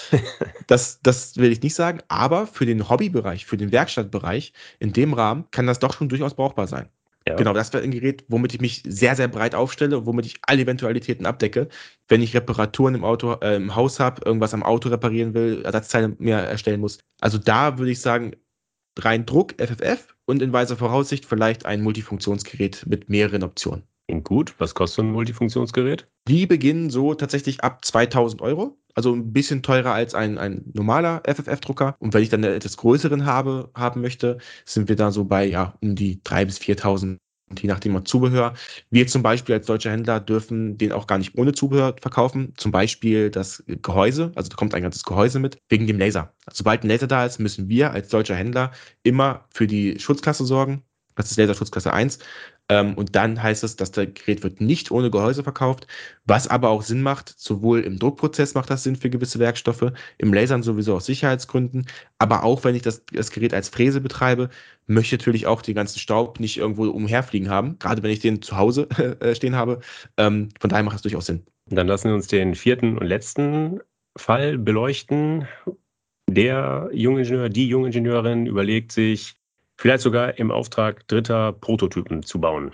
das, 0.67 0.99
das 1.01 1.37
will 1.37 1.51
ich 1.51 1.61
nicht 1.61 1.75
sagen. 1.75 2.01
Aber 2.09 2.45
für 2.45 2.65
den 2.65 2.89
Hobbybereich, 2.89 3.45
für 3.45 3.57
den 3.57 3.71
Werkstattbereich, 3.71 4.51
in 4.79 4.91
dem 4.91 5.13
Rahmen, 5.13 5.45
kann 5.51 5.67
das 5.67 5.79
doch 5.79 5.93
schon 5.93 6.09
durchaus 6.09 6.33
brauchbar 6.33 6.67
sein. 6.67 6.89
Ja. 7.29 7.35
Genau, 7.35 7.53
das 7.53 7.71
wäre 7.73 7.83
ein 7.83 7.91
Gerät, 7.91 8.25
womit 8.27 8.55
ich 8.55 8.59
mich 8.59 8.81
sehr, 8.87 9.15
sehr 9.15 9.27
breit 9.27 9.53
aufstelle 9.53 9.99
und 9.99 10.07
womit 10.07 10.25
ich 10.25 10.39
alle 10.41 10.63
Eventualitäten 10.63 11.27
abdecke. 11.27 11.67
Wenn 12.07 12.23
ich 12.23 12.35
Reparaturen 12.35 12.95
im 12.95 13.03
Auto, 13.03 13.33
äh, 13.41 13.55
im 13.55 13.75
Haus 13.75 13.99
habe, 13.99 14.23
irgendwas 14.25 14.55
am 14.55 14.63
Auto 14.63 14.89
reparieren 14.89 15.35
will, 15.35 15.61
Ersatzteile 15.61 16.15
mehr 16.17 16.39
erstellen 16.39 16.81
muss. 16.81 16.97
Also 17.21 17.37
da 17.37 17.77
würde 17.77 17.91
ich 17.91 18.01
sagen, 18.01 18.35
rein 18.97 19.27
Druck, 19.27 19.53
FFF 19.61 20.15
und 20.25 20.41
in 20.41 20.53
weiser 20.53 20.75
Voraussicht 20.75 21.23
vielleicht 21.23 21.67
ein 21.67 21.83
Multifunktionsgerät 21.83 22.83
mit 22.87 23.09
mehreren 23.09 23.43
Optionen. 23.43 23.83
Klingt 24.07 24.25
gut. 24.25 24.55
Was 24.57 24.73
kostet 24.73 24.95
so 24.95 25.01
ein 25.03 25.11
Multifunktionsgerät? 25.11 26.07
Die 26.27 26.47
beginnen 26.47 26.89
so 26.89 27.13
tatsächlich 27.13 27.63
ab 27.63 27.85
2000 27.85 28.41
Euro. 28.41 28.75
Also 28.99 29.13
ein 29.13 29.31
bisschen 29.31 29.63
teurer 29.63 29.93
als 29.93 30.13
ein, 30.13 30.37
ein 30.37 30.61
normaler 30.73 31.23
FFF-Drucker. 31.25 31.95
Und 31.99 32.13
wenn 32.13 32.21
ich 32.21 32.27
dann 32.27 32.43
einen 32.43 32.53
etwas 32.53 32.75
größeren 32.75 33.25
habe, 33.25 33.71
haben 33.73 34.01
möchte, 34.01 34.39
sind 34.65 34.89
wir 34.89 34.97
da 34.97 35.09
so 35.09 35.23
bei 35.23 35.45
ja, 35.45 35.73
um 35.79 35.95
die 35.95 36.19
3.000 36.25 36.45
bis 36.45 36.57
4.000 36.57 37.17
je 37.57 37.69
nachdem 37.69 37.95
auch 37.95 38.03
Zubehör. 38.03 38.55
Wir 38.89 39.07
zum 39.07 39.23
Beispiel 39.23 39.55
als 39.55 39.67
deutscher 39.67 39.91
Händler 39.91 40.19
dürfen 40.19 40.77
den 40.77 40.91
auch 40.91 41.07
gar 41.07 41.17
nicht 41.17 41.37
ohne 41.37 41.53
Zubehör 41.53 41.95
verkaufen. 42.01 42.51
Zum 42.57 42.73
Beispiel 42.73 43.29
das 43.29 43.63
Gehäuse, 43.67 44.33
also 44.35 44.49
da 44.49 44.57
kommt 44.57 44.75
ein 44.75 44.83
ganzes 44.83 45.05
Gehäuse 45.05 45.39
mit, 45.39 45.57
wegen 45.69 45.87
dem 45.87 45.97
Laser. 45.97 46.33
Sobald 46.51 46.83
ein 46.83 46.89
Laser 46.89 47.07
da 47.07 47.25
ist, 47.25 47.39
müssen 47.39 47.69
wir 47.69 47.91
als 47.91 48.09
deutscher 48.09 48.35
Händler 48.35 48.71
immer 49.03 49.45
für 49.49 49.65
die 49.65 49.97
Schutzklasse 49.97 50.43
sorgen. 50.43 50.83
Das 51.15 51.31
ist 51.31 51.37
Laserschutzklasse 51.37 51.93
1. 51.93 52.19
Ähm, 52.69 52.93
und 52.93 53.15
dann 53.15 53.41
heißt 53.41 53.63
es, 53.63 53.75
dass 53.75 53.91
das 53.91 54.13
Gerät 54.13 54.43
wird 54.43 54.61
nicht 54.61 54.91
ohne 54.91 55.09
Gehäuse 55.09 55.43
verkauft, 55.43 55.87
was 56.25 56.47
aber 56.47 56.69
auch 56.69 56.83
Sinn 56.83 57.01
macht. 57.01 57.33
Sowohl 57.37 57.81
im 57.81 57.97
Druckprozess 57.97 58.53
macht 58.53 58.69
das 58.69 58.83
Sinn 58.83 58.95
für 58.95 59.09
gewisse 59.09 59.39
Werkstoffe, 59.39 59.91
im 60.19 60.33
Lasern 60.33 60.61
sowieso 60.61 60.95
aus 60.95 61.07
Sicherheitsgründen, 61.07 61.87
aber 62.19 62.43
auch 62.43 62.63
wenn 62.63 62.75
ich 62.75 62.83
das, 62.83 63.03
das 63.11 63.31
Gerät 63.31 63.53
als 63.53 63.69
Fräse 63.69 64.01
betreibe, 64.01 64.49
möchte 64.85 65.15
ich 65.15 65.19
natürlich 65.21 65.47
auch 65.47 65.61
den 65.61 65.75
ganzen 65.75 65.99
Staub 65.99 66.39
nicht 66.39 66.57
irgendwo 66.57 66.85
umherfliegen 66.89 67.49
haben, 67.49 67.79
gerade 67.79 68.03
wenn 68.03 68.11
ich 68.11 68.19
den 68.19 68.41
zu 68.41 68.57
Hause 68.57 68.87
äh, 69.19 69.35
stehen 69.35 69.55
habe. 69.55 69.79
Ähm, 70.17 70.49
von 70.59 70.69
daher 70.69 70.83
macht 70.83 70.95
das 70.95 71.01
durchaus 71.01 71.25
Sinn. 71.25 71.43
Dann 71.65 71.87
lassen 71.87 72.09
wir 72.09 72.15
uns 72.15 72.27
den 72.27 72.55
vierten 72.55 72.97
und 72.97 73.07
letzten 73.07 73.79
Fall 74.17 74.57
beleuchten. 74.57 75.47
Der 76.29 76.89
Jungingenieur, 76.93 77.49
die 77.49 77.67
Jungingenieurin 77.67 78.45
überlegt 78.45 78.91
sich, 78.91 79.38
vielleicht 79.79 80.03
sogar 80.03 80.37
im 80.37 80.51
Auftrag 80.51 81.07
dritter 81.07 81.53
Prototypen 81.53 82.21
zu 82.21 82.41
bauen. 82.41 82.73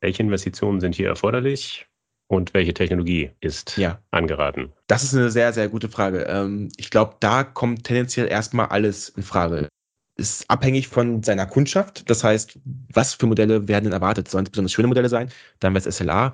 Welche 0.00 0.22
Investitionen 0.22 0.80
sind 0.80 0.94
hier 0.94 1.08
erforderlich 1.08 1.86
und 2.28 2.54
welche 2.54 2.72
Technologie 2.72 3.32
ist 3.40 3.76
ja. 3.76 4.00
angeraten? 4.12 4.72
Das 4.86 5.02
ist 5.02 5.14
eine 5.14 5.30
sehr, 5.30 5.52
sehr 5.52 5.68
gute 5.68 5.88
Frage. 5.88 6.20
Ähm, 6.28 6.68
ich 6.76 6.90
glaube, 6.90 7.16
da 7.18 7.42
kommt 7.42 7.84
tendenziell 7.84 8.28
erstmal 8.28 8.66
alles 8.66 9.08
in 9.08 9.24
Frage. 9.24 9.68
Ist 10.16 10.48
abhängig 10.48 10.86
von 10.86 11.22
seiner 11.24 11.46
Kundschaft. 11.46 12.08
Das 12.08 12.22
heißt, 12.22 12.60
was 12.92 13.14
für 13.14 13.26
Modelle 13.26 13.66
werden 13.66 13.84
denn 13.84 13.92
erwartet? 13.92 14.28
Sollen 14.28 14.44
es 14.44 14.50
besonders 14.50 14.72
schöne 14.72 14.88
Modelle 14.88 15.08
sein? 15.08 15.30
Dann 15.58 15.74
wäre 15.74 15.88
es 15.88 15.96
SLA. 15.96 16.32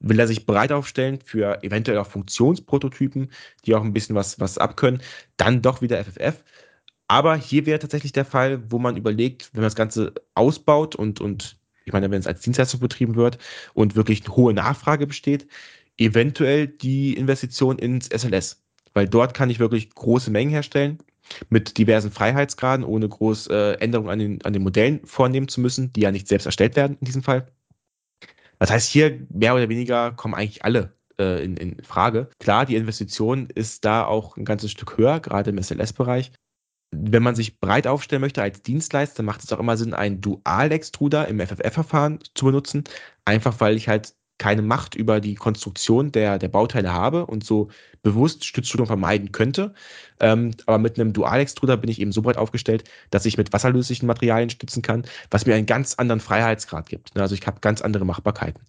Will 0.00 0.18
er 0.18 0.26
sich 0.26 0.46
bereit 0.46 0.72
aufstellen 0.72 1.18
für 1.22 1.62
eventuell 1.62 1.98
auch 1.98 2.06
Funktionsprototypen, 2.06 3.30
die 3.66 3.74
auch 3.74 3.84
ein 3.84 3.92
bisschen 3.92 4.16
was, 4.16 4.40
was 4.40 4.56
abkönnen? 4.56 5.02
Dann 5.36 5.60
doch 5.60 5.82
wieder 5.82 6.02
FFF. 6.02 6.42
Aber 7.08 7.36
hier 7.36 7.66
wäre 7.66 7.78
tatsächlich 7.78 8.12
der 8.12 8.24
Fall, 8.24 8.70
wo 8.70 8.78
man 8.78 8.96
überlegt, 8.96 9.50
wenn 9.52 9.60
man 9.60 9.66
das 9.66 9.76
Ganze 9.76 10.14
ausbaut 10.34 10.96
und, 10.96 11.20
und 11.20 11.56
ich 11.84 11.92
meine, 11.92 12.10
wenn 12.10 12.18
es 12.18 12.26
als 12.26 12.40
Dienstleistung 12.40 12.80
betrieben 12.80 13.14
wird 13.14 13.38
und 13.74 13.94
wirklich 13.94 14.24
eine 14.24 14.34
hohe 14.34 14.52
Nachfrage 14.52 15.06
besteht, 15.06 15.46
eventuell 15.98 16.66
die 16.66 17.14
Investition 17.14 17.78
ins 17.78 18.08
SLS. 18.08 18.62
Weil 18.92 19.08
dort 19.08 19.34
kann 19.34 19.50
ich 19.50 19.60
wirklich 19.60 19.90
große 19.90 20.30
Mengen 20.30 20.50
herstellen 20.50 20.98
mit 21.48 21.78
diversen 21.78 22.10
Freiheitsgraden, 22.10 22.84
ohne 22.84 23.08
groß 23.08 23.48
äh, 23.48 23.72
Änderungen 23.74 24.10
an 24.10 24.18
den, 24.18 24.44
an 24.44 24.52
den 24.52 24.62
Modellen 24.62 25.00
vornehmen 25.04 25.48
zu 25.48 25.60
müssen, 25.60 25.92
die 25.92 26.00
ja 26.00 26.10
nicht 26.10 26.28
selbst 26.28 26.46
erstellt 26.46 26.76
werden 26.76 26.96
in 27.00 27.04
diesem 27.04 27.22
Fall. 27.22 27.46
Das 28.58 28.70
heißt, 28.70 28.90
hier 28.90 29.20
mehr 29.28 29.54
oder 29.54 29.68
weniger 29.68 30.12
kommen 30.12 30.34
eigentlich 30.34 30.64
alle 30.64 30.94
äh, 31.18 31.44
in, 31.44 31.56
in 31.56 31.82
Frage. 31.84 32.30
Klar, 32.38 32.64
die 32.66 32.76
Investition 32.76 33.48
ist 33.54 33.84
da 33.84 34.04
auch 34.04 34.36
ein 34.36 34.44
ganzes 34.44 34.70
Stück 34.70 34.96
höher, 34.96 35.20
gerade 35.20 35.50
im 35.50 35.62
SLS-Bereich 35.62 36.32
wenn 36.90 37.22
man 37.22 37.34
sich 37.34 37.60
breit 37.60 37.86
aufstellen 37.86 38.20
möchte 38.22 38.42
als 38.42 38.62
Dienstleister, 38.62 39.22
macht 39.22 39.44
es 39.44 39.52
auch 39.52 39.58
immer 39.58 39.76
Sinn, 39.76 39.94
einen 39.94 40.20
Dual-Extruder 40.20 41.28
im 41.28 41.40
FFF-Verfahren 41.40 42.20
zu 42.34 42.46
benutzen. 42.46 42.84
Einfach 43.24 43.60
weil 43.60 43.76
ich 43.76 43.88
halt 43.88 44.14
keine 44.38 44.62
Macht 44.62 44.94
über 44.94 45.20
die 45.20 45.34
Konstruktion 45.34 46.12
der, 46.12 46.38
der 46.38 46.48
Bauteile 46.48 46.92
habe 46.92 47.26
und 47.26 47.44
so 47.44 47.70
bewusst 48.02 48.44
Stützstrudung 48.44 48.86
vermeiden 48.86 49.32
könnte. 49.32 49.72
Ähm, 50.20 50.50
aber 50.66 50.78
mit 50.78 51.00
einem 51.00 51.12
Dual-Extruder 51.12 51.76
bin 51.76 51.90
ich 51.90 52.00
eben 52.00 52.12
so 52.12 52.22
breit 52.22 52.36
aufgestellt, 52.36 52.84
dass 53.10 53.24
ich 53.24 53.38
mit 53.38 53.52
wasserlöslichen 53.52 54.06
Materialien 54.06 54.50
stützen 54.50 54.82
kann, 54.82 55.06
was 55.30 55.46
mir 55.46 55.54
einen 55.54 55.66
ganz 55.66 55.94
anderen 55.94 56.20
Freiheitsgrad 56.20 56.88
gibt. 56.88 57.14
Ne? 57.14 57.22
Also 57.22 57.34
ich 57.34 57.46
habe 57.46 57.60
ganz 57.60 57.80
andere 57.80 58.04
Machbarkeiten. 58.04 58.62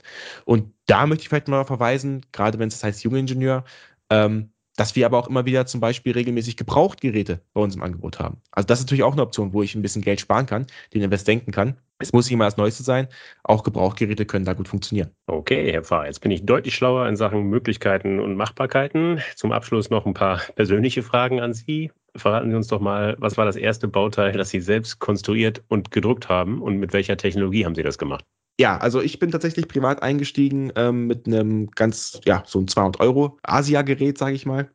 Und 0.46 0.74
da 0.86 1.06
möchte 1.06 1.24
ich 1.24 1.30
vielleicht 1.30 1.50
mal 1.50 1.66
verweisen, 1.66 2.26
gerade 2.32 2.60
wenn 2.60 2.70
es 2.70 2.76
das 2.76 2.84
heißt 2.86 3.04
Jungingenieur, 3.04 3.66
ähm, 4.10 4.52
dass 4.78 4.96
wir 4.96 5.06
aber 5.06 5.18
auch 5.18 5.28
immer 5.28 5.46
wieder 5.46 5.66
zum 5.66 5.82
Beispiel 5.82 6.14
regelmäßig 6.14 6.56
Gebrauchtgeräte 6.56 7.42
bei 7.54 7.62
uns 7.62 7.76
im 7.76 7.84
Angebot 7.84 8.20
haben. 8.20 8.38
Also 8.52 8.68
das 8.68 8.80
ist 8.80 8.86
natürlich 8.86 9.04
auch 9.04 9.12
eine 9.12 9.24
Option, 9.24 9.52
wo 9.52 9.62
ich 9.62 9.76
ein 9.76 9.82
bisschen 9.82 10.02
Geld 10.02 10.22
sparen 10.22 10.46
kann, 10.46 10.68
den 10.94 11.02
Invest 11.02 11.28
denken 11.28 11.52
kann. 11.52 11.76
Es 12.00 12.14
muss 12.14 12.26
nicht 12.26 12.34
immer 12.34 12.46
das 12.46 12.58
Neueste 12.58 12.84
sein. 12.84 13.08
Auch 13.44 13.64
Gebrauchtgeräte 13.64 14.26
können 14.26 14.46
da 14.46 14.54
gut 14.54 14.68
funktionieren. 14.68 15.10
Okay, 15.26 15.72
Herr 15.72 15.84
Pfarrer, 15.84 16.06
jetzt 16.06 16.22
bin 16.22 16.32
ich 16.32 16.46
deutlich 16.46 16.76
schlauer 16.76 17.08
in 17.08 17.16
Sachen 17.16 17.44
Möglichkeiten 17.50 18.20
und 18.20 18.36
Machbarkeiten. 18.36 19.20
Zum 19.36 19.52
Abschluss 19.52 19.90
noch 19.90 20.06
ein 20.06 20.14
paar 20.14 20.42
persönliche 20.56 21.02
Fragen 21.02 21.42
an 21.42 21.54
Sie. 21.54 21.92
Verraten 22.16 22.52
Sie 22.52 22.56
uns 22.56 22.68
doch 22.68 22.80
mal, 22.80 23.16
was 23.20 23.38
war 23.38 23.46
das 23.46 23.56
erste 23.56 23.88
Bauteil, 23.88 24.34
das 24.34 24.50
Sie 24.50 24.62
selbst 24.62 25.00
konstruiert 25.00 25.64
und 25.68 25.90
gedruckt 25.90 26.30
haben 26.30 26.62
und 26.62 26.78
mit 26.78 26.94
welcher 26.94 27.18
Technologie 27.18 27.66
haben 27.66 27.76
Sie 27.76 27.84
das 27.84 27.98
gemacht? 27.98 28.26
Ja, 28.60 28.78
also 28.78 29.02
ich 29.02 29.20
bin 29.20 29.32
tatsächlich 29.32 29.68
privat 29.68 30.02
eingestiegen 30.02 30.72
ähm, 30.76 31.06
mit 31.06 31.28
einem 31.28 31.70
ganz, 31.72 32.20
ja, 32.26 32.44
so 32.48 32.60
ein 32.60 32.68
200 32.68 33.00
Euro 33.00 33.38
Asia-Gerät, 33.44 34.18
sage 34.18 34.36
ich 34.36 34.46
mal. 34.48 34.72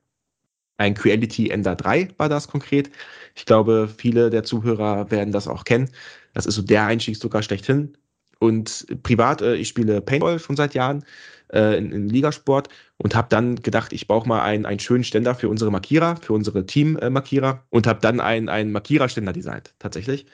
Ein 0.79 0.95
Creality 0.95 1.51
Ender 1.51 1.77
3 1.77 2.11
war 2.19 2.29
das 2.29 2.49
konkret. 2.49 2.91
Ich 3.37 3.47
glaube, 3.47 3.89
viele 3.89 4.31
der 4.31 4.45
Zuhörer 4.45 5.11
werden 5.11 5.33
das 5.33 5.49
auch 5.49 5.65
kennen. 5.65 5.91
Das 6.35 6.47
ist 6.47 6.57
so 6.57 6.63
der 6.63 6.87
Einstiegsdrucker 6.87 7.43
schlechthin. 7.43 7.97
Und 8.41 8.87
privat, 9.03 9.43
äh, 9.43 9.57
ich 9.57 9.69
spiele 9.69 10.01
Paintball 10.01 10.39
schon 10.39 10.57
seit 10.57 10.75
Jahren 10.75 11.05
äh, 11.53 11.79
in, 11.79 11.93
in 11.93 12.09
Ligasport 12.09 12.69
und 12.99 13.15
habe 13.15 13.29
dann 13.31 13.57
gedacht, 13.57 13.93
ich 13.93 14.09
brauche 14.09 14.29
mal 14.29 14.43
einen, 14.43 14.67
einen 14.67 14.81
schönen 14.81 15.05
Ständer 15.05 15.35
für 15.35 15.49
unsere 15.49 15.71
Markierer, 15.71 16.17
für 16.17 16.33
unsere 16.33 16.67
Team-Markierer 16.67 17.65
und 17.71 17.87
habe 17.87 18.01
dann 18.01 18.21
einen, 18.21 18.49
einen 18.49 18.73
Markiererständer 18.73 19.33
designt, 19.33 19.75
tatsächlich. 19.79 20.27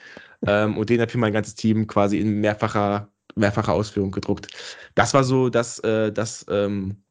Ähm, 0.45 0.77
und 0.77 0.89
den 0.89 1.01
hat 1.01 1.11
für 1.11 1.17
mein 1.19 1.33
ganzes 1.33 1.55
Team 1.55 1.87
quasi 1.87 2.19
in 2.19 2.41
mehrfacher 2.41 3.11
mehrfache 3.39 3.71
Ausführung 3.71 4.11
gedruckt. 4.11 4.47
Das 4.95 5.13
war 5.13 5.23
so 5.23 5.49
das, 5.49 5.79
äh, 5.79 6.11
das 6.11 6.45
ähm, 6.49 7.03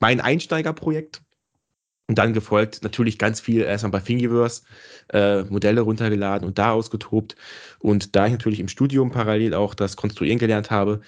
mein 0.00 0.20
Einsteigerprojekt. 0.20 1.22
Und 2.08 2.18
dann 2.18 2.32
gefolgt 2.34 2.84
natürlich 2.84 3.18
ganz 3.18 3.40
viel 3.40 3.62
erstmal 3.62 3.90
bei 3.92 4.00
Thingiverse, 4.00 4.62
äh, 5.12 5.42
Modelle 5.44 5.80
runtergeladen 5.80 6.46
und 6.46 6.56
da 6.58 6.70
ausgetobt. 6.72 7.34
Und 7.80 8.14
da 8.14 8.26
ich 8.26 8.32
natürlich 8.32 8.60
im 8.60 8.68
Studium 8.68 9.10
parallel 9.10 9.54
auch 9.54 9.74
das 9.74 9.96
Konstruieren 9.96 10.38
gelernt 10.38 10.70
habe, 10.70 11.00